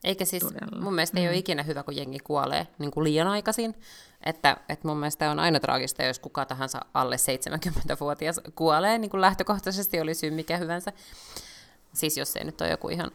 Eikä 0.04 0.24
siis, 0.24 0.42
Todella. 0.42 0.80
mun 0.80 0.94
mielestä 0.94 1.20
ei 1.20 1.28
ole 1.28 1.36
ikinä 1.36 1.62
hyvä, 1.62 1.82
kun 1.82 1.96
jengi 1.96 2.18
kuolee 2.18 2.66
niin 2.78 2.90
kuin 2.90 3.04
liian 3.04 3.28
aikaisin. 3.28 3.74
Että, 4.26 4.56
että 4.68 4.88
mun 4.88 4.96
mielestä 4.96 5.30
on 5.30 5.38
aina 5.38 5.60
traagista, 5.60 6.02
jos 6.02 6.18
kuka 6.18 6.44
tahansa 6.44 6.80
alle 6.94 7.16
70-vuotias 7.16 8.40
kuolee, 8.54 8.98
niin 8.98 9.10
kuin 9.10 9.20
lähtökohtaisesti 9.20 10.00
oli 10.00 10.14
syy 10.14 10.30
mikä 10.30 10.56
hyvänsä. 10.56 10.92
Siis 11.92 12.16
jos 12.16 12.36
ei 12.36 12.44
nyt 12.44 12.60
ole 12.60 12.70
joku 12.70 12.88
ihan 12.88 13.10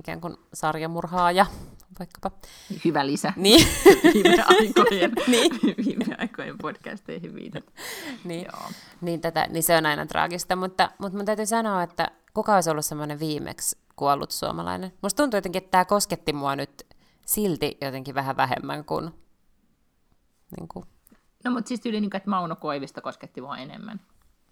ikään 0.00 0.20
kuin 0.20 0.36
sarjamurhaaja, 0.54 1.46
vaikkapa. 1.98 2.30
Hyvä 2.84 3.06
lisä 3.06 3.32
Niin, 3.36 3.66
viime 4.14 4.44
aikojen, 4.46 5.12
Niin. 5.26 5.52
viime 5.86 6.16
aikojen 6.18 6.58
podcasteihin 6.58 7.34
viitat. 7.34 7.64
niin, 8.24 8.46
Joo. 8.52 8.70
niin, 9.00 9.20
tätä, 9.20 9.46
niin 9.50 9.62
se 9.62 9.76
on 9.76 9.86
aina 9.86 10.06
traagista, 10.06 10.56
mutta, 10.56 10.90
mutta 10.98 11.16
mun 11.16 11.26
täytyy 11.26 11.46
sanoa, 11.46 11.82
että 11.82 12.10
kuka 12.34 12.54
olisi 12.54 12.70
ollut 12.70 12.84
semmoinen 12.84 13.20
viimeksi 13.20 13.78
kuollut 13.96 14.30
suomalainen. 14.30 14.92
Musta 15.02 15.22
tuntuu 15.22 15.38
jotenkin, 15.38 15.62
että 15.62 15.70
tämä 15.70 15.84
kosketti 15.84 16.32
mua 16.32 16.56
nyt 16.56 16.86
silti 17.26 17.78
jotenkin 17.80 18.14
vähän 18.14 18.36
vähemmän 18.36 18.84
kuin, 18.84 19.10
niin 20.56 20.68
kuin 20.68 20.84
No 21.44 21.50
mutta 21.50 21.68
siis 21.68 21.80
tyyli, 21.80 22.00
niin 22.00 22.16
että 22.16 22.30
Mauno 22.30 22.56
Koivisto 22.56 23.00
kosketti 23.00 23.40
mua 23.40 23.56
enemmän. 23.56 24.00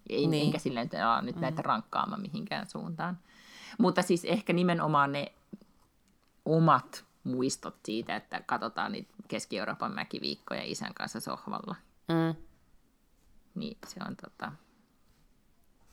Ei, 0.09 0.27
Niin. 0.27 0.47
Enkä 0.47 0.59
silleen, 0.59 0.85
että 0.85 1.23
nyt 1.23 1.37
näitä 1.37 1.63
rankkaamaan 1.63 2.21
mihinkään 2.21 2.67
suuntaan. 2.67 3.19
Mutta 3.79 4.03
siis 4.03 4.25
ehkä 4.25 4.53
nimenomaan 4.53 5.13
ne 5.13 5.33
omat 6.45 7.05
muistot 7.25 7.77
siitä, 7.85 8.17
että 8.17 8.43
katsotaan 8.47 8.93
niitä 8.93 9.15
Keski-Euroopan 9.29 9.95
mäkiviikkoja 9.95 10.63
isän 10.65 10.95
kanssa 10.95 11.21
sohvalla. 11.21 11.77
mm, 12.09 12.35
Niin 13.55 13.79
se 13.87 14.01
on 14.09 14.17
tota... 14.17 14.53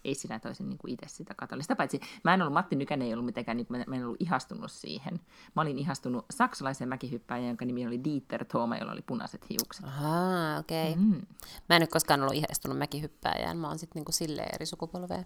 Ei 0.04 0.16
sinä 0.16 0.40
toisin 0.40 0.70
niin 0.70 0.80
itse 0.88 1.08
sitä 1.08 1.34
katsoa. 1.34 1.62
Sitä 1.62 1.76
paitsi 1.76 2.00
mä 2.24 2.34
en 2.34 2.42
ollut, 2.42 2.54
Matti 2.54 2.76
Nykänen 2.76 3.08
ei 3.08 3.14
ollut 3.14 3.26
mitenkään, 3.26 3.58
niin, 3.58 3.68
mä, 3.70 3.84
mä 3.88 3.96
en 3.96 4.06
ollut 4.06 4.22
ihastunut 4.22 4.72
siihen. 4.72 5.20
Mä 5.56 5.62
olin 5.62 5.78
ihastunut 5.80 6.26
saksalaisen 6.32 6.90
mäkihyppääjän, 6.90 7.48
jonka 7.48 7.66
nimi 7.66 7.88
oli 7.88 8.04
Dieter 8.04 8.46
Thoma, 8.46 8.78
jolla 8.78 8.92
oli 8.92 9.02
punaiset 9.02 9.50
hiukset. 9.50 9.86
Ahaa, 9.86 10.58
okei. 10.60 10.92
Okay. 10.92 11.04
Mm. 11.04 11.22
Mä 11.70 11.76
en 11.76 11.82
nyt 11.82 11.92
koskaan 11.92 12.22
ollut 12.22 12.36
ihastunut 12.36 12.78
mäkihyppääjään, 12.78 13.58
mä 13.58 13.68
oon 13.68 13.80
sitten 13.80 14.00
niinku 14.00 14.12
silleen 14.12 14.56
eri 14.56 14.66
sukupolvea. 14.66 15.24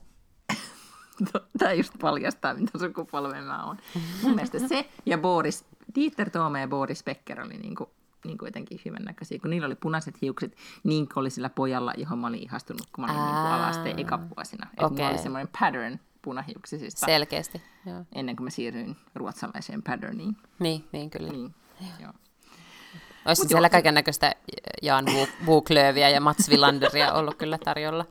Tämä 1.60 1.74
just 1.74 1.94
paljastaa, 2.02 2.54
mitä 2.54 2.80
sukupolven 2.80 3.44
mä 3.44 3.66
oon. 3.66 3.78
Mun 4.24 4.36
mielestä 4.36 4.68
se 4.68 4.90
ja 5.06 5.18
Boris, 5.18 5.66
Dieter 5.95 6.30
Toome 6.30 6.62
ja 6.62 6.67
Boris 6.67 7.04
Becker 7.04 7.41
oli 7.41 7.58
niinku, 7.58 7.89
niinku 8.25 8.45
jotenkin 8.45 8.82
hyvän 8.86 9.04
näköisiä, 9.04 9.39
kun 9.39 9.49
niillä 9.49 9.65
oli 9.65 9.75
punaiset 9.75 10.21
hiukset, 10.21 10.56
niin 10.84 11.08
kuin 11.08 11.21
oli 11.21 11.30
sillä 11.30 11.49
pojalla, 11.49 11.93
johon 11.97 12.19
mä 12.19 12.27
olin 12.27 12.43
ihastunut, 12.43 12.88
kun 12.95 13.06
mä 13.06 13.12
olin 13.12 13.23
niinku 13.25 13.39
Aa. 13.39 13.56
alasteen 13.56 13.99
ekavuosina. 13.99 14.67
Että 14.71 14.86
Okei. 14.86 14.97
mulla 14.97 15.10
oli 15.10 15.17
semmoinen 15.17 15.49
pattern 15.60 15.99
punahiuksisista 16.21 17.06
Selkeästi, 17.06 17.62
joo. 17.86 18.06
ennen 18.15 18.36
kuin 18.36 18.43
mä 18.43 18.49
siirryin 18.49 18.95
ruotsalaiseen 19.15 19.84
patterniin. 19.84 20.38
Niin, 20.60 20.88
niin 20.91 21.10
kyllä. 21.10 21.32
Niin, 21.32 21.54
joo. 21.99 22.13
Olisi 23.25 23.41
Mut 23.41 23.49
siellä 23.49 23.65
joo. 23.65 23.71
kaiken 23.71 23.93
näköistä 23.93 24.36
Jan 24.82 25.06
Buklöviä 25.45 26.10
ja 26.10 26.21
Mats 26.21 26.49
Wilanderia 26.49 27.13
ollut 27.13 27.36
kyllä 27.36 27.58
tarjolla. 27.58 28.06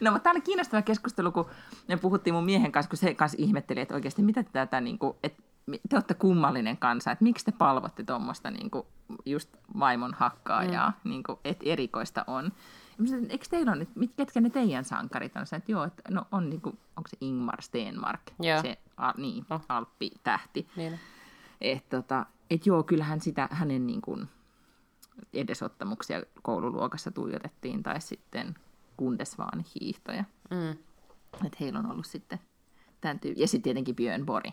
No, 0.00 0.10
mutta 0.10 0.22
tämä 0.22 0.32
oli 0.32 0.40
kiinnostava 0.40 0.82
keskustelu, 0.82 1.32
kun 1.32 1.50
me 1.88 1.96
puhuttiin 1.96 2.34
mun 2.34 2.44
miehen 2.44 2.72
kanssa, 2.72 2.90
kun 2.90 2.96
se 2.96 3.14
kanssa 3.14 3.36
ihmetteli, 3.40 3.80
että 3.80 3.94
oikeasti 3.94 4.22
mitä 4.22 4.42
tätä, 4.42 4.80
niin 4.80 4.98
kuin, 4.98 5.16
että 5.22 5.42
te 5.88 5.96
olette 5.96 6.14
kummallinen 6.14 6.76
kansa, 6.76 7.10
että 7.10 7.22
miksi 7.22 7.44
te 7.44 7.52
palvotte 7.52 8.04
tuommoista 8.04 8.50
niin 8.50 8.70
kuin, 8.70 8.86
just 9.26 9.56
vaimon 9.78 10.14
hakkaajaa, 10.14 10.92
mm. 11.04 11.10
niin 11.10 11.22
kuin, 11.22 11.38
että 11.44 11.64
erikoista 11.66 12.24
on. 12.26 12.52
Sanoin, 13.06 13.30
eikö 13.30 13.44
teillä 13.50 13.72
ole 13.72 13.86
nyt, 13.94 14.10
ketkä 14.16 14.40
ne 14.40 14.50
teidän 14.50 14.84
sankarit 14.84 15.36
on? 15.36 15.46
Sanoin, 15.46 15.60
että 15.60 15.72
joo, 15.72 15.84
että 15.84 16.02
no 16.10 16.26
on 16.32 16.50
niin 16.50 16.60
kuin, 16.60 16.78
onko 16.96 17.08
se 17.08 17.16
Ingmar 17.20 17.62
Stenmark, 17.62 18.20
Joo. 18.40 18.62
se 18.62 18.78
a, 18.96 19.12
niin, 19.16 19.46
Oh. 19.50 19.64
Alppi-tähti. 19.68 20.68
Niin. 20.76 21.00
Että 21.60 21.96
tota, 21.96 22.26
et 22.50 22.66
joo, 22.66 22.82
kyllähän 22.82 23.20
sitä 23.20 23.48
hänen 23.50 23.86
niin 23.86 24.02
kuin, 24.02 24.28
edesottamuksia 25.34 26.22
koululuokassa 26.42 27.10
tuijotettiin, 27.10 27.82
tai 27.82 28.00
sitten 28.00 28.54
Kundesvaan 28.96 29.64
hiihtoja. 29.74 30.24
Mm. 30.50 30.70
Että 31.46 31.56
heillä 31.60 31.78
on 31.78 31.90
ollut 31.90 32.06
sitten 32.06 32.38
tämän 33.00 33.20
tyy- 33.20 33.34
Ja 33.36 33.48
sitten 33.48 33.62
tietenkin 33.62 33.96
Björn 33.96 34.26
Bori. 34.26 34.50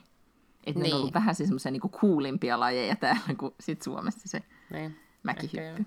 Että 0.65 0.72
niin. 0.72 0.76
ne 0.80 0.84
Niin. 0.84 0.93
on 0.93 1.00
ollut 1.00 1.13
vähän 1.13 1.36
siis 1.36 1.48
semmoisia 1.48 1.72
niinku 1.72 1.89
kuulimpia 1.89 2.60
lajeja 2.60 2.95
täällä 2.95 3.36
kuin 3.38 3.54
sit 3.60 3.82
Suomessa 3.82 4.19
se 4.26 4.43
Niin. 4.69 5.00
Mäkihyppy. 5.24 5.86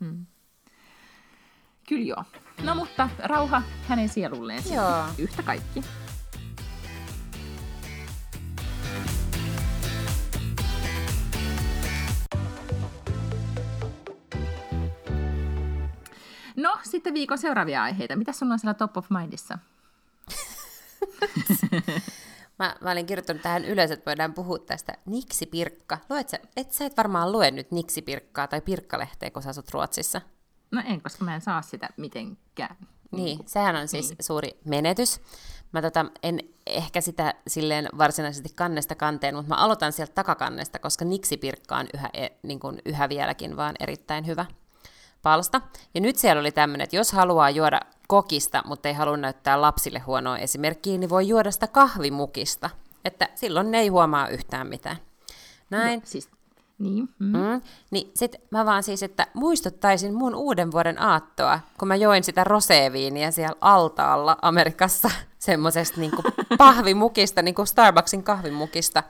Hmm. 0.00 0.26
Kyllä 1.88 2.04
joo. 2.04 2.24
No 2.62 2.74
mutta 2.74 3.10
rauha 3.18 3.62
hänen 3.88 4.08
sielulleen 4.08 4.62
Joo. 4.74 5.04
yhtä 5.18 5.42
kaikki. 5.42 5.82
No, 16.56 16.78
sitten 16.82 17.14
viikon 17.14 17.38
seuraavia 17.38 17.82
aiheita. 17.82 18.16
Mitä 18.16 18.32
sulla 18.32 18.52
on 18.52 18.58
siellä 18.58 18.74
top 18.74 18.96
of 18.96 19.06
mindissa? 19.10 19.58
Mä, 22.58 22.76
mä 22.80 22.90
olin 22.90 23.06
kirjoittanut 23.06 23.42
tähän 23.42 23.64
ylös, 23.64 23.90
että 23.90 24.10
voidaan 24.10 24.34
puhua 24.34 24.58
tästä 24.58 24.92
Niksi-Pirkka. 25.06 25.98
Luet 26.10 26.28
sä, 26.28 26.38
et 26.56 26.72
sä 26.72 26.84
et 26.84 26.96
varmaan 26.96 27.32
lue 27.32 27.50
nyt 27.50 27.70
Niksi-Pirkkaa 27.70 28.48
tai 28.48 28.60
Pirkkalehteä, 28.60 29.30
kun 29.30 29.42
sä 29.42 29.50
asut 29.50 29.70
Ruotsissa. 29.70 30.20
No 30.70 30.82
en, 30.86 31.00
koska 31.00 31.24
mä 31.24 31.34
en 31.34 31.40
saa 31.40 31.62
sitä 31.62 31.88
mitenkään. 31.96 32.76
Niin, 33.10 33.38
sehän 33.46 33.76
on 33.76 33.88
siis 33.88 34.08
niin. 34.08 34.16
suuri 34.20 34.60
menetys. 34.64 35.20
Mä 35.72 35.82
tota, 35.82 36.06
en 36.22 36.40
ehkä 36.66 37.00
sitä 37.00 37.34
silleen 37.46 37.88
varsinaisesti 37.98 38.48
kannesta 38.54 38.94
kanteen, 38.94 39.34
mutta 39.34 39.48
mä 39.48 39.60
aloitan 39.60 39.92
sieltä 39.92 40.12
takakannesta, 40.14 40.78
koska 40.78 41.04
Niksi-Pirkka 41.04 41.76
on 41.76 41.86
yhä, 41.94 42.10
e- 42.14 42.28
niin 42.42 42.60
kuin 42.60 42.82
yhä 42.84 43.08
vieläkin 43.08 43.56
vaan 43.56 43.74
erittäin 43.80 44.26
hyvä 44.26 44.46
palsta. 45.22 45.60
Ja 45.94 46.00
nyt 46.00 46.16
siellä 46.16 46.40
oli 46.40 46.52
tämmöinen, 46.52 46.84
että 46.84 46.96
jos 46.96 47.12
haluaa 47.12 47.50
juoda 47.50 47.80
kokista, 48.08 48.62
mutta 48.66 48.88
ei 48.88 48.94
halua 48.94 49.16
näyttää 49.16 49.60
lapsille 49.60 49.98
huonoa 49.98 50.38
esimerkkiä, 50.38 50.98
niin 50.98 51.10
voi 51.10 51.28
juoda 51.28 51.50
sitä 51.50 51.66
kahvimukista. 51.66 52.70
Että 53.04 53.28
silloin 53.34 53.70
ne 53.70 53.78
ei 53.78 53.88
huomaa 53.88 54.28
yhtään 54.28 54.66
mitään. 54.66 54.96
Näin. 55.70 56.00
No, 56.00 56.06
siis, 56.06 56.28
niin. 56.78 57.08
Mm. 57.18 57.36
Mm. 57.36 57.60
Niin 57.90 58.10
sit 58.14 58.36
mä 58.50 58.66
vaan 58.66 58.82
siis, 58.82 59.02
että 59.02 59.26
muistuttaisin 59.34 60.14
mun 60.14 60.34
uuden 60.34 60.72
vuoden 60.72 61.02
aattoa, 61.02 61.60
kun 61.78 61.88
mä 61.88 61.96
join 61.96 62.24
sitä 62.24 62.44
roseviiniä 62.44 63.30
siellä 63.30 63.56
altaalla 63.60 64.36
Amerikassa, 64.42 65.10
semmosesta 65.38 66.00
niinku 66.00 66.22
pahvimukista, 66.58 67.42
niinku 67.42 67.66
Starbucksin 67.66 68.22
kahvimukista. 68.22 69.02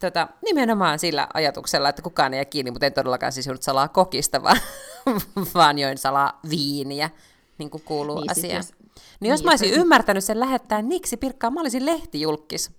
Tota, 0.00 0.28
nimenomaan 0.44 0.98
sillä 0.98 1.28
ajatuksella, 1.34 1.88
että 1.88 2.02
kukaan 2.02 2.34
ei 2.34 2.38
jää 2.38 2.44
kiinni, 2.44 2.70
mutta 2.70 2.86
en 2.86 2.92
todellakaan 2.92 3.32
siis 3.32 3.48
salaa 3.60 3.88
kokista, 3.88 4.42
vaan, 4.42 4.56
vaan 5.54 5.78
join 5.78 5.98
salaa 5.98 6.40
viiniä, 6.50 7.10
niin 7.58 7.70
kuin 7.70 7.82
kuuluu 7.82 8.20
Niin, 8.20 8.30
asiaan. 8.30 8.56
jos- 8.56 8.72
niin 9.20 9.30
jos 9.30 9.40
niin, 9.40 9.46
mä 9.46 9.52
jos 9.52 9.60
olisin 9.62 9.80
ymmärtänyt 9.80 10.24
sen 10.24 10.40
lähettää 10.40 10.82
Niksi 10.82 11.16
Pirkkaan, 11.16 11.52
mä 11.54 11.60
olisin 11.60 11.86
lehtijulkis. 11.86 12.70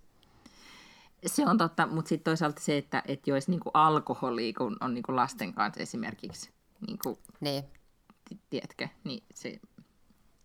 Se 1.26 1.46
on 1.46 1.58
totta, 1.58 1.88
mutta 1.88 2.10
sitten 2.10 2.32
toisaalta 2.32 2.62
se, 2.62 2.78
että, 2.78 3.04
että 3.08 3.30
joisi 3.30 3.52
niinku 3.52 3.72
alkoholi, 3.74 4.54
kun 4.54 4.78
on 4.82 4.94
niinku 4.94 5.16
lasten 5.16 5.54
kanssa 5.54 5.82
esimerkiksi, 5.82 6.50
niinku, 6.88 7.20
Niin. 7.40 7.64
ti- 8.30 8.40
tiedätkö, 8.50 8.88
niin 9.04 9.24
se... 9.34 9.60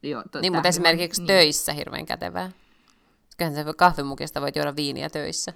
Joo, 0.03 0.23
to, 0.33 0.41
Niin, 0.41 0.53
mutta 0.53 0.69
esimerkiksi 0.69 1.21
niin. 1.21 1.27
töissä 1.27 1.73
hirveän 1.73 2.07
kätevää. 2.07 2.51
Kyllähän 3.37 3.65
se 3.65 3.73
kahvimukista 3.77 4.41
voit 4.41 4.57
juoda 4.57 4.77
viiniä 4.77 5.11
töissä. 5.11 5.53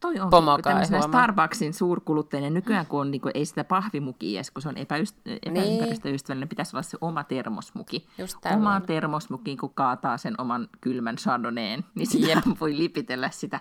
Toi 0.00 0.20
on 0.20 0.30
tämmöisenä. 0.62 1.02
Starbucksin 1.02 1.74
suurkuluttajana. 1.74 2.50
Nykyään 2.50 2.86
kun 2.86 3.00
on, 3.00 3.10
niin 3.10 3.20
kuin, 3.20 3.32
ei 3.34 3.46
sitä 3.46 3.64
pahvimukia 3.64 4.38
edes, 4.38 4.50
kun 4.50 4.62
se 4.62 4.68
on 4.68 4.74
epäyst- 4.74 5.38
epäympäristöystävällinen, 5.42 6.48
pitäisi 6.48 6.76
olla 6.76 6.82
se 6.82 6.98
oma 7.00 7.24
termosmuki. 7.24 8.06
Just 8.18 8.38
oma 8.56 8.80
termosmuki, 8.80 9.56
kun 9.56 9.74
kaataa 9.74 10.18
sen 10.18 10.34
oman 10.40 10.68
kylmän 10.80 11.16
chardonnayn, 11.16 11.84
niin 11.94 12.06
sitä 12.06 12.42
voi 12.60 12.78
lipitellä 12.78 13.30
sitä. 13.30 13.60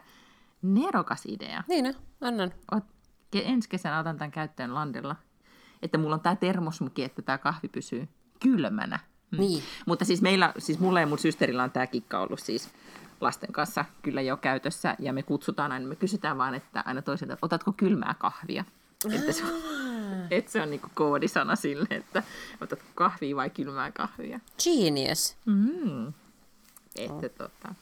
Nerokas 0.62 1.26
idea. 1.26 1.64
Niin, 1.68 1.96
annan. 2.22 2.52
Oot, 2.72 2.84
ensi 3.34 3.70
kesänä 3.70 4.00
otan 4.00 4.18
tämän 4.18 4.32
käyttöön 4.32 4.74
landella. 4.74 5.16
Että 5.82 5.98
mulla 5.98 6.16
on 6.16 6.22
tämä 6.22 6.36
termosmuki, 6.36 7.04
että 7.04 7.22
tämä 7.22 7.38
kahvi 7.38 7.68
pysyy 7.68 8.08
kylmänä. 8.40 9.00
Mm. 9.32 9.40
Niin. 9.40 9.64
Mutta 9.86 10.06
siis 10.06 10.22
meillä, 10.22 10.54
siis 10.58 10.80
mulla 10.80 11.00
ja 11.00 11.08
mun 11.08 11.20
systerillä 11.20 11.64
on 11.64 11.72
tämä 11.72 11.88
kikka 11.88 12.20
ollut 12.20 12.40
siis 12.40 12.70
lasten 13.26 13.52
kanssa 13.52 13.86
kyllä 14.02 14.22
jo 14.22 14.38
käytössä. 14.38 14.96
Ja 15.00 15.14
me 15.14 15.24
kutsutaan 15.24 15.72
aina, 15.72 15.88
me 15.88 15.96
kysytään 15.96 16.38
vaan, 16.38 16.56
että 16.56 16.84
aina 16.86 17.02
toiselta, 17.02 17.34
että 17.34 17.46
otatko 17.46 17.74
kylmää 17.78 18.16
kahvia? 18.20 18.66
Että 19.12 19.32
se, 19.32 19.44
on- 19.46 19.62
että 20.32 20.52
se 20.52 20.62
on 20.62 20.70
niinku 20.70 20.88
koodisana 20.94 21.56
sille, 21.56 21.88
että 21.90 22.24
otatko 22.62 22.86
kahvia 22.96 23.36
vai 23.36 23.50
kylmää 23.50 23.92
kahvia. 23.92 24.40
Genius. 24.64 25.36
Mm. 25.46 26.08
Että 26.96 27.30
tota. 27.30 27.76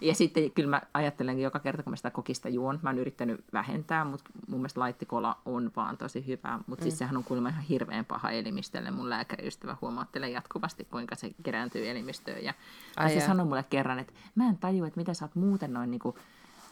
Ja 0.00 0.14
sitten 0.14 0.50
kyllä 0.50 0.70
mä 0.70 0.82
ajattelen 0.94 1.32
että 1.32 1.42
joka 1.42 1.58
kerta, 1.58 1.82
kun 1.82 1.92
mä 1.92 1.96
sitä 1.96 2.10
kokista 2.10 2.48
juon, 2.48 2.78
mä 2.82 2.88
oon 2.88 2.98
yrittänyt 2.98 3.44
vähentää, 3.52 4.04
mutta 4.04 4.30
mun 4.48 4.60
mielestä 4.60 4.80
laittikola 4.80 5.38
on 5.44 5.70
vaan 5.76 5.96
tosi 5.96 6.26
hyvä. 6.26 6.60
Mutta 6.66 6.82
mm. 6.82 6.84
siis 6.84 6.98
sehän 6.98 7.16
on 7.16 7.24
kuulemma 7.24 7.48
ihan 7.48 7.62
hirveän 7.62 8.04
paha 8.04 8.30
elimistölle. 8.30 8.90
Mun 8.90 9.10
lääkäriystävä 9.10 9.76
huomauttelee 9.80 10.30
jatkuvasti, 10.30 10.84
kuinka 10.84 11.14
se 11.14 11.30
kerääntyy 11.42 11.90
elimistöön. 11.90 12.44
Ja, 12.44 12.54
Ai 12.96 13.10
se 13.10 13.20
sanoi 13.20 13.46
mulle 13.46 13.64
kerran, 13.70 13.98
että 13.98 14.12
mä 14.34 14.48
en 14.48 14.58
tajua, 14.58 14.86
että 14.86 15.00
mitä 15.00 15.14
sä 15.14 15.24
oot 15.24 15.34
muuten 15.34 15.72
noin 15.72 15.90
niinku 15.90 16.16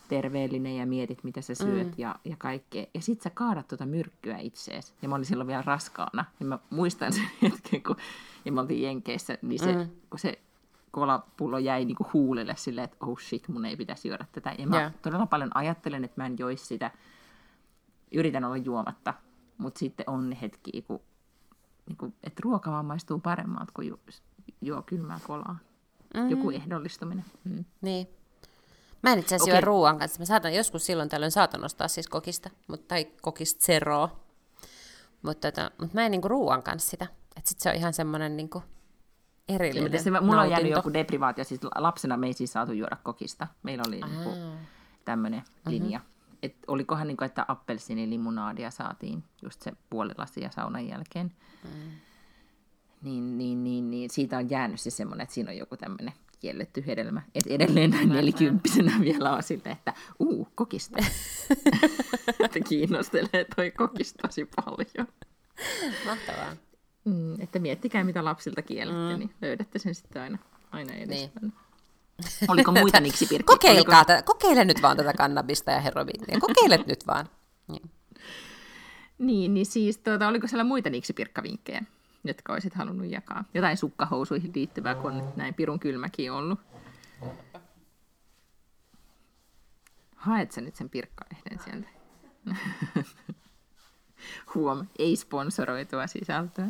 terveellinen 0.09 0.77
ja 0.77 0.87
mietit, 0.87 1.25
mitä 1.25 1.41
sä 1.41 1.55
syöt 1.55 1.87
mm. 1.87 1.95
ja, 1.97 2.17
ja 2.25 2.37
kaikkea. 2.39 2.87
Ja 2.95 3.01
sit 3.01 3.23
sä 3.23 3.31
kaadat 3.31 3.69
tuota 3.69 3.87
myrkkyä 3.87 4.39
itseesi. 4.39 4.95
Ja 5.03 5.09
mä 5.09 5.15
olin 5.15 5.25
silloin 5.25 5.49
vielä 5.49 5.63
raskaana. 5.63 6.25
Ja 6.41 6.47
mä 6.47 6.59
muistan 6.71 7.13
sen 7.13 7.31
hetken, 7.43 7.83
kun 7.83 7.97
ja 8.45 8.53
me 8.53 8.61
oltiin 8.61 8.83
Jenkeissä, 8.83 9.39
niin 9.43 9.59
se, 9.59 9.73
mm. 9.73 9.91
kun 10.11 10.19
se 10.19 10.39
kolapullo 10.91 11.59
jäi 11.59 11.85
niinku 11.85 12.07
huulille 12.13 12.55
silleen, 12.57 12.85
että 12.85 12.97
oh 13.01 13.19
shit, 13.19 13.49
mun 13.49 13.65
ei 13.65 13.77
pitäisi 13.77 14.09
juoda 14.09 14.25
tätä. 14.33 14.55
Ja 14.59 14.67
mä 14.67 14.77
yeah. 14.77 14.95
todella 15.03 15.27
paljon 15.27 15.57
ajattelen, 15.57 16.05
että 16.05 16.21
mä 16.21 16.27
en 16.27 16.37
joisi 16.39 16.67
sitä. 16.67 16.91
Yritän 18.13 18.45
olla 18.45 18.57
juomatta, 18.57 19.15
mutta 19.59 19.79
sitten 19.79 20.11
on 20.11 20.31
ne 20.31 20.39
hetkiä, 20.43 20.83
kun, 20.83 21.01
niinku, 21.87 22.07
että 22.07 22.41
ruoka 22.45 22.71
vaan 22.71 22.85
maistuu 22.85 23.19
paremmalta, 23.19 23.73
kun 23.75 23.87
ju, 23.87 24.01
juo 24.61 24.83
kylmää 24.83 25.21
kolaa. 25.27 25.59
Mm. 26.15 26.31
Joku 26.31 26.51
ehdollistuminen. 26.51 27.25
Mm. 27.45 27.65
Niin. 27.81 28.09
Mä 29.03 29.13
en 29.13 29.19
itse 29.19 29.35
asiassa 29.35 29.51
okay. 29.51 29.61
ruoan 29.61 29.99
kanssa. 29.99 30.19
Mä 30.19 30.25
saatan 30.25 30.55
joskus 30.55 30.87
silloin 30.87 31.09
tällöin 31.09 31.33
saatan 31.33 31.65
ostaa 31.65 31.89
siis 31.89 32.09
kokista, 32.09 32.51
mutta, 32.67 32.89
tai 32.89 33.05
kokista 33.23 33.65
zeroa. 33.65 34.21
Mutta 35.23 35.51
tota, 35.51 35.71
mut 35.81 35.95
mä 35.95 36.05
en 36.07 36.11
niinku 36.11 36.29
ruoan 36.29 36.63
kanssa 36.63 36.91
sitä. 36.91 37.07
Että 37.37 37.51
sit 37.51 37.61
se 37.61 37.69
on 37.71 37.77
ihan 37.77 37.93
semmoinen 37.93 38.37
niinku 38.37 38.63
erillinen 39.49 40.03
Se, 40.03 40.11
mulla 40.11 40.41
on 40.41 40.51
jäänyt 40.51 40.51
nautinto. 40.51 40.79
joku 40.79 40.93
deprivaatio, 40.93 41.45
siis 41.45 41.61
lapsena 41.75 42.17
me 42.17 42.27
ei 42.27 42.33
siis 42.33 42.53
saatu 42.53 42.73
juoda 42.73 42.97
kokista. 43.03 43.47
Meillä 43.63 43.85
oli 43.89 44.01
niinku 44.01 44.31
tämmöinen 45.05 45.43
linja. 45.67 46.01
Et 46.43 46.57
olikohan 46.67 47.07
niinku, 47.07 47.25
että 47.25 47.45
appelsiinilimunaadia 47.49 48.71
saatiin 48.71 49.25
just 49.43 49.63
se 49.63 49.73
puoli 49.91 50.13
lasia 50.19 50.51
saunan 50.51 50.89
jälkeen. 50.89 51.33
Niin, 53.03 53.39
niin, 53.39 53.65
niin, 53.65 53.91
niin, 53.91 54.11
siitä 54.11 54.39
on 54.39 54.51
jäänyt 54.51 54.81
se 54.81 54.91
semmoinen, 54.91 55.23
että 55.23 55.35
siinä 55.35 55.51
on 55.51 55.57
joku 55.57 55.77
tämmöinen 55.77 56.13
kielletty 56.41 56.85
hedelmä. 56.87 57.23
Et 57.35 57.47
edelleen 57.47 57.91
näin 57.91 58.09
nelikymppisenä 58.09 58.93
vielä 59.01 59.33
on 59.33 59.43
silleen, 59.43 59.73
että 59.73 59.95
uu, 60.19 60.49
kokista. 60.55 60.99
että 62.45 62.61
kiinnostelee 62.69 63.47
toi 63.57 63.71
kokista 63.71 64.29
tosi 64.29 64.49
paljon. 64.57 65.09
Mahtavaa. 66.07 66.68
Mm, 67.05 67.41
että 67.41 67.59
miettikää, 67.59 68.05
mitä 68.05 68.25
lapsilta 68.25 68.63
kiellätte, 68.63 69.15
mm. 69.15 69.19
niin 69.19 69.35
löydätte 69.43 69.79
sen 69.79 69.95
sitten 69.95 70.23
aina, 70.23 70.39
aina 70.71 70.95
edestään. 70.95 71.31
Niin. 71.43 71.53
Oliko 72.49 72.73
muita 72.73 73.01
niksipirkkiä? 73.01 73.55
Kokeilkaa, 73.55 74.05
tätä, 74.05 74.23
kokeile 74.23 74.65
nyt 74.65 74.83
vaan 74.83 74.97
tätä 74.97 75.13
kannabista 75.13 75.71
ja 75.71 75.81
herobiinia. 75.81 76.41
Kokeile 76.41 76.85
nyt 76.87 77.07
vaan. 77.07 77.29
Niin. 77.69 77.91
Niin, 79.19 79.55
niin 79.55 79.67
siis 79.67 79.99
tuota, 79.99 80.29
oliko 80.29 80.47
siellä 80.47 80.65
muita 80.65 80.91
niksipirkkavinkkejä, 80.91 81.83
jotka 82.25 82.53
olisit 82.53 82.75
halunnut 82.75 83.07
jakaa? 83.07 83.45
Jotain 83.55 83.77
sukkahousuihin 83.77 84.53
liittyvää, 84.55 84.95
kun 84.95 85.13
on 85.13 85.19
nyt 85.19 85.37
näin 85.37 85.55
pirun 85.55 85.81
kylmäkin 85.81 86.33
ollut. 86.33 86.59
Haet 90.17 90.53
sä 90.53 90.61
nyt 90.61 90.77
sen 90.77 90.91
pirkkalehden 90.91 91.59
sieltä? 91.65 91.89
Huom, 94.55 94.87
ei 94.99 95.17
sponsoroitua 95.17 96.07
sisältöä. 96.07 96.67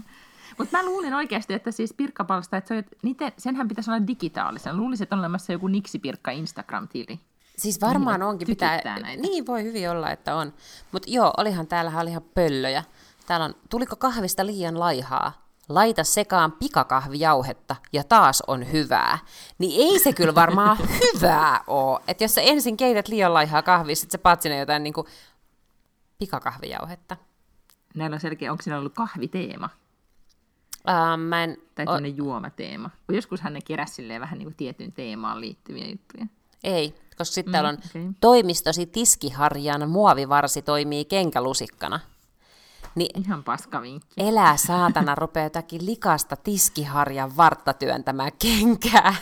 Mutta 0.59 0.77
mä 0.77 0.85
luulin 0.87 1.14
oikeasti, 1.14 1.55
että 1.55 1.71
siis 1.71 1.93
pirkkapalsta, 1.93 2.57
että 2.57 2.69
se, 2.69 2.75
on- 2.77 2.85
niitä, 3.03 3.33
senhän 3.38 3.69
pitäisi 3.69 3.91
olla 3.91 4.07
digitaalisen. 4.07 4.77
Luulisin, 4.77 5.03
että 5.03 5.14
on 5.17 5.21
olemassa 5.21 5.53
joku 5.53 5.67
niksipirkka 5.69 6.31
Instagram-tili. 6.31 7.21
Siis 7.57 7.81
varmaan 7.81 8.21
Niin, 8.21 8.29
onkin, 8.29 8.47
pitää, 8.47 8.81
näitä. 8.85 9.23
niin 9.23 9.47
voi 9.47 9.64
hyvin 9.64 9.91
olla, 9.91 10.11
että 10.11 10.35
on. 10.37 10.53
Mutta 10.93 11.11
joo, 11.11 11.33
olihan 11.37 11.67
täällähän 11.67 12.03
oli 12.03 12.11
ihan 12.11 12.23
pöllöjä. 12.35 12.85
Täällä 13.27 13.47
on, 13.47 13.55
tuliko 13.71 13.97
kahvista 13.97 14.47
liian 14.47 14.81
laihaa? 14.81 15.49
Laita 15.69 16.05
sekaan 16.05 16.53
pikakahvijauhetta 16.53 17.77
ja 17.93 18.05
taas 18.05 18.43
on 18.47 18.73
hyvää. 18.73 19.19
Niin 19.59 19.93
ei 19.93 19.99
se 19.99 20.12
kyllä 20.12 20.35
varmaan 20.35 20.77
hyvää 21.14 21.61
oo. 21.67 22.01
Että 22.09 22.25
jos 22.25 22.35
sä 22.35 22.41
ensin 22.41 22.77
keität 22.77 23.09
liian 23.09 23.35
laihaa 23.35 23.62
kahvia, 23.62 23.97
sit 23.97 24.11
sä 24.11 24.19
paat 24.19 24.43
sinne 24.43 24.59
jotain 24.59 24.83
niinku 24.83 25.07
pikakahvijauhetta. 26.19 27.17
Näillä 27.94 28.14
on 28.14 28.20
selkeä, 28.20 28.53
onko 28.53 28.62
siinä 28.62 28.79
ollut 28.79 28.94
kahviteema? 28.94 29.68
Uh, 30.88 31.18
mä 31.18 31.44
en, 31.44 31.57
Tai 31.74 31.83
o, 31.83 31.87
tämmöinen 31.87 32.16
juomateema. 32.16 32.90
Kun 33.07 33.14
joskus 33.16 33.40
hän 33.40 33.59
keräsi 33.66 34.09
vähän 34.20 34.38
niin 34.38 34.46
kuin 34.46 34.57
tietyn 34.57 34.92
teemaan 34.92 35.40
liittyviä 35.40 35.87
juttuja. 35.88 36.27
ei, 36.64 36.94
koska 37.18 37.24
sitten 37.35 37.53
täällä 37.53 37.68
on 37.68 37.74
Mm, 37.74 37.83
okei. 37.90 38.11
toimistosi 38.20 38.87
tiskiharjan 38.87 39.90
muovivarsi 39.90 40.62
toimii 40.62 41.05
kenkälusikkana. 41.05 42.01
Niin 42.94 43.20
Ihan 43.20 43.44
paskavinkki. 43.44 44.14
elää 44.16 44.57
saatana 44.57 45.14
rupeaa 45.14 45.46
jotakin 45.46 45.87
likasta 45.87 46.37
tiskiharjan 46.37 47.37
vartta 47.37 47.72
työntämään 47.72 48.33
kenkää. 48.42 49.14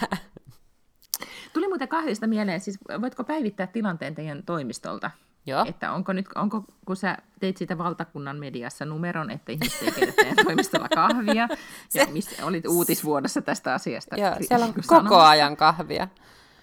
Tuli 1.53 1.69
muuten 1.69 1.89
kahvista 1.89 2.27
mieleen, 2.27 2.61
siis 2.61 2.79
voitko 3.01 3.25
päivittää 3.25 3.67
tilanteen 3.67 4.15
teidän 4.15 4.43
toimistolta? 4.43 5.11
Joo. 5.47 5.65
Että 5.69 5.93
onko 5.93 6.13
nyt, 6.13 6.27
onko, 6.35 6.65
kun 6.87 6.97
sä 6.97 7.19
teit 7.41 7.57
siitä 7.57 7.79
valtakunnan 7.79 8.37
mediassa 8.37 8.85
numeron, 8.85 9.31
että 9.31 9.53
ihmiset 9.53 9.83
ei 9.83 10.13
teidän 10.13 10.37
toimistolla 10.45 10.89
kahvia, 10.89 11.49
ja 11.95 12.07
missä 12.13 12.47
olit 12.47 12.67
uutisvuodossa 12.67 13.43
tästä 13.43 13.75
asiasta. 13.75 14.17
Joo, 14.17 14.35
siellä 14.41 14.65
on 14.65 14.71
niin 14.71 14.85
koko 14.89 14.95
sanomassa. 14.95 15.29
ajan 15.29 15.57
kahvia. 15.57 16.09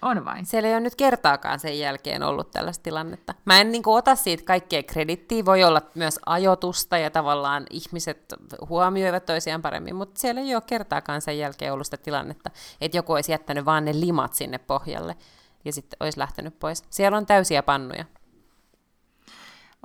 On 0.02 0.24
vai? 0.24 0.44
Siellä 0.44 0.68
ei 0.68 0.74
ole 0.74 0.80
nyt 0.80 0.94
kertaakaan 0.94 1.60
sen 1.60 1.78
jälkeen 1.78 2.22
ollut 2.22 2.50
tällaista 2.50 2.82
tilannetta. 2.82 3.34
Mä 3.44 3.60
en 3.60 3.72
niin 3.72 3.82
kuin, 3.82 3.96
ota 3.96 4.14
siitä 4.14 4.44
kaikkea 4.44 4.82
kredittiä, 4.82 5.44
voi 5.44 5.64
olla 5.64 5.82
myös 5.94 6.20
ajoitusta 6.26 6.98
ja 6.98 7.10
tavallaan 7.10 7.66
ihmiset 7.70 8.34
huomioivat 8.68 9.26
toisiaan 9.26 9.62
paremmin, 9.62 9.96
mutta 9.96 10.20
siellä 10.20 10.40
ei 10.40 10.54
ole 10.54 10.62
kertaakaan 10.66 11.20
sen 11.20 11.38
jälkeen 11.38 11.72
ollut 11.72 11.86
sitä 11.86 11.96
tilannetta, 11.96 12.50
että 12.80 12.98
joku 12.98 13.12
olisi 13.12 13.32
jättänyt 13.32 13.64
vaan 13.64 13.84
ne 13.84 14.00
limat 14.00 14.34
sinne 14.34 14.58
pohjalle 14.58 15.16
ja 15.64 15.72
sitten 15.72 15.96
olisi 16.00 16.18
lähtenyt 16.18 16.58
pois. 16.58 16.82
Siellä 16.90 17.18
on 17.18 17.26
täysiä 17.26 17.62
pannuja. 17.62 18.04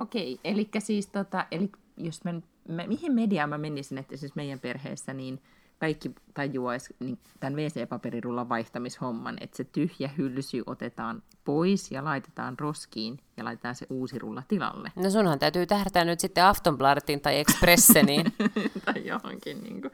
Okei, 0.01 0.39
eli 0.43 0.69
siis 0.79 1.07
tota, 1.07 1.45
eli 1.51 1.71
jos 1.97 2.23
mä, 2.23 2.33
mä, 2.67 2.88
mihin 2.88 3.13
mediaan 3.13 3.49
mä 3.49 3.57
menisin, 3.57 3.97
että 3.97 4.17
siis 4.17 4.35
meidän 4.35 4.59
perheessä 4.59 5.13
niin 5.13 5.41
kaikki 5.79 6.15
tajuaisi 6.33 6.95
niin 6.99 7.19
tämän 7.39 7.55
WC-paperirullan 7.55 8.49
vaihtamishomman, 8.49 9.38
että 9.41 9.57
se 9.57 9.63
tyhjä 9.63 10.09
hylsy 10.17 10.63
otetaan 10.65 11.23
pois 11.45 11.91
ja 11.91 12.03
laitetaan 12.03 12.59
roskiin 12.59 13.19
ja 13.38 13.45
laitetaan 13.45 13.75
se 13.75 13.88
uusi 13.89 14.19
rulla 14.19 14.43
tilalle. 14.47 14.91
No 14.95 15.09
sunhan 15.09 15.39
täytyy 15.39 15.65
tähdätä 15.65 16.05
nyt 16.05 16.19
sitten 16.19 16.45
Aftonbladetin 16.45 17.21
tai 17.21 17.39
Expresseniin. 17.39 18.25
tai 18.85 19.07
johonkin, 19.07 19.63
niin 19.63 19.81
kuin, 19.81 19.91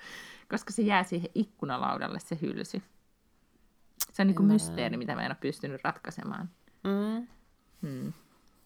koska 0.49 0.73
se 0.73 0.81
jää 0.81 1.03
siihen 1.03 1.29
ikkunalaudalle 1.35 2.19
se 2.19 2.37
hylsy. 2.41 2.81
Se 4.13 4.21
on 4.21 4.27
niin 4.27 4.35
kuin 4.35 4.47
mysteeri, 4.47 4.97
mitä 4.97 5.15
mä 5.15 5.21
en 5.21 5.31
ole 5.31 5.37
pystynyt 5.41 5.83
ratkaisemaan. 5.83 6.49
Mm. 6.83 7.27
Hmm. 7.81 8.13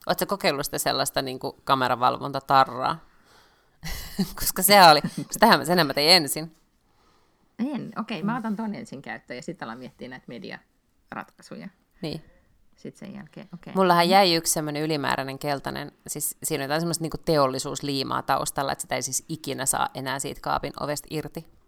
Oletko 0.08 0.26
kokeillut 0.26 0.66
sitä 0.66 0.78
sellaista 0.78 1.22
niin 1.22 1.40
kuin 1.40 1.56
kameravalvontatarraa? 1.64 3.06
Koska 4.40 4.62
se 4.62 4.84
oli, 4.84 5.02
sitähän, 5.32 5.66
senhän 5.66 5.88
mä 5.88 5.94
tein 5.94 6.24
ensin. 6.24 6.56
En, 7.60 7.92
okei, 7.98 8.18
okay, 8.18 8.26
mä 8.26 8.38
otan 8.38 8.56
ton 8.56 8.76
ensin 8.76 9.02
käyttöön 9.02 9.36
ja 9.36 9.42
sitten 9.42 9.68
alan 9.68 9.80
miettiä 9.80 10.08
näitä 10.10 10.26
mediaratkaisuja. 10.28 11.70
Niin. 12.02 12.22
sitten 12.76 13.08
sen 13.08 13.16
jälkeen, 13.16 13.50
okei. 13.54 13.72
Okay. 13.72 13.82
Mullahan 13.82 14.10
jäi 14.10 14.36
yksi 14.36 14.54
semmoinen 14.54 14.84
ylimääräinen 14.84 15.40
keltainen, 15.40 15.92
siis 16.08 16.38
siinä 16.44 16.62
on 16.62 16.66
jotain 16.66 16.82
semmoista 16.82 17.02
niinku 17.02 17.18
teollisuusliimaa 17.18 18.22
taustalla, 18.22 18.72
että 18.72 18.82
sitä 18.82 18.96
ei 18.96 19.02
siis 19.02 19.26
ikinä 19.30 19.66
saa 19.66 19.90
enää 19.94 20.20
siitä 20.20 20.42
kaapin 20.42 20.74
ovesta 20.80 21.08
irti. 21.10 21.59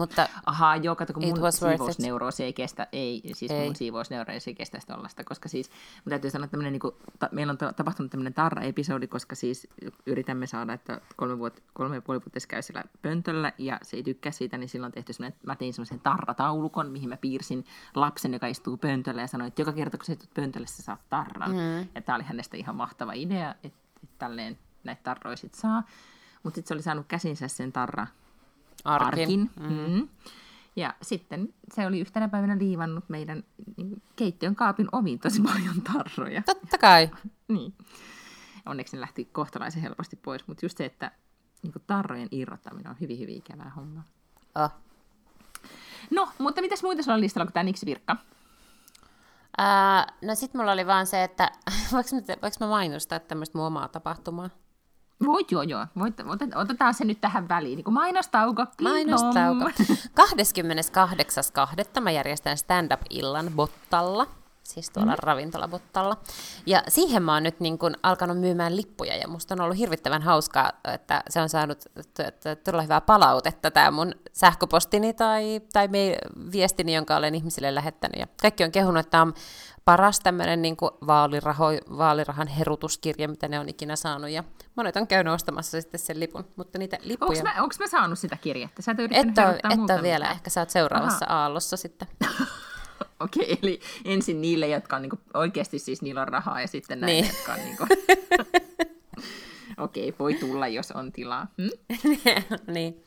Mutta 0.00 0.28
Ahaa, 0.46 0.76
joo, 0.76 0.96
kato, 0.96 1.12
kun 1.12 1.24
mun 1.24 1.52
siivousneuroosi 1.52 2.44
ei 2.44 2.52
kestä, 2.52 2.86
ei, 2.92 3.22
siis 3.32 3.50
Ei. 3.50 3.64
mun 3.64 3.76
siivousneuroosi 3.76 4.50
ei 4.50 4.54
kestä 4.54 4.78
tollasta, 4.86 5.24
koska 5.24 5.48
siis, 5.48 5.70
mun 6.04 6.10
täytyy 6.10 6.30
sanoa, 6.30 6.44
että 6.44 6.56
niin 6.56 6.80
kuin, 6.80 6.94
ta, 7.18 7.28
meillä 7.32 7.50
on 7.50 7.58
ta- 7.58 7.72
tapahtunut 7.72 8.10
tämmöinen 8.10 8.34
tarra-episodi, 8.34 9.06
koska 9.06 9.34
siis 9.34 9.68
yritämme 10.06 10.46
saada, 10.46 10.72
että 10.72 11.00
kolme, 11.16 11.38
vuot, 11.38 11.62
kolme 11.72 11.94
ja 11.94 12.02
puoli 12.02 12.20
vuotta 12.20 12.48
käy 12.48 12.62
siellä 12.62 12.84
pöntöllä, 13.02 13.52
ja 13.58 13.78
se 13.82 13.96
ei 13.96 14.02
tykkää 14.02 14.32
siitä, 14.32 14.58
niin 14.58 14.68
silloin 14.68 14.88
on 14.88 14.92
tehty 14.92 15.12
semmoinen, 15.12 15.38
mä 15.46 15.56
tein 15.56 15.72
semmoisen 15.72 16.00
tarrataulukon, 16.00 16.90
mihin 16.90 17.08
mä 17.08 17.16
piirsin 17.16 17.64
lapsen, 17.94 18.32
joka 18.32 18.46
istuu 18.46 18.76
pöntöllä, 18.76 19.20
ja 19.20 19.26
sanoin, 19.26 19.48
että 19.48 19.62
joka 19.62 19.72
kerta, 19.72 19.96
kun 19.96 20.04
sä 20.04 20.12
istut 20.12 20.34
pöntöllä, 20.34 20.66
sä 20.66 20.82
saat 20.82 21.08
tarran. 21.08 21.50
Mm. 21.50 21.88
Ja 21.94 22.02
tää 22.02 22.14
oli 22.14 22.24
hänestä 22.24 22.56
ihan 22.56 22.76
mahtava 22.76 23.12
idea, 23.12 23.50
että, 23.50 23.78
että 24.02 24.16
tälleen 24.18 24.58
näitä 24.84 25.02
tarroja 25.02 25.36
sit 25.36 25.54
saa. 25.54 25.82
Mutta 26.42 26.54
sitten 26.54 26.68
se 26.68 26.74
oli 26.74 26.82
saanut 26.82 27.06
käsinsä 27.08 27.48
sen 27.48 27.72
tarra, 27.72 28.06
arkin. 28.84 29.20
arkin. 29.20 29.50
Mm. 29.60 30.08
Ja 30.76 30.94
sitten 31.02 31.54
se 31.74 31.86
oli 31.86 32.00
yhtenä 32.00 32.28
päivänä 32.28 32.58
liivannut 32.58 33.08
meidän 33.08 33.44
niin, 33.76 34.02
keittiön 34.16 34.56
kaapin 34.56 34.88
omiin 34.92 35.18
tosi 35.18 35.42
paljon 35.42 35.82
tarroja. 35.82 36.42
Totta 36.42 36.78
kai. 36.78 37.10
Niin. 37.48 37.74
Onneksi 38.66 38.96
ne 38.96 39.00
lähti 39.00 39.24
kohtalaisen 39.24 39.82
helposti 39.82 40.16
pois, 40.16 40.48
mutta 40.48 40.64
just 40.64 40.78
se, 40.78 40.84
että 40.84 41.10
niin 41.62 41.72
tarrojen 41.86 42.28
irrottaminen 42.30 42.90
on 42.90 42.96
hyvin, 43.00 43.18
hyvin 43.18 43.36
ikävää 43.36 43.72
hommaa. 43.76 44.04
Oh. 44.54 44.70
No, 46.10 46.28
mutta 46.38 46.60
mitäs 46.60 46.82
muita 46.82 47.02
sulla 47.02 47.14
on 47.14 47.20
listalla 47.20 47.46
kuin 47.46 47.52
tämä 47.52 47.64
Niksi-virkka? 47.64 48.16
Ää, 49.58 50.06
no 50.22 50.34
sit 50.34 50.54
mulla 50.54 50.72
oli 50.72 50.86
vaan 50.86 51.06
se, 51.06 51.24
että 51.24 51.50
voiko 51.92 52.08
mä, 52.12 52.36
voiko 52.42 52.56
mä 52.60 52.66
mainostaa 52.66 53.18
tämmöistä 53.18 53.58
mun 53.58 53.66
omaa 53.66 53.88
tapahtumaa? 53.88 54.50
Voit 55.26 55.50
joo, 55.52 55.62
joo. 55.62 55.86
Voit, 55.98 56.20
otet- 56.20 56.56
otetaan 56.56 56.94
se 56.94 57.04
nyt 57.04 57.20
tähän 57.20 57.48
väliin. 57.48 57.76
Niin 57.76 57.84
kuin 57.84 57.94
mainostauko. 57.94 58.66
Mainostauko. 58.82 59.60
plong. 59.60 59.98
28.2. 61.94 62.00
mä 62.00 62.10
järjestän 62.10 62.58
stand-up-illan 62.58 63.46
Bottalla, 63.56 64.26
siis 64.70 64.90
tuolla 64.90 65.12
mm. 65.12 65.18
ravintolabottalla. 65.22 66.16
Ja 66.66 66.82
siihen 66.88 67.22
mä 67.22 67.34
oon 67.34 67.42
nyt 67.42 67.60
niin 67.60 67.78
kun 67.78 67.94
alkanut 68.02 68.40
myymään 68.40 68.76
lippuja, 68.76 69.16
ja 69.16 69.28
musta 69.28 69.54
on 69.54 69.60
ollut 69.60 69.78
hirvittävän 69.78 70.22
hauskaa, 70.22 70.72
että 70.94 71.22
se 71.28 71.40
on 71.40 71.48
saanut 71.48 71.84
todella 72.64 72.82
hyvää 72.82 73.00
palautetta, 73.00 73.70
tämä 73.70 73.90
mun 73.90 74.14
sähköpostini 74.32 75.14
tai, 75.14 75.60
tai 75.72 75.88
viestini, 76.52 76.94
jonka 76.94 77.16
olen 77.16 77.34
ihmisille 77.34 77.74
lähettänyt. 77.74 78.20
Ja 78.20 78.26
kaikki 78.42 78.64
on 78.64 78.72
kehunut, 78.72 79.00
että 79.00 79.10
tämä 79.10 79.22
on 79.22 79.34
paras 79.84 80.20
tämmöinen 80.20 80.62
niin 80.62 80.76
vaaliraho, 81.06 81.66
vaalirahan 81.98 82.48
herutuskirja, 82.48 83.28
mitä 83.28 83.48
ne 83.48 83.60
on 83.60 83.68
ikinä 83.68 83.96
saanut, 83.96 84.30
ja 84.30 84.44
monet 84.76 84.96
on 84.96 85.06
käynyt 85.06 85.34
ostamassa 85.34 85.80
sitten 85.80 86.00
sen 86.00 86.20
lipun, 86.20 86.44
mutta 86.56 86.78
niitä 86.78 86.98
lippuja... 87.02 87.38
Onko 87.38 87.42
mä, 87.42 87.62
onks 87.62 87.78
mä 87.78 87.86
saanut 87.86 88.18
sitä 88.18 88.36
kirjettä? 88.36 88.82
Sä 88.82 88.92
et 88.92 88.98
Et 89.00 89.38
ole, 89.38 89.72
et 89.72 89.90
ole 89.90 90.02
vielä, 90.02 90.30
ehkä 90.30 90.50
sä 90.50 90.60
oot 90.60 90.70
seuraavassa 90.70 91.26
Aha. 91.28 91.42
aallossa 91.42 91.76
sitten. 91.76 92.08
Okei, 93.20 93.58
eli 93.62 93.80
ensin 94.04 94.40
niille, 94.40 94.68
jotka 94.68 94.96
on 94.96 95.02
niinku, 95.02 95.18
oikeasti 95.34 95.78
siis 95.78 96.02
niillä 96.02 96.20
on 96.22 96.28
rahaa 96.28 96.60
ja 96.60 96.66
sitten 96.66 97.00
näille, 97.00 97.20
Niin. 97.20 97.34
jotka 97.34 97.52
on 97.52 97.58
niinku... 97.58 97.86
Okei, 99.78 100.14
voi 100.18 100.34
tulla, 100.34 100.68
jos 100.68 100.90
on 100.90 101.12
tilaa. 101.12 101.46
Hm? 101.58 101.96
niin. 102.74 103.04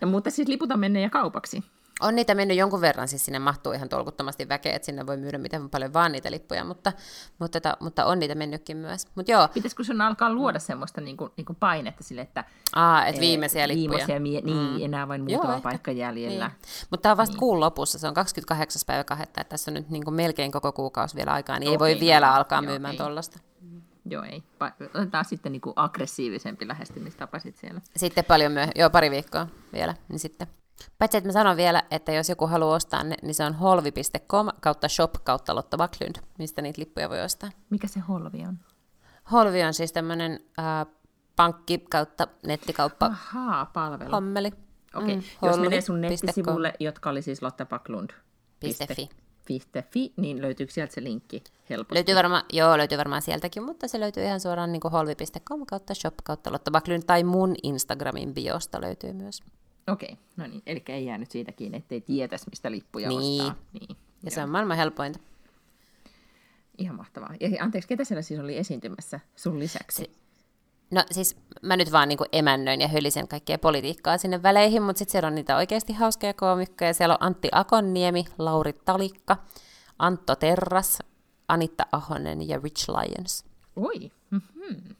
Ja, 0.00 0.06
mutta 0.06 0.30
siis 0.30 0.48
liput 0.48 0.72
on 0.72 0.80
mennyt 0.80 1.02
ja 1.02 1.10
kaupaksi. 1.10 1.62
On 2.00 2.14
niitä 2.14 2.34
mennyt 2.34 2.56
jonkun 2.56 2.80
verran, 2.80 3.08
siis 3.08 3.24
sinne 3.24 3.38
mahtuu 3.38 3.72
ihan 3.72 3.88
tolkuttomasti 3.88 4.48
väkeä, 4.48 4.76
että 4.76 4.86
sinne 4.86 5.06
voi 5.06 5.16
myydä 5.16 5.38
miten 5.38 5.70
paljon 5.70 5.92
vaan 5.92 6.12
niitä 6.12 6.30
lippuja, 6.30 6.64
mutta, 6.64 6.92
mutta, 7.38 7.60
tota, 7.60 7.76
mutta 7.80 8.04
on 8.04 8.18
niitä 8.18 8.34
mennytkin 8.34 8.76
myös. 8.76 9.06
Mutta 9.14 9.32
joo, 9.32 9.48
Pitäisikö 9.54 9.84
sun 9.84 10.00
alkaa 10.00 10.32
luoda 10.32 10.58
semmoista 10.58 11.00
niinku, 11.00 11.30
niinku 11.36 11.54
painetta 11.60 12.04
sille, 12.04 12.20
että... 12.20 12.44
aa, 12.74 13.06
et 13.06 13.14
eh, 13.14 13.20
viimeisiä 13.20 13.68
lippuja. 13.68 13.90
Viimeisiä, 13.90 14.20
mie- 14.20 14.40
niin, 14.40 14.84
enää 14.84 15.08
vain 15.08 15.24
muutama 15.24 15.54
ehkä. 15.54 15.62
paikka 15.62 15.90
jäljellä. 15.90 16.48
Niin. 16.48 16.58
Mutta 16.90 17.02
tämä 17.02 17.10
on 17.12 17.16
vasta 17.16 17.32
niin. 17.32 17.40
kuun 17.40 17.60
lopussa, 17.60 17.98
se 17.98 18.08
on 18.08 18.14
28. 18.14 18.82
päivä 18.86 19.04
2. 19.04 19.22
että 19.22 19.44
tässä 19.44 19.70
on 19.70 19.74
nyt 19.74 19.90
niin 19.90 20.04
kuin 20.04 20.14
melkein 20.14 20.52
koko 20.52 20.72
kuukausi 20.72 21.16
vielä 21.16 21.32
aikaa, 21.32 21.58
niin 21.58 21.72
ei 21.72 21.78
voi 21.78 21.92
Okei, 21.92 22.00
vielä 22.00 22.26
no, 22.26 22.34
alkaa 22.34 22.62
joo, 22.62 22.70
myymään 22.70 22.96
tuollaista. 22.96 23.38
Joo, 24.10 24.22
ei. 24.22 24.42
Otetaan 24.94 25.24
sitten 25.24 25.52
niinku 25.52 25.72
aggressiivisempi 25.76 26.68
lähestymistapa 26.68 27.38
sit 27.38 27.56
siellä. 27.56 27.80
Sitten 27.96 28.24
paljon 28.24 28.52
myöhemmin, 28.52 28.80
joo 28.80 28.90
pari 28.90 29.10
viikkoa 29.10 29.46
vielä, 29.72 29.94
niin 30.08 30.18
sitten. 30.18 30.57
Paitsi, 30.98 31.16
että 31.18 31.28
mä 31.28 31.32
sanon 31.32 31.56
vielä, 31.56 31.82
että 31.90 32.12
jos 32.12 32.28
joku 32.28 32.46
haluaa 32.46 32.74
ostaa 32.76 33.04
ne, 33.04 33.16
niin 33.22 33.34
se 33.34 33.44
on 33.44 33.54
holvi.com 33.54 34.48
kautta 34.60 34.88
shop 34.88 35.14
kautta 35.24 35.54
Lotta 35.54 35.76
Backlund, 35.76 36.16
mistä 36.38 36.62
niitä 36.62 36.80
lippuja 36.80 37.08
voi 37.08 37.20
ostaa. 37.20 37.50
Mikä 37.70 37.86
se 37.86 38.00
holvi 38.00 38.44
on? 38.48 38.58
Holvi 39.32 39.62
on 39.64 39.74
siis 39.74 39.92
tämmöinen 39.92 40.40
äh, 40.58 40.86
pankki 41.36 41.78
kautta 41.90 42.26
nettikauppa 42.46 43.06
Ahaa, 43.06 43.66
palvelu. 43.66 44.10
hommeli. 44.10 44.52
Okei, 44.94 45.16
Mm, 45.16 45.22
okay. 45.36 45.50
jos 45.50 45.58
menee 45.60 45.80
sun 45.80 46.00
nettisivulle, 46.00 46.72
jotka 46.80 47.10
oli 47.10 47.22
siis 47.22 47.42
Lotta 47.42 47.66
Backlund. 47.66 48.10
Fi. 48.60 49.08
Fi, 49.90 50.12
niin 50.16 50.42
löytyykö 50.42 50.72
sieltä 50.72 50.94
se 50.94 51.02
linkki 51.02 51.44
helposti? 51.70 51.94
Löytyy 51.94 52.14
varmaan, 52.14 52.42
joo, 52.52 52.78
löytyy 52.78 52.98
varmaan 52.98 53.22
sieltäkin, 53.22 53.62
mutta 53.62 53.88
se 53.88 54.00
löytyy 54.00 54.24
ihan 54.24 54.40
suoraan 54.40 54.72
niin 54.72 54.82
holvi.com 54.92 55.66
kautta 55.66 55.94
shop 55.94 56.14
kautta 56.24 56.52
Lotta 56.52 56.70
Backlund, 56.70 57.02
tai 57.06 57.24
mun 57.24 57.54
Instagramin 57.62 58.34
biosta 58.34 58.80
löytyy 58.80 59.12
myös. 59.12 59.42
Okei, 59.88 60.12
okay. 60.12 60.24
no 60.36 60.46
niin, 60.46 60.62
eli 60.66 60.82
ei 60.88 61.06
jäänyt 61.06 61.30
siitä 61.30 61.52
kiinni, 61.52 61.78
ettei 61.78 62.00
tietäisi, 62.00 62.46
mistä 62.50 62.70
lippuja 62.70 63.08
Niin. 63.08 63.42
ostaa. 63.42 63.56
Niin. 63.72 63.96
Ja 64.22 64.30
se 64.30 64.40
joo. 64.40 64.44
on 64.44 64.50
maailman 64.50 64.76
helpointa. 64.76 65.18
Ihan 66.78 66.96
mahtavaa. 66.96 67.34
Ja 67.40 67.64
anteeksi, 67.64 67.88
ketä 67.88 68.04
siellä 68.04 68.22
siis 68.22 68.40
oli 68.40 68.56
esiintymässä 68.56 69.20
sun 69.36 69.58
lisäksi? 69.58 70.10
No 70.90 71.04
siis 71.10 71.36
mä 71.62 71.76
nyt 71.76 71.92
vaan 71.92 72.08
niin 72.08 72.18
emännöin 72.32 72.80
ja 72.80 72.88
hölisen 72.88 73.28
kaikkea 73.28 73.58
politiikkaa 73.58 74.18
sinne 74.18 74.42
väleihin, 74.42 74.82
mutta 74.82 74.98
sitten 74.98 75.12
siellä 75.12 75.26
on 75.26 75.34
niitä 75.34 75.56
oikeasti 75.56 75.92
hauskoja 75.92 76.34
koomikkoja. 76.34 76.94
Siellä 76.94 77.14
on 77.14 77.26
Antti 77.26 77.48
Akonniemi, 77.52 78.24
Lauri 78.38 78.72
Talikka, 78.72 79.36
Antto 79.98 80.36
Terras, 80.36 80.98
Anitta 81.48 81.86
Ahonen 81.92 82.48
ja 82.48 82.60
Rich 82.62 82.88
Lions. 82.88 83.44
Oi. 83.76 84.10
Mm-hmm. 84.30 84.94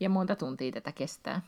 Ja 0.00 0.08
monta 0.08 0.36
tuntia 0.36 0.72
tätä 0.72 0.92
kestää. 0.92 1.42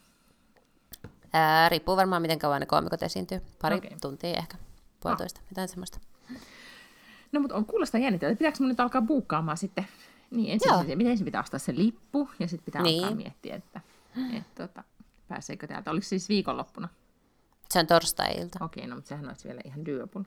Ää, 1.33 1.69
riippuu 1.69 1.97
varmaan, 1.97 2.23
miten 2.23 2.39
kauan 2.39 2.61
ne 2.61 2.67
koomikot 2.67 3.03
esiintyy. 3.03 3.41
Pari 3.63 3.77
okay. 3.77 3.91
tuntia 4.01 4.37
ehkä, 4.37 4.57
puolitoista, 5.01 5.41
ah. 5.41 5.47
jotain 5.51 5.69
semmoista. 5.69 5.99
No, 7.33 7.41
mutta 7.41 7.57
on 7.57 7.65
kuulostaa 7.67 8.01
jännittävältä. 8.01 8.39
Pitääkö 8.39 8.57
mun 8.61 8.69
nyt 8.69 8.81
alkaa 8.81 9.03
buukkaamaan 9.03 9.57
sitten? 9.57 9.89
Niin, 10.31 10.53
ensin, 10.53 10.69
Joo. 10.69 10.85
se, 10.85 10.97
miten 10.97 11.11
ensin 11.11 11.25
pitää 11.25 11.41
ostaa 11.41 11.59
se 11.59 11.75
lippu, 11.77 12.29
ja 12.39 12.49
sitten 12.49 12.65
pitää 12.65 12.83
Niin. 12.83 13.05
alkaa 13.05 13.17
miettiä, 13.17 13.57
että 13.57 13.81
et, 14.37 14.55
tota, 14.55 14.85
pääseekö 15.29 15.67
täältä. 15.67 15.91
Oliko 15.91 16.05
siis 16.05 16.29
viikonloppuna? 16.29 16.89
Se 17.71 17.79
on 17.79 17.87
torstai-ilta. 17.87 18.65
Okei, 18.65 18.87
no 18.87 18.95
mutta 18.95 19.09
sehän 19.09 19.29
olisi 19.29 19.49
vielä 19.49 19.61
ihan 19.65 19.87
doable. 19.87 20.25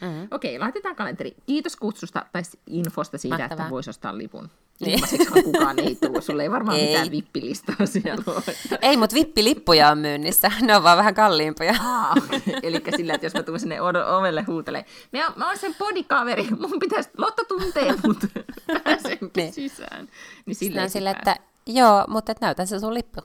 Mm-hmm. 0.00 0.28
Okei, 0.30 0.58
laitetaan 0.58 0.96
kalenteri. 0.96 1.36
Kiitos 1.46 1.76
kutsusta 1.76 2.26
tai 2.32 2.42
infosta 2.66 3.18
siitä, 3.18 3.38
Mahtavaa. 3.38 3.62
että 3.64 3.70
voisi 3.70 3.90
ostaa 3.90 4.18
lipun. 4.18 4.50
Niin. 4.82 5.00
Kukaan 5.44 5.78
ei 5.78 5.94
tule. 5.94 6.22
Sulla 6.22 6.42
ei 6.42 6.50
varmaan 6.50 6.78
Ei. 6.78 6.86
mitään 6.86 7.10
vippilistaa 7.10 7.86
siellä 7.86 8.24
ole. 8.26 8.42
Ei, 8.82 8.96
mutta 8.96 9.14
vippilippuja 9.14 9.88
on 9.88 9.98
myynnissä. 9.98 10.52
Ne 10.60 10.76
on 10.76 10.82
vaan 10.82 10.98
vähän 10.98 11.14
kalliimpia. 11.14 11.74
Aa, 11.84 12.14
eli 12.62 12.82
sillä, 12.96 13.14
että 13.14 13.26
jos 13.26 13.34
mä 13.34 13.42
tuun 13.42 13.60
sinne 13.60 13.80
ovelle 14.16 14.42
huutelee, 14.42 14.84
mä, 15.12 15.32
mä 15.36 15.46
oon 15.46 15.58
sen 15.58 15.74
bodikaveri, 15.78 16.48
mun 16.60 16.78
pitäisi, 16.80 17.10
Lotta 17.18 17.42
tuntee 17.48 17.94
mut, 18.06 18.16
pääsenkin 18.84 19.30
Niin. 19.36 19.52
sisään. 19.52 20.08
Niin 20.46 20.54
Sillä 20.56 20.88
sillä 20.88 21.10
että 21.10 21.36
joo, 21.66 22.04
mutta 22.08 22.32
et 22.32 22.40
näytä 22.40 22.66
se 22.66 22.80
sun 22.80 22.94
lippu. 22.94 23.20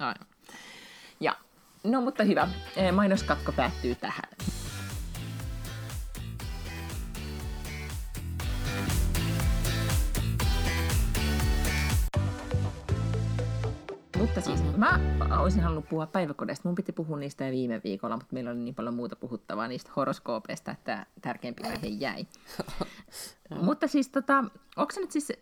Aivan. 0.00 0.14
Ja, 1.20 1.36
no 1.84 2.00
mutta 2.00 2.24
hyvä. 2.24 2.48
Eh, 2.76 2.92
Mainoskatko 2.92 3.52
päättyy 3.52 3.94
tähän. 3.94 4.28
Mutta 14.24 14.40
siis 14.40 14.62
mm-hmm. 14.62 14.80
mä 14.80 15.00
olisin 15.38 15.62
halunnut 15.62 15.88
puhua 15.88 16.06
päiväkodeista. 16.06 16.68
Mun 16.68 16.74
piti 16.74 16.92
puhua 16.92 17.18
niistä 17.18 17.44
jo 17.44 17.50
viime 17.50 17.80
viikolla, 17.84 18.16
mutta 18.16 18.34
meillä 18.34 18.50
oli 18.50 18.58
niin 18.58 18.74
paljon 18.74 18.94
muuta 18.94 19.16
puhuttavaa 19.16 19.68
niistä 19.68 19.90
horoskoopeista, 19.96 20.70
että 20.70 21.06
tärkeämpi 21.20 21.62
aihe 21.62 21.86
jäi. 21.86 22.26
mutta 23.66 23.88
siis 23.88 24.08
tota, 24.08 24.44
onko 24.76 24.92
se 24.92 25.00
nyt 25.00 25.10
siis, 25.10 25.32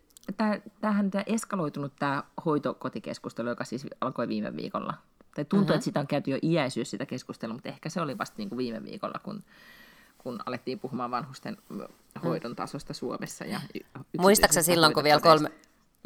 tämähän 0.81 1.11
tämä 1.11 1.23
eskaloitunut 1.27 1.93
tämä 1.99 2.23
hoitokotikeskustelu, 2.45 3.49
joka 3.49 3.63
siis 3.63 3.87
alkoi 4.01 4.27
viime 4.27 4.55
viikolla. 4.55 4.93
Tai 5.35 5.45
tuntuu, 5.45 5.59
mm-hmm. 5.59 5.73
että 5.75 5.85
sitä 5.85 5.99
on 5.99 6.07
käyty 6.07 6.31
jo 6.31 6.37
iäisyys 6.43 6.91
sitä 6.91 7.05
keskustelua, 7.05 7.53
mutta 7.53 7.69
ehkä 7.69 7.89
se 7.89 8.01
oli 8.01 8.17
vasta 8.17 8.35
niin 8.37 8.49
kuin 8.49 8.57
viime 8.57 8.83
viikolla, 8.83 9.19
kun, 9.23 9.43
kun 10.17 10.39
alettiin 10.45 10.79
puhumaan 10.79 11.11
vanhusten 11.11 11.57
hoidon 12.23 12.55
tasosta 12.55 12.93
Suomessa. 12.93 13.45
Ja 13.45 13.59
y- 13.75 14.01
Muistaaksä 14.17 14.61
silloin, 14.61 14.93
kun 14.93 15.03
vielä 15.03 15.21
kolme. 15.21 15.51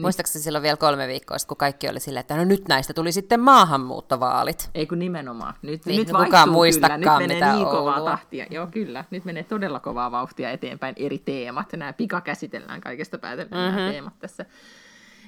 Muistaakseni 0.01 0.43
silloin 0.43 0.61
vielä 0.61 0.77
kolme 0.77 1.07
viikkoa 1.07 1.37
sitten, 1.37 1.47
kun 1.49 1.57
kaikki 1.57 1.89
oli 1.89 1.99
silleen, 1.99 2.21
että 2.21 2.37
no 2.37 2.43
nyt 2.43 2.67
näistä 2.67 2.93
tuli 2.93 3.11
sitten 3.11 3.39
maahanmuuttovaalit. 3.39 4.69
Ei 4.75 4.87
kun 4.87 4.99
nimenomaan. 4.99 5.53
Nyt, 5.61 5.85
Niin, 5.85 5.99
nyt 5.99 6.09
no 6.09 6.23
kukaan 6.23 6.49
muistakaan, 6.49 6.99
kyllä. 6.99 7.19
Nyt 7.19 7.27
menee 7.27 7.35
mitä 7.37 7.53
niin 7.53 7.65
kovaa 7.67 7.95
Oulua. 7.95 8.09
tahtia. 8.09 8.45
Joo, 8.49 8.67
kyllä. 8.67 9.05
Nyt 9.11 9.25
menee 9.25 9.43
todella 9.43 9.79
kovaa 9.79 10.11
vauhtia 10.11 10.51
eteenpäin 10.51 10.95
eri 10.97 11.17
teemat. 11.17 11.73
Nämä 11.73 11.93
pikakäsitellään 11.93 12.81
kaikesta 12.81 13.17
päätellen 13.17 13.53
mm-hmm. 13.53 13.77
nämä 13.77 13.91
teemat 13.91 14.19
tässä. 14.19 14.45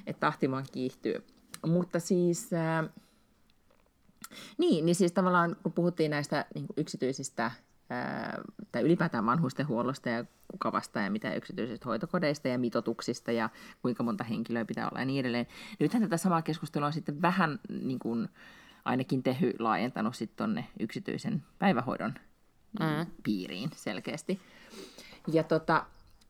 Että 0.06 0.20
tahti 0.20 0.50
vaan 0.50 0.64
kiihtyy. 0.72 1.26
Mutta 1.66 2.00
siis... 2.00 2.50
Äh, 2.52 2.88
niin, 4.58 4.86
niin 4.86 4.94
siis 4.94 5.12
tavallaan 5.12 5.56
kun 5.62 5.72
puhuttiin 5.72 6.10
näistä 6.10 6.44
niin 6.54 6.66
yksityisistä 6.76 7.50
tai 8.72 8.82
ylipäätään 8.82 9.26
vanhustenhuollosta 9.26 10.08
ja 10.08 10.24
kuka 10.50 10.72
vastaa 10.72 11.02
ja 11.02 11.10
mitä 11.10 11.34
yksityisistä 11.34 11.88
hoitokodeista 11.88 12.48
ja 12.48 12.58
mitotuksista 12.58 13.32
ja 13.32 13.48
kuinka 13.82 14.02
monta 14.02 14.24
henkilöä 14.24 14.64
pitää 14.64 14.88
olla 14.88 14.98
ja 14.98 15.04
niin 15.04 15.20
edelleen. 15.20 15.46
Nythän 15.80 16.02
tätä 16.02 16.16
samaa 16.16 16.42
keskustelua 16.42 16.86
on 16.86 16.92
sitten 16.92 17.22
vähän 17.22 17.60
niin 17.82 17.98
kuin 17.98 18.28
ainakin 18.84 19.22
Tehy 19.22 19.52
laajentanut 19.58 20.14
sitten 20.14 20.36
tonne 20.36 20.66
yksityisen 20.80 21.42
päivähoidon 21.58 22.14
mm. 22.80 23.06
piiriin 23.22 23.70
selkeästi. 23.74 24.40
Ja, 25.32 25.42
tota, 25.42 25.86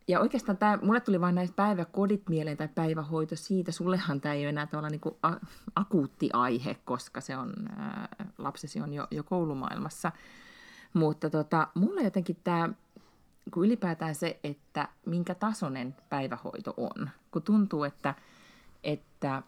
ja 0.09 0.21
oikeastaan 0.21 0.59
tämä, 0.59 0.79
mulle 0.83 1.01
tuli 1.01 1.21
vain 1.21 1.35
näistä 1.35 1.57
päiväkodit 1.57 2.29
mieleen 2.29 2.57
tai 2.57 2.69
päivähoito 2.69 3.37
siitä. 3.37 3.73
Sullehan 3.73 4.21
tämä 4.21 4.35
ei 4.35 4.43
ole 4.43 4.49
enää 4.49 4.67
tavallaan 4.67 4.93
niin 4.93 5.01
kuin 5.01 5.15
a, 5.23 5.33
akuutti 5.75 6.31
aihe, 6.33 6.77
koska 6.85 7.21
se 7.21 7.37
on, 7.37 7.53
ää, 7.79 8.09
lapsesi 8.39 8.81
on 8.81 8.93
jo, 8.93 9.07
jo 9.11 9.25
koulumaailmassa. 9.25 10.13
Mutta 10.95 11.31
tota, 11.31 11.69
mulle 11.75 12.03
jotenkin 12.03 12.37
tämä, 12.45 12.69
kun 13.55 13.67
ylipäätään 13.67 14.15
se, 14.15 14.41
että 14.45 14.89
minkä 15.07 15.35
tasoinen 15.35 15.97
päivähoito 16.09 16.75
on. 16.77 17.11
Kun 17.31 17.43
tuntuu, 17.43 17.85
että, 17.85 18.15
että 18.85 19.43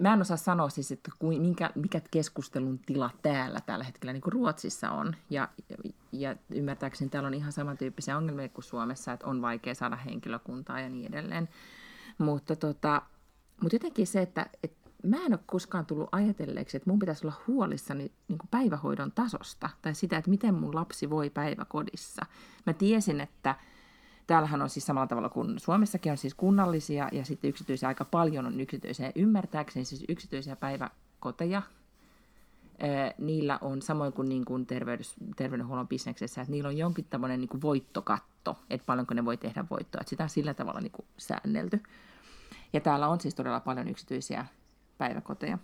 mä 0.00 0.12
en 0.12 0.20
osaa 0.20 0.36
sanoa 0.36 0.68
siis, 0.68 0.92
että 0.92 1.10
kuin, 1.18 1.40
minkä, 1.40 1.70
mikä 1.74 2.00
keskustelun 2.10 2.78
tila 2.78 3.10
täällä 3.22 3.60
tällä 3.60 3.84
hetkellä 3.84 4.12
niin 4.12 4.20
kuin 4.20 4.32
Ruotsissa 4.32 4.90
on. 4.90 5.16
Ja, 5.30 5.48
ja, 5.68 5.92
ja 6.12 6.36
ymmärtääkseni 6.50 7.10
täällä 7.10 7.26
on 7.26 7.34
ihan 7.34 7.52
samantyyppisiä 7.52 8.16
ongelmia 8.16 8.48
kuin 8.48 8.64
Suomessa, 8.64 9.12
että 9.12 9.26
on 9.26 9.42
vaikea 9.42 9.74
saada 9.74 9.96
henkilökuntaa 9.96 10.80
ja 10.80 10.88
niin 10.88 11.14
edelleen. 11.14 11.48
Mutta, 12.18 12.56
tota, 12.56 13.02
mutta 13.62 13.74
jotenkin 13.74 14.06
se, 14.06 14.22
että, 14.22 14.46
että 14.62 14.83
mä 15.04 15.16
en 15.16 15.32
ole 15.32 15.40
koskaan 15.46 15.86
tullut 15.86 16.08
ajatelleeksi, 16.12 16.76
että 16.76 16.90
mun 16.90 16.98
pitäisi 16.98 17.26
olla 17.26 17.36
huolissani 17.46 18.12
niin 18.28 18.38
kuin 18.38 18.48
päivähoidon 18.50 19.12
tasosta 19.12 19.70
tai 19.82 19.94
sitä, 19.94 20.16
että 20.16 20.30
miten 20.30 20.54
mun 20.54 20.74
lapsi 20.74 21.10
voi 21.10 21.30
päiväkodissa. 21.30 22.26
Mä 22.66 22.72
tiesin, 22.72 23.20
että 23.20 23.54
Täällähän 24.26 24.62
on 24.62 24.70
siis 24.70 24.86
samalla 24.86 25.06
tavalla 25.06 25.28
kuin 25.28 25.58
Suomessakin 25.58 26.12
on 26.12 26.18
siis 26.18 26.34
kunnallisia 26.34 27.08
ja 27.12 27.24
sitten 27.24 27.48
yksityisiä 27.48 27.88
aika 27.88 28.04
paljon 28.04 28.46
on 28.46 28.60
yksityisiä. 28.60 29.12
Ymmärtääkseni 29.14 29.84
siis 29.84 30.04
yksityisiä 30.08 30.56
päiväkoteja, 30.56 31.62
niillä 33.18 33.58
on 33.60 33.82
samoin 33.82 34.12
kuin, 34.12 34.28
niin 34.28 34.44
kuin 34.44 34.66
terveys, 34.66 35.14
terveydenhuollon 35.36 35.88
bisneksessä, 35.88 36.40
että 36.40 36.52
niillä 36.52 36.68
on 36.68 36.78
jonkin 36.78 37.04
tämmöinen 37.04 37.40
niin 37.40 37.62
voittokatto, 37.62 38.58
että 38.70 38.86
paljonko 38.86 39.14
ne 39.14 39.24
voi 39.24 39.36
tehdä 39.36 39.64
voittoa. 39.70 40.00
Että 40.00 40.10
sitä 40.10 40.22
on 40.22 40.30
sillä 40.30 40.54
tavalla 40.54 40.80
niin 40.80 40.92
kuin 40.92 41.06
säännelty. 41.16 41.82
Ja 42.72 42.80
täällä 42.80 43.08
on 43.08 43.20
siis 43.20 43.34
todella 43.34 43.60
paljon 43.60 43.88
yksityisiä 43.88 44.46
päiväkoteja. 44.98 45.58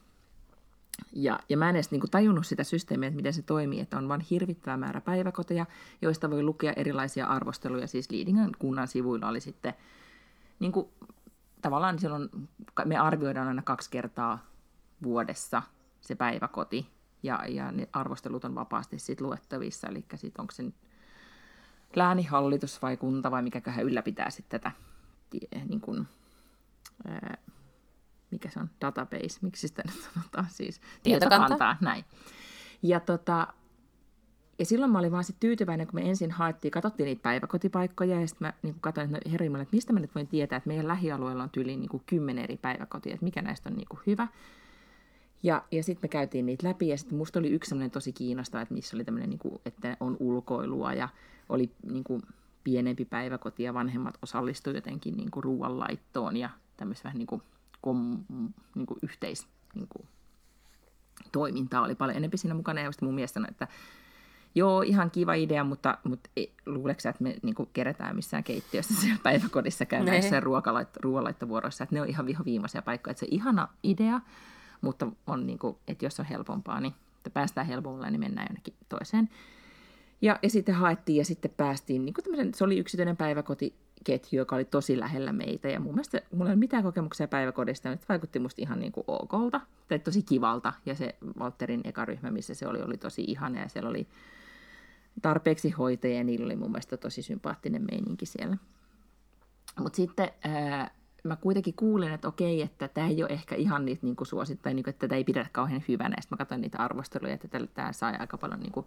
Ja, 1.13 1.41
ja 1.49 1.57
mä 1.57 1.69
en 1.69 1.77
edes 1.77 1.91
niin 1.91 2.01
kuin, 2.01 2.11
tajunnut 2.11 2.47
sitä 2.47 2.65
systeemiä, 2.65 3.07
että 3.07 3.17
miten 3.17 3.33
se 3.33 3.43
toimii, 3.43 3.81
että 3.81 3.99
on 3.99 4.09
vain 4.09 4.21
hirvittävä 4.21 4.77
määrä 4.77 5.01
päiväkoteja, 5.01 5.67
joista 6.03 6.31
voi 6.31 6.43
lukea 6.43 6.73
erilaisia 6.77 7.27
arvosteluja. 7.27 7.87
Siis 7.87 8.11
Liidingön 8.11 8.53
kunnan 8.59 8.89
sivuilla 8.89 9.29
oli 9.29 9.41
sitten, 9.41 9.75
niin 10.59 10.73
kuin, 10.73 10.89
tavallaan 11.63 11.99
silloin 11.99 12.29
me 12.85 12.97
arvioidaan 12.97 13.49
aina 13.49 13.63
kaksi 13.63 13.91
kertaa 13.91 14.39
vuodessa 15.03 15.63
se 16.01 16.15
päiväkoti, 16.15 16.87
ja, 17.23 17.45
ja 17.49 17.73
ne 17.73 17.89
arvostelut 17.93 18.45
on 18.45 18.55
vapaasti 18.55 18.99
sit 18.99 19.21
luettavissa, 19.21 19.89
eli 19.89 20.05
sit 20.15 20.39
onko 20.39 20.53
se 20.53 20.65
läänihallitus 21.97 22.83
vai 22.83 22.97
kunta 22.97 23.31
vai 23.31 23.43
mikäköhän 23.43 23.85
ylläpitää 23.85 24.31
sitten 24.31 24.61
tätä 24.61 24.73
niin 25.69 25.81
kuin, 25.81 26.09
ää, 27.09 27.39
mikä 28.31 28.51
se 28.51 28.61
on, 28.61 28.71
database, 28.81 29.39
miksi 29.41 29.69
sitä 29.69 29.83
nyt 29.87 30.09
sanotaan 30.15 30.47
siis, 30.51 30.81
Tietokanta. 31.03 31.39
tietokantaa, 31.39 31.77
näin. 31.81 32.05
Ja, 32.83 33.01
tota, 33.01 33.47
ja 34.59 34.67
silloin 34.67 34.93
mä 34.93 34.99
olin 34.99 35.13
vaan 35.13 35.25
sit 35.25 35.37
tyytyväinen, 35.41 35.87
kun 35.87 36.01
me 36.01 36.09
ensin 36.09 36.31
haettiin, 36.31 36.73
katsottiin 36.73 37.05
niitä 37.05 37.23
päiväkotipaikkoja, 37.23 38.21
ja 38.21 38.27
sitten 38.27 38.49
mä 38.49 38.53
niin 38.63 38.77
katsoin, 38.81 39.15
että 39.15 39.31
no, 39.31 39.45
Jumala, 39.45 39.63
että 39.63 39.77
mistä 39.77 39.93
mä 39.93 40.01
nyt 40.01 40.15
voin 40.15 40.27
tietää, 40.27 40.57
että 40.57 40.69
meidän 40.69 40.89
lähialueella 40.89 41.43
on 41.43 41.51
tyyliin 41.51 41.81
niin 41.81 42.03
kymmenen 42.07 42.45
eri 42.45 42.57
päiväkotia, 42.57 43.15
että 43.15 43.25
mikä 43.25 43.43
näistä 43.43 43.69
on 43.69 43.77
niin 43.77 43.89
kuin 43.89 44.01
hyvä. 44.07 44.29
Ja, 45.43 45.65
ja 45.71 45.83
sitten 45.83 46.05
me 46.05 46.09
käytiin 46.09 46.47
niitä 46.47 46.69
läpi, 46.69 46.89
ja 46.89 46.99
sitten 46.99 47.19
musta 47.19 47.39
oli 47.39 47.51
yksi 47.51 47.69
semmoinen 47.69 47.91
tosi 47.91 48.13
kiinnostava, 48.13 48.63
että 48.63 48.75
missä 48.75 48.97
oli 48.97 49.05
tämmöinen, 49.05 49.31
niin 49.31 49.39
kuin, 49.39 49.61
että 49.67 49.97
on 50.01 50.17
ulkoilua, 50.21 50.93
ja 50.93 51.09
oli 51.49 51.71
niin 51.93 52.05
kuin, 52.05 52.23
pienempi 52.65 53.05
päiväkoti, 53.05 53.63
ja 53.63 53.75
vanhemmat 53.75 54.19
osallistuivat 54.23 54.77
jotenkin 54.77 55.17
niin 55.17 55.31
kuin 55.31 55.45
ruoanlaittoon, 55.45 56.37
ja 56.37 56.51
tämmöistä 56.77 57.05
vähän 57.05 57.19
niin 57.19 57.27
kuin 57.27 57.43
kom, 57.81 58.25
niin 58.75 58.87
kuin 58.87 58.99
yhteis, 59.03 59.47
niin 59.75 59.89
kuin, 59.89 60.09
toimintaa 61.33 61.83
oli 61.83 61.95
paljon 61.95 62.17
enemmän 62.17 62.39
siinä 62.39 62.55
mukana. 62.55 62.81
Ja 62.81 62.91
mun 63.03 63.15
mielestä 63.15 63.41
että 63.49 63.69
joo, 64.55 64.83
ihan 64.83 65.11
kiva 65.11 65.35
idea, 65.35 65.65
mutta, 65.65 65.99
mutta 66.05 66.31
ei, 66.37 66.53
luuleeko 66.67 67.09
että 67.09 67.23
me 67.23 67.37
niin 67.43 67.55
kuin, 67.55 67.69
kerätään 67.73 68.17
missään 68.17 68.45
keittiössä 68.45 68.95
siellä 68.95 69.21
päiväkodissa 69.23 69.87
käydään 69.87 70.07
Nee. 70.11 70.21
jossain 70.21 70.43
ruoanlaittovuoroissa, 71.03 71.85
että 71.85 71.97
ne 71.97 72.03
on 72.03 72.09
ihan 72.09 72.27
viho 72.27 72.45
viimeisiä 72.45 72.83
paikkoja. 72.83 73.11
Että 73.11 73.19
se 73.19 73.27
on 73.27 73.35
ihana 73.35 73.69
idea, 73.83 74.21
mutta 74.81 75.07
on 75.27 75.47
niin 75.47 75.59
kuin, 75.59 75.77
että 75.89 76.05
jos 76.05 76.21
on 76.21 76.27
helpompaa, 76.27 76.81
niin 76.81 76.95
että 77.17 77.31
päästään 77.31 77.67
helpommalla, 77.67 78.11
niin 78.11 78.21
mennään 78.21 78.47
jonnekin 78.51 78.75
toiseen. 78.89 79.29
Ja, 80.23 80.39
ja 80.43 80.51
sitten 80.51 80.75
haettiin 80.75 81.17
ja 81.17 81.25
sitten 81.25 81.51
päästiin, 81.57 82.05
niin 82.05 82.15
kuin 82.15 82.55
se 82.55 82.65
oli 82.65 82.79
yksityinen 82.79 83.17
päiväkotiketju, 84.05 84.39
joka 84.39 84.57
oli 84.57 84.65
tosi 84.65 84.99
lähellä 84.99 85.33
meitä. 85.33 85.69
Ja 85.69 85.81
mun 85.81 85.95
mielestä 85.95 86.23
mulla 86.33 86.51
ei 86.51 86.55
ole 86.55 86.59
mitään 86.59 86.83
kokemuksia 86.83 87.29
päiväkodista, 87.29 87.91
nyt 87.91 88.09
vaikutti 88.09 88.39
musta 88.39 88.63
ihan 88.63 88.81
niin 88.81 88.93
kuin 88.93 89.05
okolta, 89.07 89.61
tai 89.89 89.99
tosi 89.99 90.23
kivalta. 90.23 90.73
Ja 90.87 90.95
se 90.95 91.15
Walterin 91.39 91.81
eka 91.85 92.05
ryhmä, 92.05 92.31
missä 92.31 92.55
se 92.55 92.67
oli, 92.67 92.83
oli 92.83 92.97
tosi 92.97 93.23
ihana 93.23 93.61
ja 93.61 93.69
siellä 93.69 93.91
oli 93.91 94.07
tarpeeksi 95.23 95.71
hoitajia 95.71 96.19
ja 96.19 96.25
niillä 96.25 96.45
oli 96.45 96.57
mun 96.57 96.71
mielestä 96.71 96.97
tosi 96.97 97.23
sympaattinen 97.23 97.83
meininki 97.91 98.27
siellä. 98.27 98.57
Mutta 99.79 99.97
sitten 99.97 100.31
ää, 100.45 100.91
mä 101.25 101.37
kuitenkin 101.37 101.75
kuulin, 101.75 102.13
että 102.13 102.29
okei, 102.29 102.63
että 102.63 102.89
tämä 102.89 103.07
ei 103.07 103.23
ole 103.23 103.33
ehkä 103.33 103.55
ihan 103.55 103.85
niitä 103.85 104.07
niin 104.07 104.17
suosittain, 104.23 104.77
niin 104.77 104.89
että 104.89 105.07
tätä 105.07 105.15
ei 105.15 105.25
pidetä 105.25 105.51
kauhean 105.53 105.85
hyvänä. 105.89 106.17
Sitten 106.21 106.37
mä 106.37 106.39
katsoin 106.39 106.61
niitä 106.61 106.79
arvosteluja, 106.79 107.35
että 107.35 107.49
tämä 107.75 107.93
sai 107.93 108.17
aika 108.19 108.39
paljon 108.39 108.61
niin 108.61 108.73
kuin, 108.73 108.87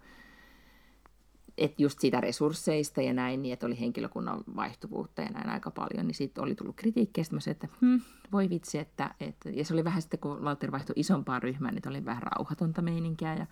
että 1.58 1.84
just 1.84 2.00
siitä 2.00 2.22
resursseista 2.22 3.02
ja 3.02 3.14
näin, 3.14 3.42
niin 3.42 3.54
että 3.54 3.66
oli 3.66 3.80
henkilökunnan 3.80 4.44
vaihtuvuutta 4.56 5.22
ja 5.22 5.30
näin 5.30 5.50
aika 5.50 5.72
paljon, 5.72 6.08
niin 6.08 6.16
sitten 6.16 6.44
oli 6.44 6.56
tullut 6.56 6.76
kritiikkiä, 6.76 7.24
sitten 7.24 7.52
että 7.52 7.68
hmm, 7.82 8.02
voi 8.32 8.50
vitsi, 8.50 8.78
että, 8.78 9.16
että, 9.20 9.50
ja 9.50 9.66
se 9.66 9.74
oli 9.74 9.84
vähän 9.84 10.02
sitten, 10.02 10.20
kun 10.20 10.42
Walter 10.42 10.72
vaihtui 10.72 10.94
isompaan 10.98 11.44
ryhmään, 11.44 11.76
niin 11.76 11.90
oli 11.90 12.06
vähän 12.06 12.24
rauhatonta 12.24 12.82
meininkiä, 12.82 13.36
ja, 13.36 13.48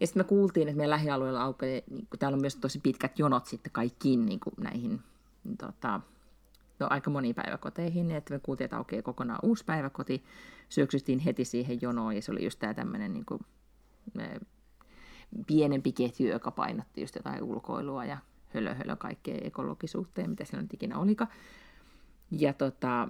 ja 0.00 0.06
sitten 0.06 0.20
me 0.20 0.28
kuultiin, 0.28 0.68
että 0.68 0.76
meidän 0.76 0.90
lähialueella 0.90 1.42
aukeaa, 1.42 1.82
niin 1.90 2.06
kun 2.10 2.18
täällä 2.18 2.36
on 2.36 2.40
myös 2.40 2.56
tosi 2.56 2.80
pitkät 2.82 3.18
jonot 3.18 3.46
sitten 3.46 3.72
kaikkiin 3.72 4.26
niin 4.26 4.40
kuin 4.40 4.54
näihin, 4.58 5.00
niin 5.44 5.56
tota, 5.56 6.00
no, 6.78 6.86
aika 6.90 7.10
moniin 7.10 7.34
päiväkoteihin, 7.34 8.08
niin 8.08 8.16
että 8.16 8.34
me 8.34 8.40
kuultiin, 8.40 8.64
että 8.64 8.76
aukeaa 8.76 9.02
kokonaan 9.02 9.40
uusi 9.42 9.64
päiväkoti, 9.64 10.24
syöksyttiin 10.68 11.18
heti 11.18 11.44
siihen 11.44 11.78
jonoon, 11.82 12.16
ja 12.16 12.22
se 12.22 12.32
oli 12.32 12.44
just 12.44 12.58
tämä 12.58 12.74
tämmöinen 12.74 13.12
niin 13.12 13.24
kuin, 13.26 13.40
pienempi 15.46 15.92
ketju, 15.92 16.26
joka 16.26 16.50
painotti 16.50 17.00
just 17.00 17.14
jotain 17.14 17.42
ulkoilua 17.42 18.04
ja 18.04 18.18
hölö, 18.54 18.74
hölö 18.74 18.96
kaikkea 18.96 19.38
ekologisuutta 19.42 20.20
ja 20.20 20.28
mitä 20.28 20.44
siellä 20.44 20.62
nyt 20.62 20.74
ikinä 20.74 20.98
olikaan. 20.98 21.30
Ja 22.30 22.52
tota, 22.52 23.08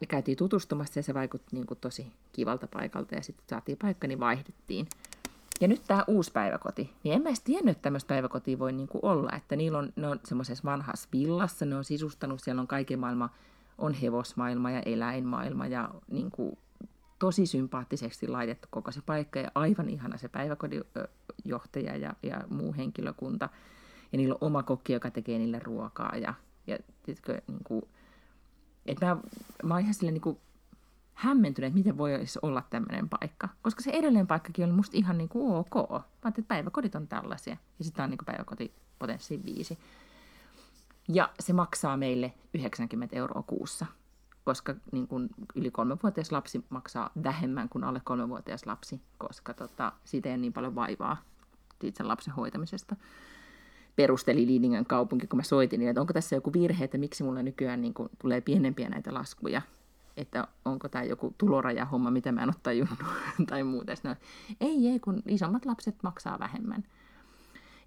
me 0.00 0.06
käytiin 0.08 0.36
tutustumassa 0.36 0.98
ja 0.98 1.02
se 1.02 1.14
vaikutti 1.14 1.56
niin 1.56 1.66
kuin 1.66 1.78
tosi 1.80 2.12
kivalta 2.32 2.66
paikalta 2.66 3.14
ja 3.14 3.22
sitten 3.22 3.44
saatiin 3.48 3.78
paikka, 3.82 4.06
niin 4.06 4.20
vaihdettiin. 4.20 4.88
Ja 5.60 5.68
nyt 5.68 5.82
tämä 5.86 6.04
uusi 6.06 6.32
päiväkoti, 6.32 6.90
niin 7.04 7.14
en 7.14 7.22
mä 7.22 7.28
edes 7.28 7.40
tiennyt, 7.40 7.72
että 7.72 7.82
tämmöistä 7.82 8.08
päiväkotia 8.08 8.58
voi 8.58 8.72
niin 8.72 8.88
kuin 8.88 9.04
olla, 9.04 9.32
että 9.36 9.56
niillä 9.56 9.78
on, 9.78 9.92
ne 9.96 10.08
on 10.08 10.20
semmoisessa 10.24 10.64
vanhassa 10.64 11.08
villassa, 11.12 11.64
ne 11.66 11.76
on 11.76 11.84
sisustanut, 11.84 12.40
siellä 12.40 12.60
on 12.60 12.66
kaiken 12.66 12.98
maailma, 12.98 13.30
on 13.78 13.94
hevosmaailma 13.94 14.70
ja 14.70 14.82
eläinmaailma 14.86 15.66
ja 15.66 15.90
niin 16.10 16.30
kuin, 16.30 16.58
tosi 17.18 17.46
sympaattiseksi 17.46 18.28
laitettu 18.28 18.68
koko 18.70 18.92
se 18.92 19.00
paikka 19.06 19.38
ja 19.38 19.50
aivan 19.54 19.88
ihana 19.88 20.16
se 20.16 20.28
päiväkodin 20.28 20.84
ö, 20.96 21.08
johtaja 21.44 21.96
ja, 21.96 22.14
ja 22.22 22.44
muu 22.48 22.74
henkilökunta. 22.76 23.48
Ja 24.12 24.18
niillä 24.18 24.34
on 24.34 24.46
oma 24.46 24.62
kokki, 24.62 24.92
joka 24.92 25.10
tekee 25.10 25.38
niille 25.38 25.58
ruokaa. 25.58 26.16
Ja, 26.16 26.34
ja 26.66 26.78
tiedätkö, 27.02 27.40
niin 27.46 27.64
kuin, 27.64 27.82
että 28.86 29.06
mä, 29.06 29.16
mä 29.62 29.74
oon 29.74 29.80
ihan 29.80 29.94
silleen 29.94 30.14
niin 30.14 30.22
kuin 30.22 30.38
hämmentynyt, 31.14 31.68
että 31.68 31.78
miten 31.78 31.98
voi 31.98 32.10
olla 32.42 32.62
tämmöinen 32.70 33.08
paikka. 33.08 33.48
Koska 33.62 33.82
se 33.82 33.90
edellinen 33.90 34.26
paikkakin 34.26 34.64
oli 34.64 34.72
musta 34.72 34.96
ihan 34.96 35.18
niin 35.18 35.28
kuin 35.28 35.54
ok. 35.54 35.74
Mä 35.74 35.82
ajattelin, 35.96 36.04
että 36.26 36.48
päiväkodit 36.48 36.94
on 36.94 37.08
tällaisia. 37.08 37.56
Ja 37.78 37.84
sitten 37.84 38.04
on 38.04 38.10
niin 38.10 38.18
kuin 38.18 38.26
päiväkoti 38.26 38.72
potenssi 38.98 39.44
viisi. 39.44 39.78
Ja 41.08 41.30
se 41.40 41.52
maksaa 41.52 41.96
meille 41.96 42.32
90 42.54 43.16
euroa 43.16 43.42
kuussa. 43.42 43.86
Koska 44.46 44.74
niin 44.92 45.08
kun 45.08 45.28
yli 45.54 45.70
kolmevuotias 45.70 46.32
lapsi 46.32 46.64
maksaa 46.70 47.10
vähemmän 47.24 47.68
kuin 47.68 47.84
alle 47.84 48.00
kolmevuotias 48.04 48.66
lapsi, 48.66 49.00
koska 49.18 49.54
tota, 49.54 49.92
siitä 50.04 50.28
ei 50.28 50.38
niin 50.38 50.52
paljon 50.52 50.74
vaivaa 50.74 51.16
sen 51.94 52.08
lapsen 52.08 52.34
hoitamisesta. 52.34 52.96
Perusteli 53.96 54.46
Liidingön 54.46 54.86
kaupunki, 54.86 55.26
kun 55.26 55.36
mä 55.36 55.42
soitin, 55.42 55.80
niin 55.80 55.90
että 55.90 56.00
onko 56.00 56.12
tässä 56.12 56.36
joku 56.36 56.52
virhe, 56.52 56.84
että 56.84 56.98
miksi 56.98 57.24
mulle 57.24 57.42
nykyään 57.42 57.80
niin 57.80 57.94
kun, 57.94 58.10
tulee 58.18 58.40
pienempiä 58.40 58.88
näitä 58.88 59.14
laskuja, 59.14 59.62
että 60.16 60.48
onko 60.64 60.88
tämä 60.88 61.04
joku 61.04 61.34
tulorajahomma, 61.38 62.10
mitä 62.10 62.32
mä 62.32 62.42
en 62.42 62.48
ole 62.48 62.56
tajunnut 62.62 62.98
tai 63.50 63.64
muuta. 63.64 63.92
No, 64.04 64.16
ei, 64.60 64.88
ei, 64.88 65.00
kun 65.00 65.22
isommat 65.26 65.66
lapset 65.66 66.02
maksaa 66.02 66.38
vähemmän. 66.38 66.84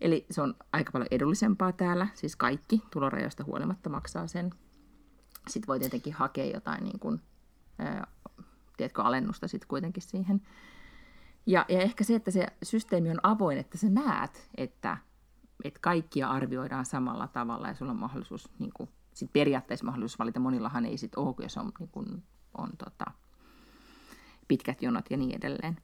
Eli 0.01 0.26
se 0.32 0.41
on 0.41 0.55
aika 0.74 0.91
paljon 0.91 1.07
edullisempaa 1.12 1.72
täällä, 1.72 2.07
siis 2.14 2.36
kaikki 2.36 2.82
tulorajoista 2.91 3.43
huolimatta 3.43 3.89
maksaa 3.89 4.28
sen. 4.28 4.51
Sitten 5.47 5.67
voi 5.67 5.79
tietenkin 5.79 6.13
hakea 6.13 6.45
jotain 6.45 6.83
niin 6.83 6.99
kuin, 6.99 7.21
ää, 7.79 8.07
tiedätkö, 8.77 9.03
alennusta 9.03 9.47
sitten 9.47 9.67
kuitenkin 9.67 10.03
siihen. 10.03 10.41
Ja, 11.45 11.65
ja 11.69 11.79
ehkä 11.79 12.03
se, 12.03 12.15
että 12.15 12.31
se 12.31 12.47
systeemi 12.63 13.09
on 13.09 13.19
avoin, 13.23 13.57
että 13.57 13.77
sä 13.77 13.89
näet, 13.89 14.49
että, 14.55 14.97
että 15.63 15.79
kaikkia 15.81 16.29
arvioidaan 16.29 16.85
samalla 16.85 17.27
tavalla 17.27 17.67
ja 17.67 17.75
sulla 17.75 17.91
on 17.91 17.97
mahdollisuus, 17.97 18.49
niin 18.59 18.71
kuin, 18.73 18.89
sit 19.13 19.33
periaatteessa 19.33 19.85
mahdollisuus 19.85 20.19
valita, 20.19 20.39
monillahan 20.39 20.85
ei 20.85 20.97
sitten 20.97 21.23
ole, 21.23 21.35
jos 21.39 21.57
on, 21.57 21.71
niin 21.79 21.89
kuin, 21.89 22.23
on 22.57 22.69
tota, 22.77 23.05
pitkät 24.47 24.81
jonot 24.81 25.05
ja 25.09 25.17
niin 25.17 25.35
edelleen. 25.35 25.77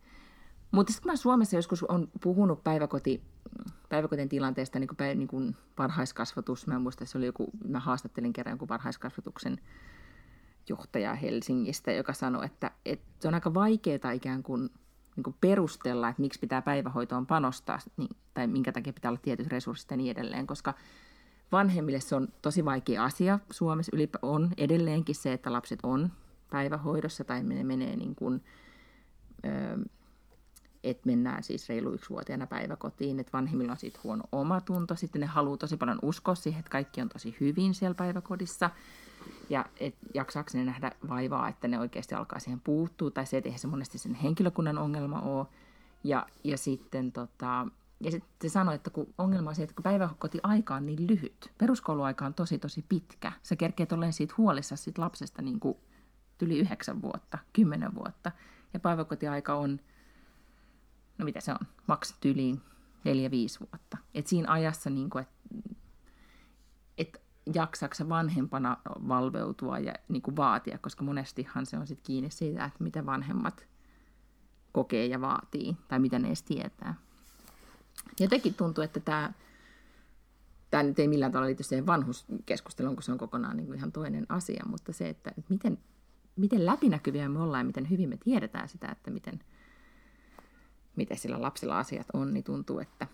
Mutta 0.76 0.94
sitten 0.94 1.12
mä 1.12 1.16
Suomessa 1.16 1.56
joskus 1.56 1.84
on 1.84 2.08
puhunut 2.24 2.64
päiväkoti, 2.64 3.22
päiväkotien 3.90 4.30
tilanteesta 4.30 4.80
niin 4.80 4.88
kuin, 4.88 4.98
päiv, 4.98 5.18
niin 5.18 5.28
kuin 5.28 5.56
varhaiskasvatus. 5.78 6.68
Mä 6.68 6.80
muistan, 6.80 7.08
se 7.08 7.18
oli 7.18 7.26
joku, 7.26 7.50
mä 7.68 7.80
haastattelin 7.80 8.34
kerran 8.34 8.52
jonkun 8.52 8.70
varhaiskasvatuksen 8.70 9.58
johtaja 10.70 11.16
Helsingistä, 11.16 11.92
joka 11.92 12.14
sanoi, 12.14 12.46
että, 12.46 12.72
että 12.86 13.06
se 13.20 13.28
on 13.28 13.34
aika 13.34 13.54
vaikeaa 13.54 14.12
ikään 14.12 14.44
kuin, 14.44 14.70
niin 15.16 15.24
kuin 15.24 15.36
perustella, 15.42 16.10
että 16.10 16.22
miksi 16.22 16.40
pitää 16.40 16.62
päivähoitoon 16.62 17.28
panostaa, 17.28 17.80
niin, 17.98 18.10
tai 18.34 18.48
minkä 18.48 18.72
takia 18.72 18.94
pitää 18.94 19.12
olla 19.12 19.22
tietyt 19.24 19.48
resurssit 19.48 19.92
ja 19.92 19.98
niin 19.98 20.12
edelleen, 20.12 20.48
koska 20.48 20.74
vanhemmille 21.52 22.00
se 22.00 22.16
on 22.16 22.28
tosi 22.42 22.66
vaikea 22.66 23.04
asia. 23.04 23.40
Suomessa 23.50 23.92
ylipä 23.94 24.20
on 24.22 24.52
edelleenkin 24.58 25.16
se, 25.16 25.34
että 25.34 25.54
lapset 25.54 25.80
on 25.84 26.12
päivähoidossa 26.50 27.24
tai 27.24 27.44
ne 27.44 27.64
menee 27.64 27.96
niin 27.96 28.16
kuin, 28.16 28.44
öö, 29.46 29.78
että 30.86 31.06
mennään 31.06 31.44
siis 31.44 31.70
reilu 31.70 31.94
yksivuotiaana 31.94 32.48
päiväkotiin, 32.48 33.20
että 33.20 33.32
vanhemmilla 33.34 33.72
on 33.72 33.78
siitä 33.78 34.00
huono 34.04 34.24
omatunto, 34.32 34.96
sitten 34.96 35.20
ne 35.20 35.26
haluaa 35.26 35.58
tosi 35.58 35.78
paljon 35.78 36.00
uskoa 36.02 36.36
siihen, 36.36 36.60
että 36.60 36.72
kaikki 36.72 37.02
on 37.02 37.10
tosi 37.10 37.38
hyvin 37.40 37.74
siellä 37.74 37.96
päiväkodissa, 37.96 38.70
ja 39.50 39.66
et 39.80 39.96
jaksaako 40.14 40.50
ne 40.54 40.66
nähdä 40.66 40.92
vaivaa, 41.10 41.50
että 41.50 41.68
ne 41.68 41.80
oikeasti 41.80 42.16
alkaa 42.16 42.40
siihen 42.40 42.62
puuttua, 42.62 43.12
tai 43.12 43.26
se, 43.26 43.38
että 43.38 43.48
eihän 43.48 43.60
se 43.60 43.68
monesti 43.68 43.98
sen 43.98 44.14
henkilökunnan 44.14 44.78
ongelma 44.78 45.22
ole, 45.22 45.48
ja, 46.04 46.26
ja 46.44 46.58
sitten 46.58 47.12
tota, 47.12 47.68
ja 48.00 48.12
sitten 48.12 48.32
se 48.42 48.50
sanoi, 48.50 48.76
että 48.76 48.90
kun 48.90 49.14
ongelma 49.18 49.50
on 49.50 49.56
se, 49.56 49.64
että 49.64 49.76
kun 49.76 49.84
päiväkoti-aika 49.84 50.76
on 50.76 50.86
niin 50.86 51.08
lyhyt, 51.08 51.52
peruskouluaika 51.58 52.26
on 52.26 52.34
tosi 52.34 52.60
tosi 52.60 52.86
pitkä, 52.90 53.32
sä 53.44 53.56
kerkeet 53.56 53.92
olemaan 53.92 54.14
siitä 54.14 54.34
huolissa 54.38 54.76
siitä 54.76 55.02
lapsesta 55.02 55.42
niin 55.42 55.60
kuin 55.60 55.78
yli 56.42 56.60
yhdeksän 56.60 57.02
vuotta, 57.02 57.38
kymmenen 57.54 57.96
vuotta, 57.96 58.32
ja 58.74 58.80
päiväkotiaika 58.80 59.56
on 59.56 59.80
no 61.18 61.26
mitä 61.26 61.41
se 61.41 61.51
on, 61.51 61.68
maksat 61.88 62.26
yli 62.26 62.59
neljä, 63.03 63.32
viisi 63.32 63.59
vuotta. 63.59 63.97
Et 64.13 64.28
siinä 64.28 64.51
ajassa, 64.51 64.89
niin 64.89 65.09
kuin, 65.09 65.22
että 65.22 65.36
et 66.97 67.22
jaksaksa 67.55 68.09
vanhempana 68.09 68.78
valveutua 69.07 69.80
ja 69.80 69.93
niin 70.09 70.22
kuin 70.22 70.36
vaatia, 70.36 70.78
koska 70.78 71.03
monestihan 71.03 71.66
se 71.66 71.78
on 71.78 71.88
sit 71.88 71.99
kiinni 72.03 72.30
siitä, 72.30 72.66
että 72.66 72.84
mitä 72.84 73.05
vanhemmat 73.05 73.68
kokee 74.72 75.05
ja 75.05 75.22
vaatii, 75.22 75.78
tai 75.88 75.99
mitä 75.99 76.20
ne 76.20 76.28
edes 76.28 76.43
tietää. 76.43 76.95
Jotenkin 78.20 78.53
tuntuu, 78.53 78.84
että 78.84 78.99
tämä 78.99 79.34
tämä 80.72 80.84
nyt 80.84 80.99
ei 80.99 81.07
millään 81.07 81.32
tavalla 81.32 81.47
liity 81.47 81.63
siihen 81.63 81.86
vanhuskeskusteluun, 81.86 82.95
kun 82.95 83.03
se 83.03 83.11
on 83.11 83.18
kokonaan 83.18 83.57
niin 83.57 83.68
kuin 83.68 83.78
ihan 83.78 83.91
toinen 83.91 84.26
asia, 84.30 84.63
mutta 84.68 84.93
se, 84.93 85.09
että 85.09 85.32
miten, 85.49 85.78
miten 86.36 86.66
läpinäkyviä 86.66 87.30
me 87.30 87.39
ollaan 87.39 87.61
ja 87.61 87.66
miten 87.66 87.89
hyvin 87.89 88.09
me 88.09 88.18
tiedetään 88.18 88.70
sitä, 88.70 88.88
että 88.88 89.11
miten– 89.11 89.39
miten 90.96 91.18
sillä 91.18 91.41
lapsilla 91.41 91.80
asiat 91.80 92.08
on, 92.14 92.34
niin 92.34 92.43
tuntuu, 92.43 92.80
että, 92.80 93.08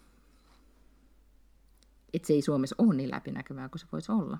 että 2.13 2.27
se 2.27 2.33
ei 2.33 2.41
Suomessa 2.41 2.75
ole 2.77 2.93
niin 2.93 3.11
läpinäkyvää 3.11 3.69
kuin 3.69 3.79
se 3.79 3.87
voisi 3.91 4.11
olla. 4.11 4.37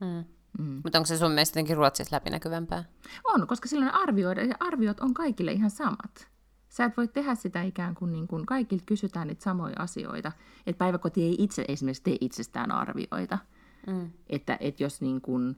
Mm. 0.00 0.24
Mm. 0.58 0.80
Mutta 0.84 0.98
onko 0.98 1.06
se 1.06 1.18
sun 1.18 1.30
mielestä 1.32 1.58
jotenkin 1.58 1.76
Ruotsissa 1.76 2.16
läpinäkyvämpää? 2.16 2.84
On, 3.24 3.46
koska 3.46 3.68
silloin 3.68 3.94
arvioida, 3.94 4.44
ja 4.44 4.54
arviot 4.60 5.00
on 5.00 5.14
kaikille 5.14 5.52
ihan 5.52 5.70
samat. 5.70 6.30
Sä 6.68 6.84
et 6.84 6.96
voi 6.96 7.08
tehdä 7.08 7.34
sitä 7.34 7.62
ikään 7.62 7.94
kuin, 7.94 8.12
niin 8.12 8.28
kuin 8.28 8.46
kaikilta 8.46 8.84
kysytään 8.86 9.28
niitä 9.28 9.42
samoja 9.42 9.74
asioita. 9.78 10.32
Että 10.66 10.78
päiväkoti 10.78 11.22
ei 11.22 11.36
itse 11.38 11.64
esimerkiksi 11.68 12.02
tee 12.02 12.16
itsestään 12.20 12.72
arvioita. 12.72 13.38
Mm. 13.86 14.10
Että, 14.26 14.56
että 14.60 14.82
jos 14.82 15.00
niin 15.00 15.20
kuin, 15.20 15.56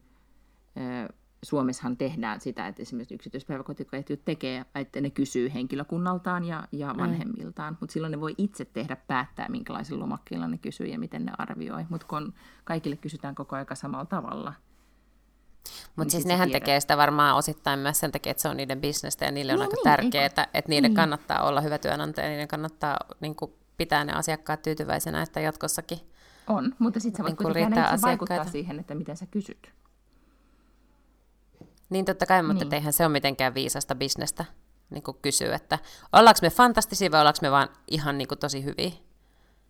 Suomessahan 1.43 1.97
tehdään 1.97 2.41
sitä, 2.41 2.67
että 2.67 2.83
esimerkiksi 2.83 3.15
yksityispäiväkotiketjut 3.15 4.25
tekee, 4.25 4.65
että 4.75 5.01
ne 5.01 5.11
kysyy 5.11 5.55
henkilökunnaltaan 5.55 6.45
ja, 6.45 6.69
ja 6.73 6.93
mm. 6.93 7.01
vanhemmiltaan, 7.01 7.73
mm. 7.73 7.77
mutta 7.81 7.93
silloin 7.93 8.11
ne 8.11 8.21
voi 8.21 8.35
itse 8.39 8.65
tehdä 8.65 8.97
päättää, 8.97 9.49
minkälaisilla 9.49 10.01
lomakkeilla 10.01 10.49
ne 10.49 10.59
kysyy 10.59 10.87
ja 10.87 10.99
miten 10.99 11.25
ne 11.25 11.33
arvioi. 11.39 11.87
Mutta 11.89 12.07
kun 12.07 12.35
kaikille 12.65 12.97
kysytään 12.97 13.35
koko 13.35 13.57
ajan 13.57 13.67
samalla 13.75 14.07
tavalla, 14.07 14.53
mutta 15.97 16.03
niin 16.03 16.11
siis 16.11 16.27
nehän 16.27 16.49
tiedät. 16.49 16.63
tekee 16.63 16.81
sitä 16.81 16.97
varmaan 16.97 17.37
osittain 17.37 17.79
myös 17.79 18.01
sen 18.01 18.13
takia, 18.13 18.31
että 18.31 18.43
se 18.43 18.49
on 18.49 18.57
niiden 18.57 18.81
bisnestä 18.81 19.25
ja 19.25 19.33
niille 19.33 19.53
on 19.53 19.59
no 19.59 19.65
aika 19.65 19.77
niin, 19.77 19.85
tärkeää, 19.85 20.27
että, 20.27 20.49
että 20.55 20.69
niiden 20.69 20.91
niin. 20.91 20.97
kannattaa 20.97 21.43
olla 21.43 21.61
hyvä 21.61 21.79
työnantaja 21.79 22.27
ja 22.27 22.31
niiden 22.31 22.49
kannattaa 22.49 22.97
niin 23.21 23.37
kuin, 23.37 23.53
pitää 23.77 24.05
ne 24.05 24.13
asiakkaat 24.13 24.63
tyytyväisenä, 24.63 25.23
että 25.23 25.41
jatkossakin 25.41 25.99
On, 26.47 26.75
mutta 26.79 27.01
sitten 27.01 27.19
sä 27.19 27.23
voit 27.23 27.39
niin 27.39 27.45
kuitenkin 27.45 28.03
vaikuttaa 28.03 28.45
siihen, 28.45 28.81
että 28.81 28.95
miten 28.95 29.17
sä 29.17 29.27
kysyt. 29.27 29.73
Niin 31.93 32.05
totta 32.05 32.27
kai, 32.27 32.43
mutta 32.43 32.65
niin. 32.65 32.75
eihän 32.75 32.93
se 32.93 33.05
ole 33.05 33.13
mitenkään 33.13 33.55
viisasta 33.55 33.95
bisnestä 33.95 34.45
niin 34.91 35.03
kysyä, 35.23 35.55
että 35.55 35.79
ollaanko 36.13 36.39
me 36.43 36.51
fantastisia 36.51 37.11
vai 37.11 37.21
ollaanko 37.21 37.39
me 37.43 37.51
vaan 37.51 37.69
ihan 37.89 38.19
niin 38.19 38.29
kuin, 38.29 38.39
tosi 38.39 38.65
hyviä. 38.65 38.91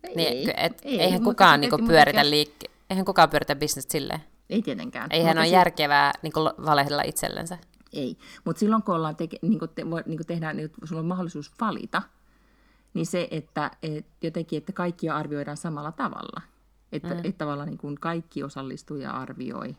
Ei, 0.03 0.15
niin, 0.15 0.53
et, 0.57 0.81
ei, 0.83 1.01
eihän 1.01 1.23
kukaan 1.23 1.61
niin 1.61 1.69
kuin, 1.69 1.87
pyöritä 1.87 2.29
liikke, 2.29 2.67
eihän 2.89 3.05
kukaan 3.05 3.29
pyöritä 3.29 3.55
bisnestä 3.55 3.91
silleen. 3.91 4.19
Ei 4.49 4.61
tietenkään. 4.61 5.07
Eihän 5.11 5.37
ole 5.37 5.45
se... 5.45 5.51
järkevää 5.51 6.11
niin 6.21 6.33
kuin, 6.33 6.49
valehdella 6.65 7.01
itsellensä. 7.01 7.57
Ei, 7.93 8.17
mutta 8.45 8.59
silloin 8.59 8.83
kun 8.83 8.95
ollaan 8.95 9.15
teke, 9.15 9.37
niin 9.41 9.59
kuin 9.59 9.71
te, 9.75 9.83
niin 9.83 10.17
kuin 10.17 10.27
tehdään, 10.27 10.57
niin 10.57 10.71
sulla 10.83 10.99
on 10.99 11.05
mahdollisuus 11.05 11.51
valita, 11.61 12.01
niin 12.93 13.05
se, 13.05 13.27
että 13.31 13.71
et, 13.83 14.05
jotenkin, 14.23 14.57
että 14.57 14.73
kaikkia 14.73 15.15
arvioidaan 15.15 15.57
samalla 15.57 15.91
tavalla. 15.91 16.41
Että, 16.91 17.13
mm. 17.13 17.19
että 17.23 17.37
tavallaan 17.37 17.69
niin 17.69 17.77
kuin 17.77 17.95
kaikki 17.99 18.43
osallistuu 18.43 18.97
ja 18.97 19.11
arvioi. 19.11 19.75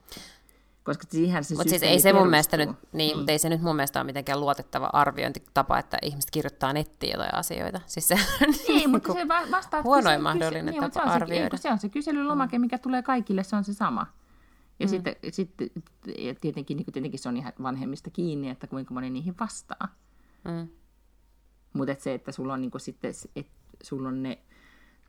Koska 0.85 1.05
siihen 1.11 1.45
se 1.45 1.55
Mutta 1.55 1.71
siis 1.71 1.83
ei 1.83 2.01
se 2.01 2.13
mun 2.13 2.31
mielestä 2.31 2.57
nyt, 2.57 2.71
niin, 2.93 3.19
mm. 3.19 3.25
ei 3.29 3.39
se 3.39 3.49
nyt 3.49 3.63
mun 3.63 3.77
mielestä 3.77 4.01
ole 4.01 4.07
mitenkään 4.07 4.41
luotettava 4.41 4.91
arviointitapa, 4.93 5.79
että 5.79 5.99
ihmiset 6.03 6.31
kirjoittaa 6.31 6.73
nettiin 6.73 7.13
jotain 7.13 7.35
asioita. 7.35 7.81
Siis 7.87 8.09
se 8.09 8.15
on 8.15 8.21
ei, 8.69 8.77
niin 8.77 8.91
mutta 8.91 9.13
se 9.13 9.29
vastaa, 9.29 9.83
huonoin 9.83 10.23
mahdollinen 10.23 10.75
kysy- 10.75 10.81
tapa 10.81 11.05
niin, 11.05 11.13
arvioida. 11.13 11.57
Se, 11.57 11.63
se 11.63 11.73
on 11.73 11.79
se 11.79 11.89
kyselylomake, 11.89 12.59
mikä 12.59 12.79
tulee 12.79 13.03
kaikille, 13.03 13.45
se 13.45 13.57
on 13.57 13.65
se 13.65 13.75
sama. 13.75 14.07
Ja 14.81 14.87
mm. 14.87 14.91
sitten, 14.91 15.17
sitten 15.31 15.71
tietenkin, 16.41 16.77
niin 16.77 16.93
tietenkin 16.93 17.21
se 17.21 17.29
on 17.29 17.37
ihan 17.37 17.53
vanhemmista 17.63 18.11
kiinni, 18.11 18.51
että 18.51 18.67
kuinka 18.67 18.95
moni 18.95 19.11
niihin 19.11 19.35
vastaa. 19.41 19.89
Mm. 20.45 20.69
Mutta 21.73 21.95
se, 21.99 22.15
että 22.15 22.33
sulla 22.33 22.53
on 22.53 22.61
niin 22.61 22.73
sitten, 22.77 23.13
että 23.37 23.53
sulla 23.83 24.09
on 24.09 24.23
ne 24.23 24.39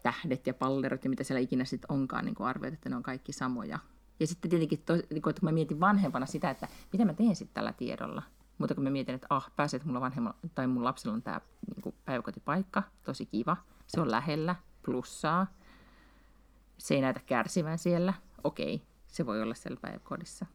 tähdet 0.04 0.48
ja 0.48 0.54
pallerot 0.54 1.04
ja 1.04 1.10
mitä 1.10 1.24
siellä 1.24 1.40
ikinä 1.40 1.66
sitten 1.66 1.92
onkaan 1.92 2.26
niin 2.26 2.36
arvioit, 2.40 2.74
että 2.74 2.90
ne 2.90 2.96
on 2.96 3.04
kaikki 3.04 3.34
samoja– 3.34 3.80
ja 4.20 4.28
sitten 4.28 4.50
tietenkin, 4.50 4.82
to, 4.86 4.94
niin 4.94 5.22
kun 5.22 5.34
mä 5.42 5.52
mietin 5.52 5.80
vanhempana 5.80 6.26
sitä, 6.26 6.50
että 6.50 6.68
mitä 6.94 7.06
mä 7.06 7.14
teen 7.14 7.36
sitten 7.36 7.54
tällä 7.54 7.74
tiedolla. 7.74 8.24
Mutta 8.58 8.76
kun 8.76 8.84
mä 8.84 8.90
mietin, 8.90 9.16
että 9.16 9.28
ah, 9.30 9.52
pääset, 9.56 9.86
mulla 9.86 10.02
vanhemmalla, 10.02 10.38
tai 10.56 10.68
mun 10.68 10.84
lapsella 10.84 11.16
on 11.16 11.22
tämä 11.22 11.42
niin 11.76 11.96
päiväkotipaikka, 12.06 12.84
tosi 13.04 13.26
kiva, 13.26 13.58
se 13.88 14.02
on 14.02 14.12
lähellä, 14.12 14.56
plussaa, 14.86 15.48
se 16.78 16.96
ei 16.96 17.02
näytä 17.02 17.20
kärsivän 17.26 17.78
siellä, 17.78 18.14
okei, 18.44 18.82
se 19.08 19.26
voi 19.26 19.42
olla 19.42 19.56
siellä 19.56 19.80
päiväkodissa. 19.82 20.46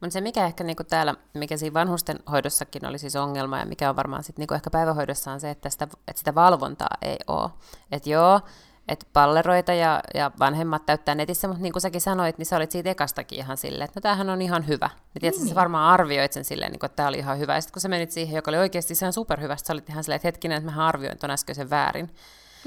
Mutta 0.00 0.12
se 0.12 0.20
mikä 0.20 0.46
ehkä 0.46 0.64
niinku 0.64 0.84
täällä, 0.84 1.14
mikä 1.34 1.56
siinä 1.56 1.74
vanhusten 1.74 2.18
hoidossakin 2.30 2.86
oli 2.86 2.98
siis 2.98 3.16
ongelma 3.16 3.58
ja 3.58 3.66
mikä 3.66 3.90
on 3.90 3.96
varmaan 3.96 4.22
sitten 4.22 4.42
niinku 4.42 4.54
ehkä 4.54 4.70
päivähoidossa 4.70 5.32
on 5.32 5.40
se, 5.40 5.50
että 5.50 5.70
sitä, 5.70 5.84
että 5.84 6.18
sitä 6.18 6.34
valvontaa 6.34 6.96
ei 7.02 7.18
ole. 7.26 7.50
Että 7.92 8.10
joo, 8.10 8.40
että 8.88 9.06
palleroita 9.12 9.72
ja, 9.72 10.00
ja 10.14 10.30
vanhemmat 10.38 10.86
täyttää 10.86 11.14
netissä, 11.14 11.48
mutta 11.48 11.62
niin 11.62 11.72
kuin 11.72 11.80
säkin 11.82 12.00
sanoit, 12.00 12.38
niin 12.38 12.46
sä 12.46 12.56
olit 12.56 12.70
siitä 12.70 12.90
ekastakin 12.90 13.38
ihan 13.38 13.56
silleen, 13.56 13.84
että 13.84 14.00
no 14.00 14.02
tämähän 14.02 14.30
on 14.30 14.42
ihan 14.42 14.66
hyvä. 14.66 14.90
Ja 15.14 15.20
tiedätkö, 15.20 15.40
niin. 15.40 15.48
sä 15.48 15.54
varmaan 15.54 15.92
arvioit 15.92 16.32
sen 16.32 16.44
silleen, 16.44 16.72
niin 16.72 16.80
kuin, 16.80 16.88
että 16.88 16.96
tämä 16.96 17.08
oli 17.08 17.18
ihan 17.18 17.38
hyvä. 17.38 17.54
Ja 17.54 17.60
sitten 17.60 17.72
kun 17.72 17.82
sä 17.82 17.88
menit 17.88 18.10
siihen, 18.10 18.36
joka 18.36 18.50
oli 18.50 18.58
oikeasti 18.58 18.94
ihan 19.02 19.12
superhyvä, 19.12 19.56
sä 19.56 19.72
olit 19.72 19.88
ihan 19.88 20.04
silleen, 20.04 20.16
että 20.16 20.28
hetkinen, 20.28 20.58
että 20.58 20.70
mä 20.70 20.88
arvioin 20.88 21.18
ton 21.18 21.30
äskeisen 21.30 21.70
väärin. 21.70 22.10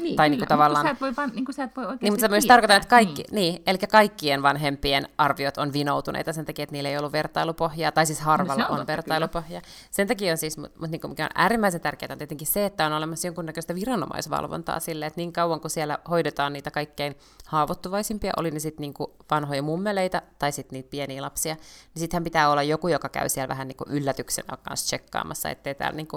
Niin, 0.04 0.16
tai 0.16 0.30
kyllä, 0.30 0.30
niin 0.30 0.41
mutta 0.41 0.54
tavallaan... 0.54 0.86
Sä 0.86 0.91
et 0.91 1.02
voi, 1.02 1.16
vaan, 1.16 1.32
niin 1.36 1.45
kuin 1.45 1.56
sä 1.56 1.64
et 1.64 1.76
voi 1.76 1.86
oikeasti 1.86 2.06
Niin, 2.06 2.14
mutta 2.14 2.22
se 2.22 2.28
myös 2.28 2.43
tietää. 2.43 2.56
tarkoittaa, 2.56 2.78
että 2.78 2.89
kaikki, 2.89 3.24
niin. 3.32 3.54
niin, 3.54 3.64
eli 3.68 3.78
kaikkien 3.78 4.41
vanhempien 4.41 5.08
arviot 5.18 5.58
on 5.58 5.74
vinoutuneita 5.74 6.34
sen 6.34 6.45
takia, 6.45 6.64
että 6.64 6.74
niillä 6.74 6.89
ei 6.89 6.97
ollut 6.97 7.12
vertailupohjaa, 7.12 7.91
tai 7.91 8.06
siis 8.06 8.20
harvalla 8.20 8.62
No 8.62 8.66
on 8.66 8.72
on, 8.72 8.78
totta, 8.78 8.91
vertailupohjaa. 8.91 9.62
Sen 9.91 10.08
takia 10.08 10.32
on 10.32 10.38
siis, 10.38 10.58
mutta 10.58 10.80
mut 10.80 10.89
niin 10.89 11.02
mikä 11.08 11.24
on 11.24 11.30
äärimmäisen 11.36 11.82
tärkeää, 11.82 12.12
on 12.12 12.18
tietenkin 12.18 12.47
se, 12.47 12.66
että 12.66 12.86
on 12.86 12.93
olemassa 12.93 13.28
jonkunnäköistä 13.28 13.76
viranomaisvalvontaa 13.76 14.80
sille, 14.80 15.06
että 15.06 15.20
niin 15.20 15.34
kauan 15.34 15.62
kuin 15.62 15.72
siellä 15.72 15.97
hoidetaan 16.10 16.54
niitä 16.54 16.72
kaikkein 16.72 17.16
haavoittuvaisimpia, 17.47 18.32
oli 18.38 18.52
ne 18.52 18.60
sitten 18.60 18.82
niin 18.82 18.93
vanhoja 19.32 19.62
mummeleita 19.62 20.22
tai 20.39 20.52
sitten 20.52 20.78
niitä 20.78 20.89
pieniä 20.89 21.22
lapsia, 21.22 21.56
niin 21.56 21.99
sittenhän 21.99 22.24
pitää 22.24 22.49
olla 22.49 22.64
joku, 22.64 22.88
joka 22.88 23.10
käy 23.10 23.30
siellä 23.30 23.47
vähän 23.47 23.68
niin 23.68 23.78
kuin 23.78 23.91
yllätyksenä 23.91 24.58
kanssa 24.64 24.86
tsekkaamassa, 24.86 25.49
ettei 25.49 25.76
täällä 25.76 25.97
niin 25.97 26.08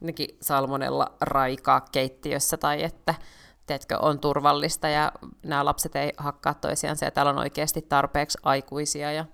kuin, 0.00 0.28
salmonella 0.40 1.12
raikaa 1.20 1.80
keittiössä 1.80 2.56
tai 2.56 2.82
että 2.82 3.14
teetkö, 3.66 3.98
on 3.98 4.18
turvallista 4.20 4.88
ja 4.88 5.12
nämä 5.42 5.64
lapset 5.64 5.96
ei 5.96 6.12
hakkaa 6.16 6.54
toisiaan 6.54 6.96
ja 7.00 7.10
täällä 7.10 7.30
on 7.30 7.38
oikeasti 7.38 7.82
tarpeeksi 7.82 8.38
aikuisia, 8.42 9.12
ja, 9.12 9.24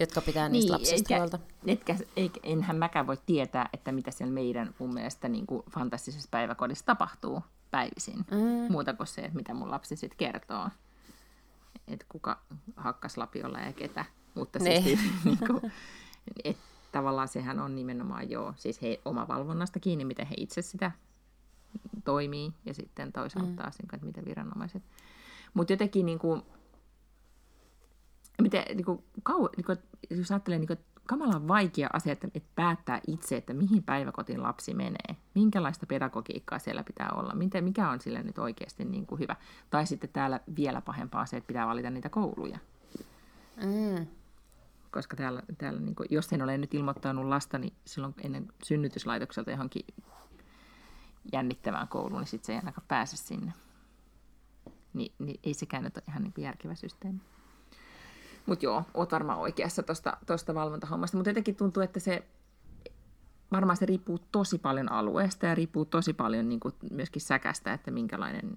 jotka 0.00 0.20
pitää 0.20 0.48
niistä 0.48 0.72
lapsista 0.72 0.94
Niin, 0.94 1.04
eikä, 1.04 1.18
huolta. 1.18 1.38
etkä, 1.66 1.96
eikä, 2.16 2.40
enhän 2.42 2.76
mäkään 2.76 3.06
voi 3.06 3.16
tietää, 3.26 3.68
että 3.72 3.92
mitä 3.92 4.10
siellä 4.10 4.34
meidän 4.34 4.74
mun 4.78 4.94
mielestä 4.94 5.28
niin 5.28 5.46
kuin 5.46 5.62
fantastisessa 5.70 6.28
päiväkodissa 6.30 6.86
tapahtuu 6.86 7.42
päivisin. 7.70 8.24
Mm. 8.30 8.72
Muuta 8.72 8.94
kuin 8.94 9.06
se, 9.06 9.20
että 9.20 9.36
mitä 9.36 9.54
mun 9.54 9.70
lapsi 9.70 9.96
sitten 9.96 10.18
kertoo. 10.18 10.68
Että 11.88 12.06
kuka 12.08 12.38
hakkas 12.76 13.16
lapiolla 13.16 13.58
ja 13.58 13.72
ketä. 13.72 14.04
Mutta 14.34 14.58
siis, 14.58 14.84
Niin. 14.84 14.98
niin 15.24 15.38
kuin, 15.46 15.72
et, 16.44 16.56
tavallaan 16.92 17.28
sehän 17.28 17.60
on 17.60 17.74
nimenomaan 17.74 18.30
joo, 18.30 18.54
siis 18.56 18.82
he 18.82 19.00
oma 19.04 19.28
valvonnasta 19.28 19.80
kiinni, 19.80 20.04
miten 20.04 20.26
he 20.26 20.34
itse 20.38 20.62
sitä 20.62 20.90
toimii 22.04 22.52
ja 22.64 22.74
sitten 22.74 23.12
toisaalta 23.12 23.50
mm. 23.50 23.56
taas, 23.56 23.78
niin 23.78 23.88
kuin, 23.88 23.96
että 23.96 24.06
miten 24.06 24.24
viranomaiset. 24.24 24.82
Mutta 25.54 25.72
jotenkin 25.72 26.06
niin 26.06 26.18
kuin, 26.18 26.42
miten, 28.42 28.64
niin 28.74 28.84
kuin, 28.84 29.04
kau, 29.22 29.48
niin 29.56 29.64
kuin, 29.64 29.78
jos 30.10 30.30
ajattelee, 30.30 30.58
niin 30.58 30.66
kuin, 30.66 30.78
kamalan 31.06 31.48
vaikea 31.48 31.88
asia, 31.92 32.12
että, 32.12 32.28
että 32.34 32.48
päättää 32.54 33.00
itse, 33.06 33.36
että 33.36 33.54
mihin 33.54 33.82
päiväkotiin 33.82 34.42
lapsi 34.42 34.74
menee, 34.74 35.16
minkälaista 35.34 35.86
pedagogiikkaa 35.86 36.58
siellä 36.58 36.84
pitää 36.84 37.10
olla, 37.10 37.34
miten, 37.34 37.64
mikä 37.64 37.90
on 37.90 38.00
sille 38.00 38.22
nyt 38.22 38.38
oikeasti 38.38 38.84
niin 38.84 39.06
kuin 39.06 39.18
hyvä. 39.18 39.36
Tai 39.70 39.86
sitten 39.86 40.10
täällä 40.12 40.40
vielä 40.56 40.80
pahempaa 40.80 41.26
se, 41.26 41.36
että 41.36 41.48
pitää 41.48 41.66
valita 41.66 41.90
niitä 41.90 42.08
kouluja. 42.08 42.58
Mm. 43.56 44.06
Koska 44.90 45.16
täällä, 45.16 45.42
täällä 45.58 45.80
niin 45.80 45.94
kuin, 45.94 46.06
jos 46.10 46.32
en 46.32 46.42
ole 46.42 46.58
nyt 46.58 46.74
ilmoittanut 46.74 47.24
lastani 47.24 47.72
silloin 47.84 48.14
ennen 48.22 48.48
synnytyslaitokselta 48.64 49.50
johonkin 49.50 49.84
jännittävään 51.32 51.88
kouluun, 51.88 52.20
niin 52.20 52.28
sitten 52.28 52.46
se 52.46 52.52
ei 52.52 52.58
ainakaan 52.58 52.86
pääse 52.88 53.16
sinne. 53.16 53.52
Ni, 54.94 55.12
niin 55.18 55.40
ei 55.42 55.54
sekään 55.54 55.84
nyt 55.84 55.96
ole 55.96 56.04
ihan 56.08 56.22
niin 56.22 56.32
järkevä 56.38 56.74
systeemi. 56.74 57.20
Mutta 58.46 58.64
joo, 58.64 58.84
oot 58.94 59.12
varmaan 59.12 59.38
oikeassa 59.38 59.82
tuosta 59.82 60.16
tosta 60.26 60.54
valvontahommasta, 60.54 61.16
mutta 61.16 61.30
jotenkin 61.30 61.56
tuntuu, 61.56 61.82
että 61.82 62.00
se 62.00 62.26
varmaan 63.52 63.76
se 63.76 63.86
riippuu 63.86 64.18
tosi 64.32 64.58
paljon 64.58 64.92
alueesta 64.92 65.46
ja 65.46 65.54
riippuu 65.54 65.84
tosi 65.84 66.12
paljon 66.12 66.48
niin 66.48 66.60
kuin 66.60 66.74
myöskin 66.90 67.22
säkästä, 67.22 67.72
että 67.72 67.90
minkälainen 67.90 68.56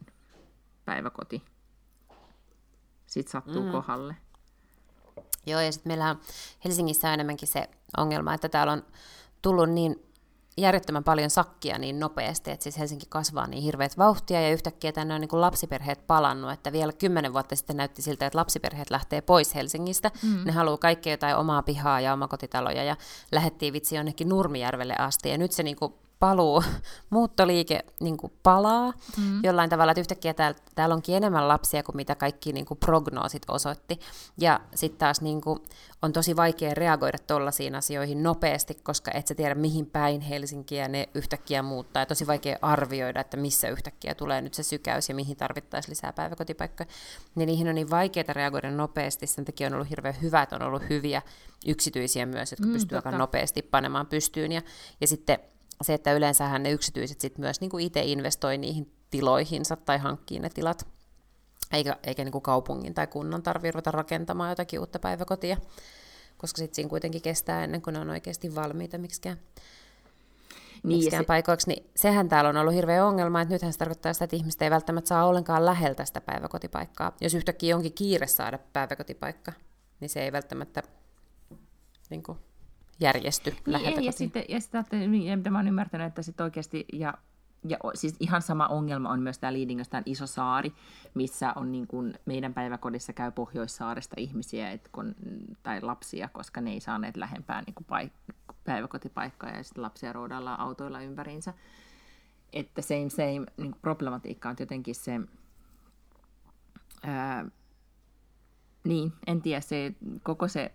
päiväkoti 0.85 1.43
sitten 3.05 3.31
sattuu 3.31 3.63
mm. 3.63 3.71
kohdalle. 3.71 4.15
Joo, 5.45 5.59
ja 5.61 5.71
sitten 5.71 5.89
meillä 5.89 6.09
on 6.09 6.19
Helsingissä 6.65 7.07
on 7.07 7.13
enemmänkin 7.13 7.47
se 7.47 7.69
ongelma, 7.97 8.33
että 8.33 8.49
täällä 8.49 8.73
on 8.73 8.83
tullut 9.41 9.69
niin 9.69 10.09
järjettömän 10.57 11.03
paljon 11.03 11.29
sakkia 11.29 11.77
niin 11.77 11.99
nopeasti, 11.99 12.51
että 12.51 12.63
siis 12.63 12.77
Helsinki 12.77 13.05
kasvaa 13.09 13.47
niin 13.47 13.63
hirveät 13.63 13.97
vauhtia 13.97 14.41
ja 14.41 14.51
yhtäkkiä 14.51 14.91
tänne 14.91 15.13
on 15.13 15.21
niin 15.21 15.29
kuin 15.29 15.41
lapsiperheet 15.41 16.07
palannut, 16.07 16.51
että 16.51 16.71
vielä 16.71 16.93
kymmenen 16.93 17.33
vuotta 17.33 17.55
sitten 17.55 17.77
näytti 17.77 18.01
siltä, 18.01 18.25
että 18.25 18.37
lapsiperheet 18.37 18.89
lähtee 18.89 19.21
pois 19.21 19.55
Helsingistä, 19.55 20.11
mm. 20.23 20.41
ne 20.45 20.51
haluaa 20.51 20.77
kaikkea 20.77 21.13
jotain 21.13 21.35
omaa 21.35 21.63
pihaa 21.63 22.01
ja 22.01 22.13
omakotitaloja 22.13 22.83
ja 22.83 22.95
lähettiin 23.31 23.73
vitsi 23.73 23.95
jonnekin 23.95 24.29
Nurmijärvelle 24.29 24.95
asti 24.97 25.29
ja 25.29 25.37
nyt 25.37 25.51
se 25.51 25.63
niin 25.63 25.75
kuin 25.75 25.93
paluu, 26.19 26.63
muuttoliike 27.09 27.85
niin 27.99 28.17
kuin 28.17 28.33
palaa 28.43 28.93
mm. 29.17 29.43
jollain 29.43 29.69
tavalla, 29.69 29.91
että 29.91 30.01
yhtäkkiä 30.01 30.33
täällä, 30.33 30.59
täällä 30.75 30.95
onkin 30.95 31.15
enemmän 31.15 31.47
lapsia 31.47 31.83
kuin 31.83 31.95
mitä 31.95 32.15
kaikki 32.15 32.53
niin 32.53 32.65
kuin 32.65 32.77
prognoosit 32.77 33.41
osoitti. 33.47 33.99
Ja 34.37 34.59
sitten 34.75 34.99
taas 34.99 35.21
niin 35.21 35.41
kuin, 35.41 35.59
on 36.01 36.13
tosi 36.13 36.35
vaikea 36.35 36.73
reagoida 36.73 37.17
tuollaisiin 37.27 37.75
asioihin 37.75 38.23
nopeasti, 38.23 38.75
koska 38.83 39.11
et 39.13 39.27
sä 39.27 39.35
tiedä 39.35 39.55
mihin 39.55 39.85
päin 39.85 40.21
Helsinkiä 40.21 40.87
ne 40.87 41.09
yhtäkkiä 41.13 41.61
muuttaa. 41.61 42.01
Ja 42.01 42.05
tosi 42.05 42.27
vaikea 42.27 42.57
arvioida, 42.61 43.21
että 43.21 43.37
missä 43.37 43.69
yhtäkkiä 43.69 44.15
tulee 44.15 44.41
nyt 44.41 44.53
se 44.53 44.63
sykäys 44.63 45.09
ja 45.09 45.15
mihin 45.15 45.37
tarvittaisiin 45.37 45.91
lisää 45.91 46.13
päiväkotipaikkoja. 46.13 46.87
Niin 47.35 47.47
niihin 47.47 47.69
on 47.69 47.75
niin 47.75 47.89
vaikeaa 47.89 48.33
reagoida 48.33 48.71
nopeasti. 48.71 49.27
Sen 49.27 49.45
takia 49.45 49.67
on 49.67 49.73
ollut 49.73 49.89
hirveän 49.89 50.21
hyvä, 50.21 50.41
että 50.41 50.55
on 50.55 50.61
ollut 50.61 50.89
hyviä 50.89 51.21
yksityisiä 51.67 52.25
myös, 52.25 52.51
jotka 52.51 52.67
mm, 52.67 52.73
pystyy 52.73 52.95
aika 52.95 53.11
nopeasti 53.11 53.61
panemaan 53.61 54.07
pystyyn. 54.07 54.51
Ja, 54.51 54.61
ja 55.01 55.07
sitten 55.07 55.39
se, 55.81 55.93
että 55.93 56.13
yleensähän 56.13 56.63
ne 56.63 56.71
yksityiset 56.71 57.21
sit 57.21 57.37
myös 57.37 57.61
niin 57.61 57.71
kuin 57.71 57.85
itse 57.85 58.01
investoi 58.03 58.57
niihin 58.57 58.93
tiloihinsa 59.09 59.75
tai 59.75 59.97
hankkii 59.97 60.39
ne 60.39 60.49
tilat, 60.49 60.87
eikä, 61.71 61.97
eikä 62.03 62.23
niin 62.23 62.31
kuin 62.31 62.41
kaupungin 62.41 62.93
tai 62.93 63.07
kunnan 63.07 63.43
tarvitse 63.43 63.71
ruveta 63.71 63.91
rakentamaan 63.91 64.49
jotakin 64.49 64.79
uutta 64.79 64.99
päiväkotia, 64.99 65.57
koska 66.37 66.57
sitten 66.57 66.75
siinä 66.75 66.89
kuitenkin 66.89 67.21
kestää 67.21 67.63
ennen 67.63 67.81
kuin 67.81 67.93
ne 67.93 67.99
on 67.99 68.09
oikeasti 68.09 68.55
valmiita 68.55 68.97
miksikään, 68.97 69.37
niin, 70.83 70.97
miksikään 70.97 71.23
se... 71.23 71.27
paikoiksi. 71.27 71.67
Niin 71.69 71.89
sehän 71.95 72.29
täällä 72.29 72.49
on 72.49 72.57
ollut 72.57 72.73
hirveä 72.73 73.05
ongelma, 73.05 73.41
että 73.41 73.53
nythän 73.53 73.73
se 73.73 73.79
tarkoittaa 73.79 74.13
sitä, 74.13 74.25
että 74.25 74.35
ihmiset 74.35 74.61
ei 74.61 74.71
välttämättä 74.71 75.07
saa 75.07 75.25
ollenkaan 75.25 75.65
läheltä 75.65 76.05
sitä 76.05 76.21
päiväkotipaikkaa. 76.21 77.15
Jos 77.21 77.33
yhtäkkiä 77.33 77.75
onkin 77.75 77.93
kiire 77.93 78.27
saada 78.27 78.59
päiväkotipaikka, 78.73 79.53
niin 79.99 80.09
se 80.09 80.23
ei 80.23 80.31
välttämättä 80.31 80.83
niin 82.09 82.23
kuin, 82.23 82.37
järjesty 82.99 83.55
niin 83.65 83.99
ei, 83.99 84.05
ja 84.05 84.11
sitten, 84.11 84.43
ja 84.49 84.59
sitten 84.61 85.23
ja 85.23 85.37
mitä 85.37 85.49
mä 85.49 85.57
oon 85.57 85.67
ymmärtänyt, 85.67 86.07
että 86.07 86.21
sitten 86.21 86.43
oikeasti, 86.43 86.85
ja, 86.93 87.13
ja 87.67 87.77
siis 87.93 88.15
ihan 88.19 88.41
sama 88.41 88.67
ongelma 88.67 89.09
on 89.09 89.21
myös 89.21 89.39
tämä 89.39 89.53
Liidingössä, 89.53 89.91
tämä 89.91 90.03
iso 90.05 90.27
saari, 90.27 90.73
missä 91.13 91.53
on 91.55 91.71
niin 91.71 91.87
kuin, 91.87 92.13
meidän 92.25 92.53
päiväkodissa 92.53 93.13
käy 93.13 93.31
Pohjoissaaresta 93.31 94.15
ihmisiä 94.17 94.71
et 94.71 94.89
kun, 94.91 95.15
tai 95.63 95.81
lapsia, 95.81 96.29
koska 96.33 96.61
ne 96.61 96.71
ei 96.71 96.79
saaneet 96.79 97.17
lähempää 97.17 97.61
niin 97.61 97.75
kuin 97.75 97.87
paik- 97.87 98.35
päiväkotipaikkaa, 98.63 99.49
ja 99.49 99.63
sitten 99.63 99.83
lapsia 99.83 100.13
roudaillaan 100.13 100.59
autoilla 100.59 101.01
ympäriinsä. 101.01 101.53
Että 102.53 102.81
same 102.81 103.09
same 103.09 103.45
niin 103.57 103.71
kuin 103.71 103.81
problematiikka 103.81 104.49
on 104.49 104.55
jotenkin 104.59 104.95
se, 104.95 105.19
ää, 107.03 107.45
niin, 108.83 109.13
en 109.27 109.41
tiedä, 109.41 109.61
se 109.61 109.93
koko 110.23 110.47
se 110.47 110.71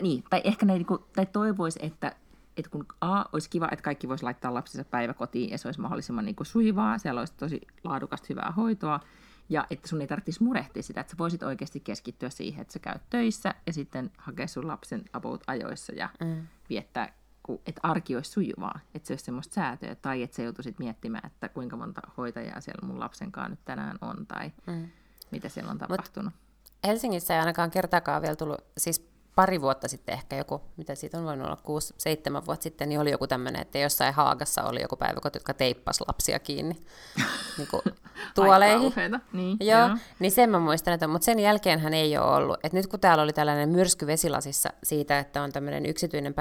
niin, 0.00 0.24
tai 0.30 0.40
ehkä 0.44 0.66
ne 0.66 0.72
niinku, 0.72 0.98
tai 1.16 1.26
toivoisi, 1.26 1.78
että, 1.82 2.12
että 2.56 2.70
kun 2.70 2.86
A, 3.00 3.24
olisi 3.32 3.50
kiva, 3.50 3.68
että 3.72 3.82
kaikki 3.82 4.08
voisi 4.08 4.24
laittaa 4.24 4.54
lapsensa 4.54 4.90
päiväkotiin 4.90 5.50
ja 5.50 5.58
se 5.58 5.68
olisi 5.68 5.80
mahdollisimman 5.80 6.24
niinku 6.24 6.44
sujuvaa, 6.44 6.98
siellä 6.98 7.20
olisi 7.20 7.34
tosi 7.36 7.60
laadukasta 7.84 8.26
hyvää 8.30 8.52
hoitoa, 8.56 9.00
ja 9.48 9.66
että 9.70 9.88
sun 9.88 10.00
ei 10.00 10.06
tarvitsisi 10.06 10.42
murehtia 10.42 10.82
sitä, 10.82 11.00
että 11.00 11.10
sä 11.10 11.18
voisit 11.18 11.42
oikeasti 11.42 11.80
keskittyä 11.80 12.30
siihen, 12.30 12.62
että 12.62 12.72
sä 12.72 12.78
käyt 12.78 13.02
töissä 13.10 13.54
ja 13.66 13.72
sitten 13.72 14.10
hakea 14.18 14.46
sun 14.46 14.68
lapsen 14.68 15.04
about 15.12 15.42
ajoissa 15.46 15.92
ja 15.92 16.08
mm. 16.20 16.46
viettää, 16.70 17.12
että 17.66 17.80
arki 17.82 18.16
olisi 18.16 18.30
sujuvaa, 18.30 18.80
että 18.94 19.06
se 19.06 19.12
olisi 19.12 19.24
semmoista 19.24 19.54
säätöä, 19.54 19.94
tai 19.94 20.22
että 20.22 20.36
sä 20.36 20.42
joutuisit 20.42 20.78
miettimään, 20.78 21.26
että 21.26 21.48
kuinka 21.48 21.76
monta 21.76 22.00
hoitajaa 22.16 22.60
siellä 22.60 22.88
mun 22.88 23.00
lapsen 23.00 23.32
kanssa 23.32 23.50
nyt 23.50 23.64
tänään 23.64 23.98
on, 24.00 24.26
tai 24.26 24.52
mm. 24.66 24.88
mitä 25.30 25.48
siellä 25.48 25.70
on 25.70 25.78
tapahtunut. 25.78 26.34
Mut 26.34 26.72
Helsingissä 26.86 27.34
ei 27.34 27.40
ainakaan 27.40 27.70
kertaakaan 27.70 28.22
vielä 28.22 28.36
tullut, 28.36 28.60
siis 28.78 29.08
pari 29.38 29.60
vuotta 29.60 29.88
sitten 29.88 30.12
ehkä 30.12 30.36
joku, 30.36 30.60
mitä 30.76 30.94
siitä 30.94 31.18
on 31.18 31.24
voinut 31.24 31.46
olla, 31.46 31.56
kuusi, 31.56 31.94
seitsemän 31.98 32.46
vuotta 32.46 32.62
sitten, 32.62 32.88
niin 32.88 33.00
oli 33.00 33.10
joku 33.10 33.26
tämmöinen, 33.26 33.62
että 33.62 33.78
jossain 33.78 34.14
Haagassa 34.14 34.62
oli 34.62 34.82
joku 34.82 34.96
päiväkoti, 34.96 35.36
jotka 35.36 35.54
teippasi 35.54 36.04
lapsia 36.08 36.38
kiinni 36.38 36.76
niin 37.58 37.68
kuin, 37.70 37.82
tuoleihin. 38.34 38.92
niin, 39.32 39.56
joo, 39.60 39.78
joo, 39.78 39.96
niin 40.18 40.32
sen 40.32 40.50
mä 40.50 40.58
muistan, 40.58 40.94
että, 40.94 41.06
mutta 41.06 41.24
sen 41.24 41.38
jälkeen 41.38 41.78
hän 41.78 41.94
ei 41.94 42.18
ole 42.18 42.36
ollut. 42.36 42.58
Et 42.62 42.72
nyt 42.72 42.86
kun 42.86 43.00
täällä 43.00 43.22
oli 43.22 43.32
tällainen 43.32 43.68
myrsky 43.68 44.06
vesilasissa 44.06 44.68
siitä, 44.82 45.18
että 45.18 45.42
on 45.42 45.52
tämmöinen 45.52 45.86
yksityinen 45.86 46.34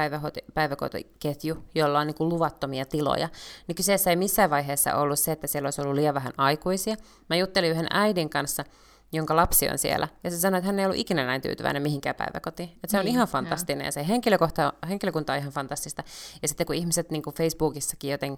päiväkotiketju, 0.54 1.64
jolla 1.76 2.00
on 2.00 2.08
niin 2.08 2.16
kuin 2.16 2.30
luvattomia 2.30 2.86
tiloja, 2.86 3.30
niin 3.68 3.76
kyseessä 3.76 4.10
ei 4.10 4.16
missään 4.16 4.50
vaiheessa 4.50 4.96
ollut 4.96 5.20
se, 5.20 5.32
että 5.32 5.48
siellä 5.48 5.68
olisi 5.68 5.82
ollut 5.82 5.96
liian 5.96 6.16
vähän 6.16 6.34
aikuisia. 6.38 6.96
Mä 7.30 7.36
juttelin 7.36 7.72
yhden 7.72 7.88
äidin 7.90 8.30
kanssa, 8.30 8.64
jonka 9.12 9.36
lapsi 9.36 9.70
on 9.70 9.78
siellä. 9.78 10.08
Ja 10.24 10.32
se 10.32 10.38
sanoi, 10.38 10.58
että 10.58 10.66
hän 10.66 10.80
ei 10.80 10.86
ollut 10.86 11.00
ikinä 11.00 11.26
näin 11.26 11.42
tyytyväinen 11.42 11.82
mihinkään 11.82 12.16
päiväkotiin. 12.16 12.70
Että 12.70 12.88
se 12.88 13.00
on 13.00 13.06
niin, 13.06 13.14
ihan 13.14 13.28
fantastinen 13.28 13.86
ja 13.86 13.92
se 13.92 14.08
henkilökohta, 14.08 14.74
henkilökunta 14.90 15.34
on 15.34 15.40
ihan 15.40 15.52
fantastista. 15.52 16.04
Ja 16.42 16.48
sitten 16.48 16.68
kun 16.68 16.76
ihmiset 16.76 17.12
niin 17.12 17.24
kuin 17.24 17.34
Facebookissakin 17.34 18.12
joten, 18.12 18.38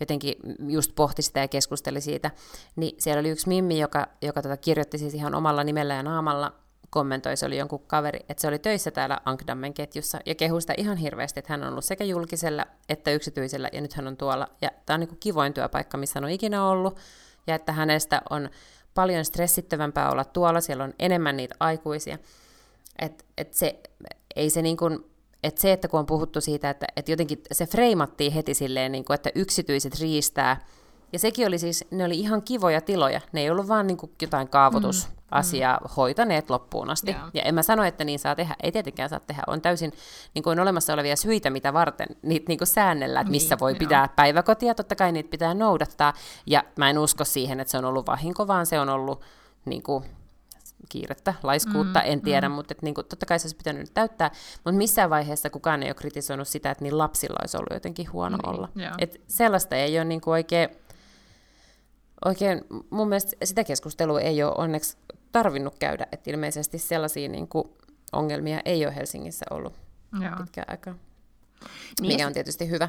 jotenkin 0.00 0.34
just 0.68 0.94
pohti 0.94 1.22
sitä 1.22 1.40
ja 1.40 1.48
keskusteli 1.48 2.00
siitä, 2.00 2.30
niin 2.76 2.96
siellä 2.98 3.20
oli 3.20 3.30
yksi 3.30 3.48
mimmi, 3.48 3.80
joka, 3.80 4.06
joka 4.22 4.42
tota 4.42 4.56
kirjoitti 4.56 4.98
siis 4.98 5.14
ihan 5.14 5.34
omalla 5.34 5.64
nimellä 5.64 5.94
ja 5.94 6.02
naamalla 6.02 6.52
kommentoi, 6.90 7.36
se 7.36 7.46
oli 7.46 7.58
jonkun 7.58 7.86
kaveri, 7.86 8.20
että 8.28 8.40
se 8.40 8.48
oli 8.48 8.58
töissä 8.58 8.90
täällä 8.90 9.20
Ankdammen 9.24 9.74
ketjussa 9.74 10.18
ja 10.26 10.34
kehui 10.34 10.60
sitä 10.60 10.74
ihan 10.76 10.96
hirveästi, 10.96 11.40
että 11.40 11.52
hän 11.52 11.62
on 11.62 11.68
ollut 11.68 11.84
sekä 11.84 12.04
julkisella 12.04 12.66
että 12.88 13.10
yksityisellä 13.10 13.68
ja 13.72 13.80
nyt 13.80 13.92
hän 13.92 14.06
on 14.06 14.16
tuolla. 14.16 14.48
Ja 14.62 14.70
tämä 14.86 14.94
on 14.94 15.00
niin 15.00 15.08
kuin 15.08 15.18
kivoin 15.18 15.54
työpaikka, 15.54 15.98
missä 15.98 16.16
hän 16.16 16.24
on 16.24 16.30
ikinä 16.30 16.64
ollut 16.64 16.98
ja 17.46 17.54
että 17.54 17.72
hänestä 17.72 18.22
on 18.30 18.50
paljon 18.94 19.24
stressittävämpää 19.24 20.10
olla 20.10 20.24
tuolla, 20.24 20.60
siellä 20.60 20.84
on 20.84 20.94
enemmän 20.98 21.36
niitä 21.36 21.54
aikuisia. 21.60 22.18
Et, 22.98 23.24
et 23.38 23.54
se, 23.54 23.80
ei 24.36 24.50
se 24.50 24.62
niin 24.62 24.76
kuin, 24.76 25.04
et 25.42 25.58
se, 25.58 25.72
että 25.72 25.88
kun 25.88 26.00
on 26.00 26.06
puhuttu 26.06 26.40
siitä, 26.40 26.70
että, 26.70 26.86
että 26.96 27.12
jotenkin 27.12 27.42
se 27.52 27.66
freimattiin 27.66 28.32
heti 28.32 28.54
silleen, 28.54 28.92
niin 28.92 29.04
kuin, 29.04 29.14
että 29.14 29.30
yksityiset 29.34 30.00
riistää, 30.00 30.66
ja 31.12 31.18
sekin 31.18 31.46
oli 31.46 31.58
siis, 31.58 31.84
ne 31.90 32.04
oli 32.04 32.20
ihan 32.20 32.42
kivoja 32.42 32.80
tiloja, 32.80 33.20
ne 33.32 33.40
ei 33.40 33.50
ollut 33.50 33.68
vaan 33.68 33.86
niin 33.86 33.96
kuin 33.96 34.12
jotain 34.22 34.48
kaavoitusasiaa 34.48 35.76
mm, 35.76 35.84
mm. 35.84 35.94
hoitaneet 35.96 36.50
loppuun 36.50 36.90
asti. 36.90 37.10
Yeah. 37.10 37.30
Ja 37.34 37.42
en 37.42 37.54
mä 37.54 37.62
sano, 37.62 37.84
että 37.84 38.04
niin 38.04 38.18
saa 38.18 38.34
tehdä, 38.34 38.56
ei 38.62 38.72
tietenkään 38.72 39.08
saa 39.08 39.20
tehdä, 39.20 39.42
on 39.46 39.60
täysin 39.60 39.92
niin 40.34 40.42
kuin 40.42 40.60
olemassa 40.60 40.92
olevia 40.92 41.16
syitä, 41.16 41.50
mitä 41.50 41.72
varten 41.72 42.08
niitä 42.22 42.44
niin 42.48 42.58
kuin 42.58 42.68
säännellä, 42.68 43.20
että 43.20 43.30
missä 43.30 43.54
niin, 43.54 43.60
voi 43.60 43.74
pitää 43.74 44.02
joo. 44.02 44.12
päiväkotia, 44.16 44.74
totta 44.74 44.94
kai 44.94 45.12
niitä 45.12 45.30
pitää 45.30 45.54
noudattaa, 45.54 46.12
ja 46.46 46.64
mä 46.76 46.90
en 46.90 46.98
usko 46.98 47.24
siihen, 47.24 47.60
että 47.60 47.70
se 47.70 47.78
on 47.78 47.84
ollut 47.84 48.06
vahinko, 48.06 48.46
vaan 48.46 48.66
se 48.66 48.80
on 48.80 48.88
ollut 48.88 49.22
niin 49.64 49.82
kuin, 49.82 50.04
kiirettä, 50.88 51.34
laiskuutta, 51.42 51.98
mm, 51.98 52.04
en 52.06 52.20
tiedä, 52.20 52.48
mm. 52.48 52.54
mutta 52.54 52.72
et, 52.72 52.82
niin 52.82 52.94
kuin, 52.94 53.06
totta 53.06 53.26
kai 53.26 53.38
se 53.38 53.46
olisi 53.46 53.56
pitänyt 53.56 53.80
nyt 53.82 53.94
täyttää, 53.94 54.30
mutta 54.54 54.78
missään 54.78 55.10
vaiheessa 55.10 55.50
kukaan 55.50 55.82
ei 55.82 55.88
ole 55.88 55.94
kritisoinut 55.94 56.48
sitä, 56.48 56.70
että 56.70 56.84
niin 56.84 56.98
lapsilla 56.98 57.38
olisi 57.40 57.56
ollut 57.56 57.72
jotenkin 57.74 58.12
huono 58.12 58.36
niin, 58.36 58.48
olla. 58.48 58.68
Et 58.98 59.20
sellaista 59.28 59.76
ei 59.76 59.98
ole 59.98 60.04
niin 60.04 60.20
kuin 60.20 60.32
oikein, 60.32 60.68
oikein, 62.24 62.60
mun 62.90 63.08
mielestä 63.08 63.36
sitä 63.44 63.64
keskustelua 63.64 64.20
ei 64.20 64.42
ole 64.42 64.54
onneksi 64.58 64.96
tarvinnut 65.32 65.78
käydä, 65.78 66.06
että 66.12 66.30
ilmeisesti 66.30 66.78
sellaisia 66.78 67.28
niin 67.28 67.48
kuin, 67.48 67.68
ongelmia 68.12 68.60
ei 68.64 68.86
ole 68.86 68.96
Helsingissä 68.96 69.46
ollut 69.50 69.74
Joo. 70.20 70.36
pitkään 70.36 70.66
aikaa, 70.70 70.94
niin 72.00 72.12
mikä 72.12 72.26
on 72.26 72.32
tietysti 72.32 72.70
hyvä. 72.70 72.88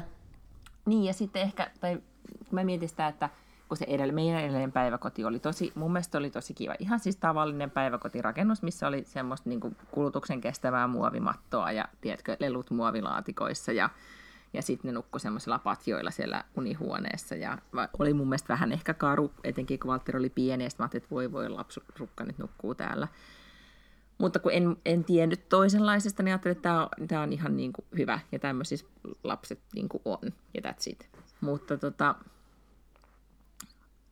Niin, 0.86 1.04
ja 1.04 1.12
sitten 1.12 1.42
ehkä, 1.42 1.70
tai 1.80 2.02
mä 2.50 2.64
mietin 2.64 2.88
sitä, 2.88 3.08
että 3.08 3.28
kun 3.68 3.76
se 3.76 3.84
edellä, 3.88 4.12
meidän 4.12 4.40
edellinen 4.40 4.72
päiväkoti 4.72 5.24
oli 5.24 5.38
tosi, 5.38 5.72
mun 5.74 5.92
mielestä 5.92 6.18
oli 6.18 6.30
tosi 6.30 6.54
kiva. 6.54 6.74
Ihan 6.78 7.00
siis 7.00 7.16
tavallinen 7.16 7.70
päiväkotirakennus, 7.70 8.62
missä 8.62 8.86
oli 8.86 9.04
semmoista 9.06 9.48
niin 9.48 9.60
kuin 9.60 9.76
kulutuksen 9.90 10.40
kestävää 10.40 10.86
muovimattoa 10.86 11.72
ja 11.72 11.88
tiedätkö, 12.00 12.36
lelut 12.40 12.70
muovilaatikoissa 12.70 13.72
ja, 13.72 13.90
ja 14.52 14.62
sitten 14.62 14.88
ne 14.88 14.92
nukkui 14.92 15.20
semmoisilla 15.20 15.58
patjoilla 15.58 16.10
siellä 16.10 16.44
unihuoneessa. 16.56 17.34
Ja 17.34 17.58
oli 17.98 18.14
mun 18.14 18.28
mielestä 18.28 18.48
vähän 18.48 18.72
ehkä 18.72 18.94
karu, 18.94 19.32
etenkin 19.44 19.78
kun 19.78 19.88
Valtteri 19.88 20.18
oli 20.18 20.30
pieni, 20.30 20.64
ja 20.64 20.70
mä 20.78 20.82
ajattelin, 20.82 21.02
että 21.02 21.14
voi 21.14 21.32
voi 21.32 21.48
lapsurukka 21.48 22.24
nyt 22.24 22.38
nukkuu 22.38 22.74
täällä. 22.74 23.08
Mutta 24.18 24.38
kun 24.38 24.52
en, 24.52 24.76
en 24.84 25.04
tiennyt 25.04 25.48
toisenlaisesta, 25.48 26.22
niin 26.22 26.32
ajattelin, 26.32 26.56
että 26.56 26.62
tämä 26.68 26.82
on, 26.82 27.08
tämä 27.08 27.22
on 27.22 27.32
ihan 27.32 27.56
niin 27.56 27.72
kuin 27.72 27.84
hyvä, 27.98 28.20
ja 28.32 28.38
tämmöisissä 28.38 28.86
lapset 29.24 29.60
niin 29.74 29.88
kuin 29.88 30.02
on, 30.04 30.32
ja 30.54 30.60
that's 30.70 30.82
it. 30.86 31.08
Mutta 31.40 31.76
tota, 31.76 32.14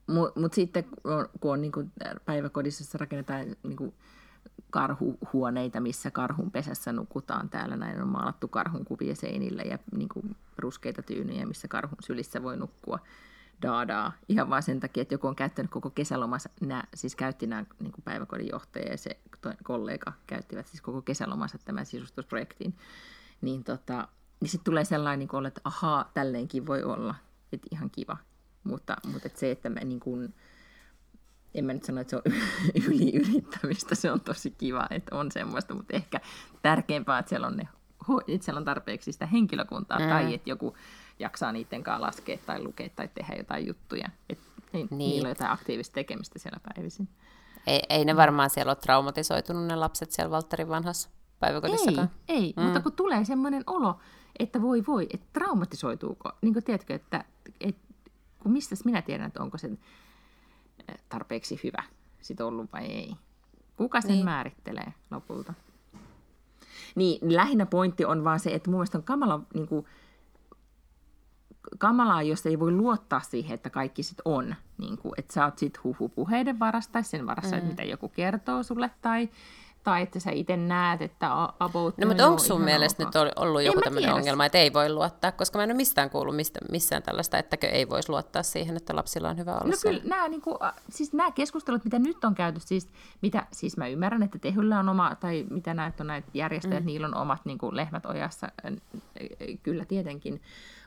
mutta 0.07 0.41
mut 0.41 0.53
sitten 0.53 0.84
kun 1.41 1.53
on 1.53 1.61
niin 1.61 1.72
kuin 1.72 1.93
päiväkodissa 2.24 2.99
rakennetaan 2.99 3.57
niin 3.62 3.76
kuin 3.76 3.95
karhuhuoneita, 4.70 5.80
missä 5.80 6.11
karhun 6.11 6.50
pesässä 6.50 6.92
nukutaan. 6.92 7.48
Täällä 7.48 7.76
näin 7.76 8.02
on 8.02 8.08
maalattu 8.08 8.48
karhun 8.48 8.84
kuvia 8.84 9.14
seinille 9.14 9.62
ja 9.62 9.78
niin 9.96 10.08
kuin 10.08 10.36
ruskeita 10.58 11.02
tyynyjä, 11.02 11.46
missä 11.46 11.68
karhun 11.68 11.98
sylissä 12.00 12.42
voi 12.42 12.56
nukkua 12.56 12.98
daadaa. 13.62 14.12
Ihan 14.28 14.50
vain 14.50 14.62
sen 14.62 14.80
takia, 14.80 15.02
että 15.02 15.14
joku 15.14 15.26
on 15.26 15.36
käyttänyt 15.36 15.70
koko 15.70 15.90
kesälomansa, 15.90 16.48
nämä, 16.61 16.84
siis 16.94 17.16
käytti 17.16 17.46
nämä 17.46 17.64
niin 17.80 17.92
päiväkodin 18.04 18.48
johtaja 18.52 18.90
ja 18.90 18.96
se 18.96 19.18
kollega 19.62 20.12
käyttivät 20.26 20.66
siis 20.66 20.80
koko 20.82 21.02
kesälomansa 21.02 21.58
tämän 21.64 21.86
sisustusprojektiin. 21.86 22.74
Niin, 23.40 23.64
tota, 23.64 24.08
niin 24.40 24.48
sitten 24.48 24.64
tulee 24.64 24.84
sellainen, 24.84 25.18
niin 25.18 25.28
kuin, 25.28 25.46
että 25.46 25.61
ahaa, 25.64 26.11
tälleenkin 26.14 26.66
voi 26.66 26.82
olla. 26.82 27.14
Että 27.52 27.68
ihan 27.72 27.90
kiva. 27.90 28.16
Mutta, 28.64 28.96
mutta 29.12 29.26
et 29.28 29.36
se, 29.36 29.50
että 29.50 29.68
mä 29.68 29.80
niin 29.80 30.00
kuin, 30.00 30.34
en 31.55 31.64
mä 31.64 31.72
nyt 31.72 31.84
sano, 31.84 32.01
että 32.01 32.11
se 32.11 32.16
on 32.16 32.22
yliyrittämistä, 32.88 33.94
se 33.94 34.12
on 34.12 34.20
tosi 34.20 34.51
kiva, 34.51 34.86
että 34.90 35.16
on 35.16 35.32
semmoista, 35.32 35.74
mutta 35.74 35.96
ehkä 35.96 36.20
tärkeämpää, 36.62 37.18
että 37.18 37.28
siellä 37.28 37.46
on, 37.46 37.57
ne, 37.57 37.68
että 38.28 38.44
siellä 38.44 38.59
on 38.59 38.64
tarpeeksi 38.64 39.12
sitä 39.12 39.26
henkilökuntaa 39.26 39.98
mm. 39.98 40.09
tai 40.09 40.34
että 40.34 40.51
joku 40.51 40.76
jaksaa 41.18 41.53
niiden 41.53 41.82
kanssa 41.82 42.07
laskea 42.07 42.38
tai 42.46 42.62
lukea 42.62 42.88
tai 42.96 43.09
tehdä 43.09 43.34
jotain 43.34 43.66
juttuja. 43.66 44.09
Että 44.28 44.44
niin. 44.72 44.88
niillä 44.90 45.26
on 45.26 45.30
jotain 45.30 45.51
aktiivista 45.51 45.94
tekemistä 45.94 46.38
siellä 46.38 46.61
päivisin. 46.74 47.09
Ei, 47.66 47.82
ei 47.88 48.05
ne 48.05 48.16
varmaan 48.16 48.51
siellä 48.51 48.70
ole 48.70 48.76
traumatisoitunut 48.76 49.66
ne 49.66 49.76
lapset 49.76 50.12
siellä 50.12 50.30
Valtterin 50.30 50.68
vanhassa 50.68 51.11
päiväkodissakaan. 51.40 52.11
Ei, 52.28 52.36
ei 52.36 52.55
mm. 52.57 52.62
mutta 52.62 52.80
kun 52.80 52.92
tulee 52.92 53.24
semmoinen 53.24 53.62
olo, 53.66 53.98
että 54.38 54.62
voi 54.62 54.84
voi, 54.86 55.07
että 55.14 55.26
traumatisoituuko, 55.32 56.32
niin 56.42 56.53
kuin 56.53 56.64
tiedätkö, 56.64 56.94
että, 56.94 57.24
että 57.61 57.82
kun 58.38 58.53
mistä 58.53 58.74
minä 58.84 59.03
tiedän, 59.03 59.26
että 59.26 59.42
onko 59.42 59.59
se 59.59 59.70
tarpeeksi 61.09 61.61
hyvä 61.64 61.82
sit 62.20 62.41
ollut 62.41 62.72
vai 62.72 62.84
ei. 62.84 63.16
Kuka 63.76 64.01
sen 64.01 64.11
niin. 64.11 64.24
määrittelee 64.24 64.95
lopulta? 65.11 65.55
Niin, 66.95 67.36
lähinnä 67.36 67.66
pointti 67.66 68.05
on 68.05 68.24
vaan 68.24 68.41
se, 68.41 68.51
että 68.55 68.70
mun 68.70 68.78
mielestä 68.78 68.99
on 68.99 69.05
kamala, 69.05 69.41
niin 69.55 69.68
kuin, 69.68 69.86
kamalaa, 71.78 72.22
jos 72.22 72.47
ei 72.47 72.59
voi 72.59 72.72
luottaa 72.72 73.20
siihen, 73.20 73.55
että 73.55 73.70
kaikki 73.70 74.03
sit 74.03 74.18
on. 74.24 74.55
Niin 74.78 74.99
kuin, 74.99 75.12
että 75.16 75.32
sä 75.32 75.45
oot 75.45 75.59
sit 75.59 75.84
huhupuheiden 75.84 76.59
varassa 76.59 76.93
tai 76.93 77.05
sen 77.05 77.26
varassa, 77.26 77.57
mm. 77.57 77.59
että 77.59 77.70
mitä 77.70 77.82
joku 77.82 78.09
kertoo 78.09 78.62
sulle 78.62 78.91
tai 79.03 79.28
tai 79.85 80.03
että 80.03 80.20
sä 80.20 80.31
itse 80.31 80.57
näet, 80.57 81.03
että 81.03 81.28
about... 81.61 81.99
No, 81.99 82.07
mutta 82.07 82.26
onko 82.26 82.39
sun 82.39 82.61
mielestä 82.61 83.03
ok. 83.03 83.14
nyt 83.14 83.33
ollut 83.37 83.62
joku 83.62 83.81
tämmöinen 83.81 84.14
ongelma, 84.14 84.45
että 84.45 84.59
ei 84.59 84.72
voi 84.72 84.93
luottaa? 84.93 85.33
Koska 85.33 85.59
mä 85.59 85.62
en 85.62 85.70
ole 85.70 85.76
mistään 85.76 86.11
kuullut 86.11 86.37
mistä, 86.37 86.61
missään 86.70 87.03
tällaista, 87.03 87.39
ettäkö 87.39 87.68
ei 87.68 87.89
voisi 87.89 88.09
luottaa 88.09 88.43
siihen, 88.43 88.76
että 88.76 88.97
lapsilla 88.97 89.28
on 89.28 89.39
hyvä 89.39 89.55
olla 89.55 89.64
No 89.64 89.76
kyllä 89.83 90.01
nämä, 90.05 90.28
niin 90.28 90.43
kuin, 90.43 90.57
siis 90.89 91.12
nämä 91.12 91.31
keskustelut, 91.31 91.85
mitä 91.85 91.99
nyt 91.99 92.24
on 92.24 92.35
käyty, 92.35 92.61
siis, 92.61 92.89
mitä, 93.22 93.47
siis 93.53 93.76
mä 93.76 93.89
ymmärrän, 93.89 94.22
että 94.22 94.39
Tehyllä 94.39 94.78
on 94.78 94.89
oma, 94.89 95.16
tai 95.20 95.47
mitä 95.51 95.74
näet 95.74 96.01
on 96.01 96.07
näitä 96.07 96.28
järjestöjä, 96.35 96.81
mm. 96.81 96.87
niillä 96.87 97.07
on 97.07 97.16
omat 97.16 97.41
niin 97.45 97.59
kuin, 97.59 97.76
lehmät 97.76 98.07
ojassa, 98.07 98.49
kyllä 99.62 99.85
tietenkin. 99.85 100.43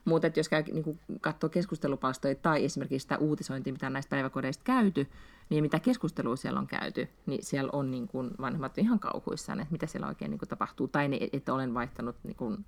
Mutta 0.05 0.27
jos 0.35 0.49
käy, 0.49 0.63
niin 0.63 0.99
katsoo 1.21 1.49
keskustelupalstoja 1.49 2.35
tai 2.35 2.65
esimerkiksi 2.65 3.03
sitä 3.03 3.17
uutisointia, 3.17 3.73
mitä 3.73 3.89
näistä 3.89 4.09
päiväkodeista 4.09 4.63
käyty, 4.63 5.07
niin 5.49 5.63
mitä 5.63 5.79
keskustelua 5.79 6.35
siellä 6.35 6.59
on 6.59 6.67
käyty, 6.67 7.09
niin 7.25 7.43
siellä 7.43 7.69
on 7.73 7.91
niin 7.91 8.07
kuin 8.07 8.31
vanhemmat 8.41 8.77
ihan 8.77 8.99
kauhuissaan, 8.99 9.59
että 9.59 9.71
mitä 9.71 9.87
siellä 9.87 10.07
oikein 10.07 10.31
niin 10.31 10.39
kuin 10.39 10.49
tapahtuu. 10.49 10.87
Tai 10.87 11.07
ne, 11.07 11.19
että 11.33 11.53
olen 11.53 11.73
vaihtanut 11.73 12.15
niin 12.23 12.35
kuin 12.35 12.65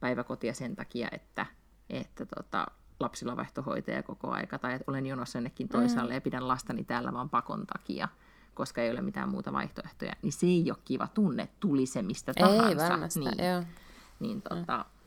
päiväkotia 0.00 0.54
sen 0.54 0.76
takia, 0.76 1.08
että, 1.12 1.46
että 1.90 2.26
tota, 2.26 2.66
lapsilla 3.00 3.36
vaihtohoitaja 3.36 4.02
koko 4.02 4.30
aika, 4.30 4.58
tai 4.58 4.74
että 4.74 4.84
olen 4.90 5.06
jonossa 5.06 5.38
jonnekin 5.38 5.68
toisaalle 5.68 6.12
mm. 6.12 6.14
ja 6.14 6.20
pidän 6.20 6.48
lastani 6.48 6.84
täällä 6.84 7.12
vaan 7.12 7.30
pakon 7.30 7.66
takia, 7.66 8.08
koska 8.54 8.82
ei 8.82 8.90
ole 8.90 9.00
mitään 9.00 9.28
muuta 9.28 9.52
vaihtoehtoja. 9.52 10.12
Niin 10.22 10.32
se 10.32 10.46
ei 10.46 10.70
ole 10.70 10.78
kiva 10.84 11.08
tunne, 11.14 11.48
tuli 11.60 11.86
se 11.86 12.02
mistä 12.02 12.32
tahansa. 12.34 12.68
Ei 12.68 12.76
varmasti, 12.76 13.20
niin, 13.20 13.44
joo. 13.52 13.62
Niin, 14.20 14.42
tota, 14.42 14.76
mm 14.76 14.97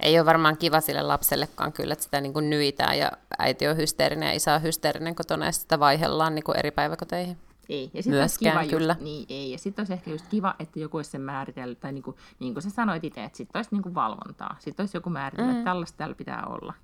ei 0.00 0.18
ole 0.18 0.26
varmaan 0.26 0.58
kiva 0.58 0.80
sille 0.80 1.02
lapsellekaan 1.02 1.72
kyllä, 1.72 1.92
että 1.92 2.04
sitä 2.04 2.20
niin 2.20 2.32
kuin 2.32 2.50
nyitään 2.50 2.98
ja 2.98 3.12
äiti 3.38 3.68
on 3.68 3.76
hysteerinen 3.76 4.26
ja 4.26 4.32
isä 4.32 4.54
on 4.54 4.62
hysteerinen 4.62 5.14
kotona 5.14 5.46
ja 5.46 5.52
sitä 5.52 5.80
vaihellaan 5.80 6.34
niin 6.34 6.44
kuin 6.44 6.58
eri 6.58 6.70
päiväkoteihin. 6.70 7.38
Ei. 7.68 7.90
Ja 7.94 8.02
Myöskään 8.06 8.66
kiva 8.66 8.78
kyllä. 8.78 8.92
Just, 8.92 9.04
niin, 9.04 9.26
ei. 9.28 9.50
Ja 9.50 9.58
sitten 9.58 9.82
olisi 9.82 9.92
ehkä 9.92 10.10
just 10.10 10.26
kiva, 10.30 10.54
että 10.58 10.78
joku 10.78 10.96
olisi 10.96 11.10
sen 11.10 11.20
määritellyt, 11.20 11.80
tai 11.80 11.92
niin 11.92 12.02
kuin, 12.02 12.16
niin 12.38 12.54
kuin 12.54 12.62
sä 12.62 12.70
sanoit 12.70 13.04
itse, 13.04 13.24
että 13.24 13.36
sitten 13.36 13.58
olisi 13.58 13.70
niin 13.72 13.82
kuin 13.82 13.94
valvontaa. 13.94 14.56
Sitten 14.58 14.82
olisi 14.82 14.96
joku 14.96 15.10
määritellyt, 15.10 15.52
mm. 15.52 15.58
että 15.58 15.70
tällaista 15.70 15.96
täällä 15.98 16.14
pitää 16.14 16.46
olla. 16.46 16.74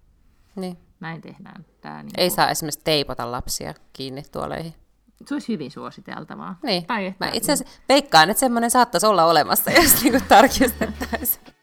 Niin. 0.57 0.79
Näin 1.01 1.21
tehdään. 1.21 1.65
Tää, 1.81 2.03
niin 2.03 2.13
ei 2.17 2.29
kuin... 2.29 2.37
saa 2.37 2.51
esimerkiksi 2.51 2.81
teipata 2.85 3.31
lapsia 3.31 3.75
kiinni 3.93 4.23
tuoleihin. 4.33 4.75
Se 5.27 5.35
olisi 5.35 5.53
hyvin 5.53 5.71
suositeltavaa. 5.71 6.59
Niin. 6.63 6.87
Tai 6.87 7.07
että, 7.07 7.25
Mä 7.25 7.31
itse 7.35 7.53
asiassa 7.53 7.81
veikkaan, 7.89 8.31
että 8.31 8.41
semmoinen 8.41 8.71
saattaisi 8.71 9.07
olla 9.07 9.25
olemassa, 9.25 9.71
jos 9.83 10.03
niinku 10.03 10.21
tarkistettaisiin. 10.29 11.54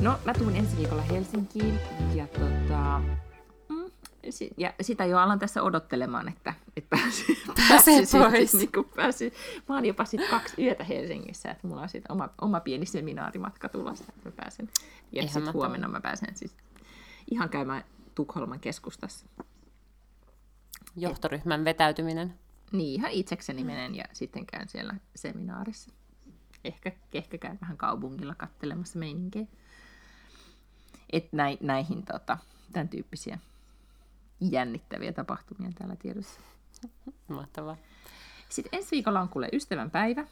No, 0.00 0.18
mä 0.24 0.34
tuun 0.34 0.56
ensi 0.56 0.76
viikolla 0.76 1.02
Helsinkiin 1.02 1.80
ja, 2.14 2.26
tota, 2.26 3.02
mm, 3.68 3.90
ja 4.56 4.72
sitä 4.80 5.04
jo 5.04 5.18
alan 5.18 5.38
tässä 5.38 5.62
odottelemaan, 5.62 6.28
että, 6.28 6.54
että 6.76 6.96
pääsi 7.68 7.92
pois. 8.30 8.54
Niin 8.54 8.72
kuin 8.72 8.86
pääsi. 8.96 9.32
Mä 9.68 9.74
oon 9.74 9.86
jopa 9.86 10.04
sit 10.04 10.20
kaksi 10.30 10.64
yötä 10.64 10.84
Helsingissä, 10.84 11.50
että 11.50 11.66
mulla 11.66 11.82
on 11.82 11.88
sit 11.88 12.04
oma, 12.08 12.28
oma 12.40 12.60
pieni 12.60 12.86
seminaarimatka 12.86 13.68
tulossa, 13.68 14.04
että 14.08 14.28
mä 14.28 14.32
pääsen. 14.36 14.68
Ja 15.12 15.22
sitten 15.22 15.52
huomenna 15.52 15.88
mä 15.88 16.00
pääsen 16.00 16.36
siis 16.36 16.56
ihan 17.30 17.48
käymään 17.48 17.84
Tukholman 18.14 18.60
keskustassa. 18.60 19.26
Johtoryhmän 20.96 21.64
vetäytyminen. 21.64 22.34
Niin, 22.72 23.00
ihan 23.00 23.10
itsekseni 23.10 23.64
menen 23.64 23.94
ja 23.94 24.04
sitten 24.12 24.46
käyn 24.46 24.68
siellä 24.68 24.94
seminaarissa. 25.14 25.90
Ehkä, 26.64 26.92
ehkä 27.14 27.38
käyn 27.38 27.58
vähän 27.60 27.76
kaupungilla 27.76 28.34
kattelemassa 28.34 28.98
meininkiä 31.12 31.56
että 31.56 31.66
näihin 31.66 32.04
tota, 32.04 32.38
tämän 32.72 32.88
tyyppisiä 32.88 33.38
jännittäviä 34.40 35.12
tapahtumia 35.12 35.70
täällä 35.78 35.96
tiedossa. 35.96 36.40
Mahtavaa. 37.28 37.76
Sitten 38.48 38.78
ensi 38.78 38.90
viikolla 38.90 39.20
on 39.20 39.28
kuule 39.28 39.48
ystävänpäivä. 39.52 40.26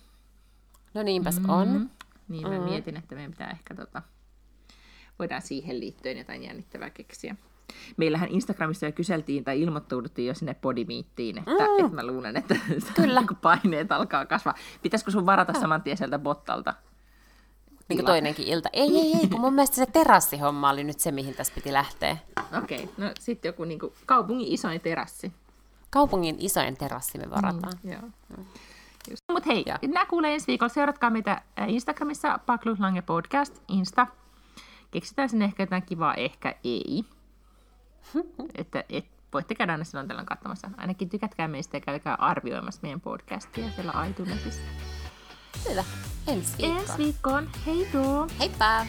No 0.95 1.03
niinpäs 1.03 1.41
mm. 1.41 1.49
on. 1.49 1.91
Niin 2.29 2.49
mä 2.49 2.59
mm. 2.59 2.65
mietin, 2.65 2.97
että 2.97 3.15
meidän 3.15 3.31
pitää 3.31 3.51
ehkä 3.51 3.75
tota, 3.75 4.03
voidaan 5.19 5.43
siihen 5.43 5.81
liittyen 5.81 6.19
jotain 6.19 6.43
jännittävää 6.43 6.91
keksiä. 6.91 7.37
Meillähän 7.97 8.29
Instagramissa 8.29 8.87
jo 8.87 8.93
kyseltiin 8.93 9.45
tai 9.45 9.63
ilmoittauduttiin 9.63 10.29
jo 10.29 10.35
sinne 10.35 10.55
podimiittiin, 10.55 11.39
että, 11.39 11.51
mm. 11.51 11.85
että 11.85 11.95
mä 11.95 12.07
luulen, 12.07 12.37
että 12.37 12.57
Kyllä. 12.97 13.23
paineet 13.43 13.93
alkaa 13.93 14.27
kasvaa. 14.27 14.55
Pitäisikö 14.83 15.11
sun 15.11 15.27
varata 15.27 15.53
saman 15.61 15.83
tien 15.83 15.97
sieltä 15.97 16.19
bottalta? 16.19 16.75
Niin 17.89 17.99
kuin 17.99 18.07
toinenkin 18.07 18.47
ilta. 18.47 18.69
Ei, 18.73 18.97
ei, 18.97 19.15
ei, 19.21 19.29
kun 19.29 19.41
mun 19.41 19.55
mielestä 19.55 19.77
se 19.77 19.87
terassihomma 19.87 20.71
oli 20.71 20.85
nyt 20.85 21.01
se, 21.01 21.13
mihin 21.13 21.35
tässä 21.35 21.53
piti 21.55 21.73
lähteä. 21.73 22.17
Okei, 22.59 22.85
okay, 22.85 22.95
no 22.97 23.13
sitten 23.21 23.49
joku 23.49 23.65
niin 23.65 23.79
kuin, 23.79 23.93
kaupungin 24.07 24.53
isoin 24.53 24.81
terassi. 24.81 25.33
Kaupungin 25.91 26.37
isoin 26.39 26.77
terassi 26.77 27.19
me 27.19 27.31
varataan. 27.31 27.73
Mm, 27.83 27.93
joo. 27.93 28.03
Mm. 28.37 28.45
Mutta 29.33 29.51
hei, 29.51 29.63
ja. 29.67 29.79
nämä 29.83 30.07
kuulee 30.07 30.35
ensi 30.35 30.47
viikolla. 30.47 30.75
Seuratkaa 30.75 31.11
meitä 31.11 31.43
Instagramissa, 31.67 32.39
Pakluslange 32.47 33.03
Podcast, 33.03 33.59
Insta. 33.69 34.07
Keksitään 34.91 35.29
sinne 35.29 35.45
ehkä 35.45 35.63
jotain 35.63 35.83
kivaa, 35.83 36.15
ehkä 36.15 36.55
ei. 36.65 37.05
että 38.55 38.85
et, 38.89 39.05
voitte 39.33 39.55
käydä 39.55 39.73
aina 39.73 39.85
silloin 39.85 40.09
tällöin 40.09 40.27
katsomassa. 40.27 40.71
Ainakin 40.77 41.09
tykätkää 41.09 41.49
meistä 41.49 41.77
ja 41.77 41.81
käykää 41.81 42.15
arvioimassa 42.15 42.81
meidän 42.83 43.01
podcastia 43.01 43.71
siellä 43.71 44.07
iTunesissa. 44.11 44.63
Hyvä. 45.71 45.85
Ensi 46.27 46.53
viikkoon. 46.59 46.81
Ensi 46.81 46.99
viikkoon. 46.99 47.49
Hei 47.67 47.89
tuo. 47.93 48.27
Heippa! 48.39 48.87